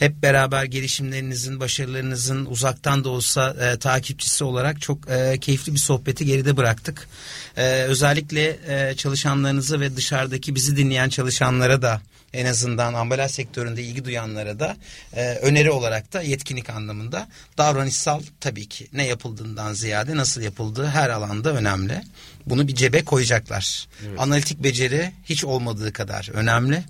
Hep 0.00 0.22
beraber 0.22 0.64
gelişimlerinizin, 0.64 1.60
başarılarınızın 1.60 2.46
uzaktan 2.46 3.04
da 3.04 3.08
olsa 3.08 3.56
e, 3.60 3.78
takipçisi 3.78 4.44
olarak 4.44 4.80
çok 4.80 5.10
e, 5.10 5.38
keyifli 5.40 5.74
bir 5.74 5.78
sohbeti 5.78 6.24
geride 6.24 6.56
bıraktık. 6.56 7.08
E, 7.56 7.64
özellikle 7.66 8.58
e, 8.68 8.96
çalışanlarınızı 8.96 9.80
ve 9.80 9.96
dışarıdaki 9.96 10.54
bizi 10.54 10.76
dinleyen 10.76 11.08
çalışanlara 11.08 11.82
da 11.82 12.00
en 12.32 12.46
azından 12.46 12.94
ambalaj 12.94 13.30
sektöründe 13.30 13.82
ilgi 13.82 14.04
duyanlara 14.04 14.60
da 14.60 14.76
e, 15.12 15.34
öneri 15.34 15.70
olarak 15.70 16.12
da 16.12 16.22
yetkinlik 16.22 16.70
anlamında 16.70 17.28
davranışsal 17.58 18.22
tabii 18.40 18.68
ki 18.68 18.86
ne 18.92 19.06
yapıldığından 19.06 19.72
ziyade 19.72 20.16
nasıl 20.16 20.40
yapıldığı 20.40 20.86
her 20.86 21.08
alanda 21.08 21.52
önemli. 21.52 22.02
Bunu 22.46 22.68
bir 22.68 22.74
cebe 22.74 23.04
koyacaklar. 23.04 23.88
Analitik 24.18 24.62
beceri 24.62 25.12
hiç 25.24 25.44
olmadığı 25.44 25.92
kadar 25.92 26.30
önemli. 26.32 26.84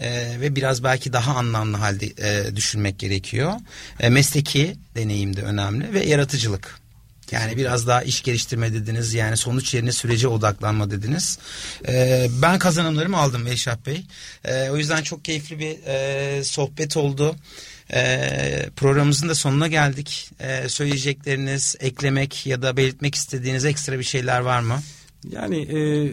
E, 0.00 0.40
ve 0.40 0.56
biraz 0.56 0.84
belki 0.84 1.12
daha 1.12 1.34
anlamlı 1.34 1.76
halde 1.76 2.06
e, 2.06 2.56
düşünmek 2.56 2.98
gerekiyor. 2.98 3.52
E, 4.00 4.08
mesleki 4.08 4.76
deneyim 4.94 5.36
de 5.36 5.42
önemli 5.42 5.92
ve 5.92 6.06
yaratıcılık. 6.06 6.84
Yani 7.30 7.56
biraz 7.56 7.86
daha 7.86 8.02
iş 8.02 8.22
geliştirme 8.22 8.72
dediniz. 8.72 9.14
Yani 9.14 9.36
sonuç 9.36 9.74
yerine 9.74 9.92
sürece 9.92 10.28
odaklanma 10.28 10.90
dediniz. 10.90 11.38
Ee, 11.88 12.28
ben 12.42 12.58
kazanımlarımı 12.58 13.16
aldım 13.16 13.46
Elşah 13.46 13.76
Bey. 13.86 14.04
Ee, 14.44 14.70
o 14.70 14.76
yüzden 14.76 15.02
çok 15.02 15.24
keyifli 15.24 15.58
bir 15.58 15.86
e, 15.86 16.44
sohbet 16.44 16.96
oldu. 16.96 17.36
Ee, 17.92 18.70
programımızın 18.76 19.28
da 19.28 19.34
sonuna 19.34 19.68
geldik. 19.68 20.30
Ee, 20.40 20.68
söyleyecekleriniz, 20.68 21.76
eklemek 21.80 22.46
ya 22.46 22.62
da 22.62 22.76
belirtmek 22.76 23.14
istediğiniz 23.14 23.64
ekstra 23.64 23.98
bir 23.98 24.04
şeyler 24.04 24.40
var 24.40 24.60
mı? 24.60 24.82
Yani 25.30 25.58
e, 25.58 26.12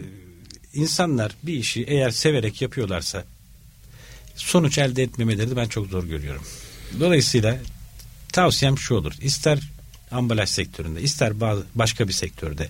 insanlar 0.74 1.32
bir 1.42 1.54
işi 1.54 1.84
eğer 1.84 2.10
severek 2.10 2.62
yapıyorlarsa 2.62 3.24
sonuç 4.46 4.78
elde 4.78 5.02
etmemeleri 5.02 5.56
ben 5.56 5.68
çok 5.68 5.86
zor 5.86 6.04
görüyorum. 6.04 6.42
Dolayısıyla 7.00 7.58
tavsiyem 8.32 8.78
şu 8.78 8.94
olur. 8.94 9.12
İster 9.20 9.58
ambalaj 10.10 10.48
sektöründe 10.48 11.02
ister 11.02 11.40
bazı 11.40 11.64
başka 11.74 12.08
bir 12.08 12.12
sektörde 12.12 12.68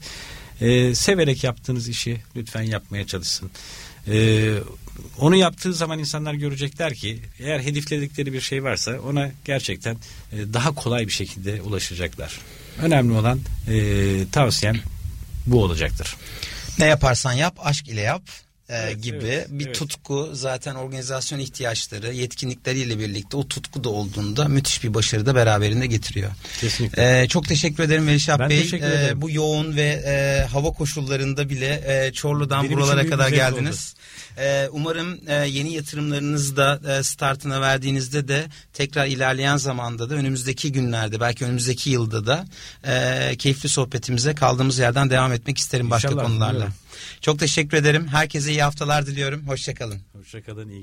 e, 0.60 0.94
severek 0.94 1.44
yaptığınız 1.44 1.88
işi 1.88 2.20
lütfen 2.36 2.62
yapmaya 2.62 3.06
çalışsın. 3.06 3.50
E, 4.08 4.54
onu 5.18 5.36
yaptığı 5.36 5.74
zaman 5.74 5.98
insanlar 5.98 6.34
görecekler 6.34 6.94
ki 6.94 7.22
eğer 7.38 7.60
hedefledikleri 7.60 8.32
bir 8.32 8.40
şey 8.40 8.64
varsa 8.64 9.00
ona 9.00 9.30
gerçekten 9.44 9.96
e, 10.32 10.52
daha 10.52 10.74
kolay 10.74 11.06
bir 11.06 11.12
şekilde 11.12 11.62
ulaşacaklar. 11.62 12.38
Önemli 12.82 13.12
olan 13.12 13.40
e, 13.68 14.26
tavsiyem 14.32 14.80
bu 15.46 15.62
olacaktır. 15.62 16.16
Ne 16.78 16.86
yaparsan 16.86 17.32
yap 17.32 17.56
aşk 17.62 17.88
ile 17.88 18.00
yap 18.00 18.22
Evet, 18.74 19.02
gibi 19.02 19.16
evet, 19.26 19.46
bir 19.50 19.66
evet. 19.66 19.74
tutku 19.78 20.30
zaten 20.32 20.74
organizasyon 20.74 21.38
ihtiyaçları 21.38 22.12
yetkinlikleriyle 22.12 22.98
birlikte 22.98 23.36
o 23.36 23.48
tutku 23.48 23.84
da 23.84 23.88
olduğunda 23.88 24.44
müthiş 24.48 24.84
bir 24.84 24.94
başarı 24.94 25.26
da 25.26 25.34
beraberinde 25.34 25.86
getiriyor. 25.86 26.30
Kesinlikle. 26.60 27.22
E, 27.22 27.28
çok 27.28 27.48
teşekkür 27.48 27.82
ederim 27.82 28.06
Velişah 28.06 28.38
Ben 28.38 28.50
Bey. 28.50 28.62
teşekkür 28.62 28.86
E, 28.86 28.94
ederim. 28.94 29.22
bu 29.22 29.30
yoğun 29.30 29.76
ve 29.76 30.02
e, 30.06 30.44
hava 30.52 30.70
koşullarında 30.70 31.48
bile 31.48 31.82
e, 31.86 32.12
Çorlu'dan 32.12 32.64
Benim 32.64 32.76
buralara 32.76 33.06
kadar 33.06 33.28
geldiniz. 33.28 33.94
E, 34.38 34.68
umarım 34.72 35.18
e, 35.28 35.34
yeni 35.34 35.72
yatırımlarınızı 35.74 36.56
da 36.56 36.80
e, 36.98 37.02
startına 37.02 37.60
verdiğinizde 37.60 38.28
de 38.28 38.44
tekrar 38.72 39.06
ilerleyen 39.06 39.56
zamanda 39.56 40.10
da 40.10 40.14
önümüzdeki 40.14 40.72
günlerde 40.72 41.20
belki 41.20 41.44
önümüzdeki 41.44 41.90
yılda 41.90 42.26
da 42.26 42.46
e, 42.86 43.36
keyifli 43.36 43.68
sohbetimize 43.68 44.34
kaldığımız 44.34 44.78
yerden 44.78 45.10
devam 45.10 45.32
etmek 45.32 45.58
isterim 45.58 45.90
başka 45.90 46.08
İnşallah, 46.08 46.24
konularla. 46.24 46.54
buyurun. 46.58 46.74
Çok 47.22 47.38
teşekkür 47.38 47.76
ederim. 47.76 48.08
Herkese 48.08 48.50
iyi 48.50 48.62
haftalar 48.62 49.06
diliyorum. 49.06 49.48
Hoşçakalın. 49.48 50.00
Hoşçakalın. 50.12 50.68
iyi 50.68 50.80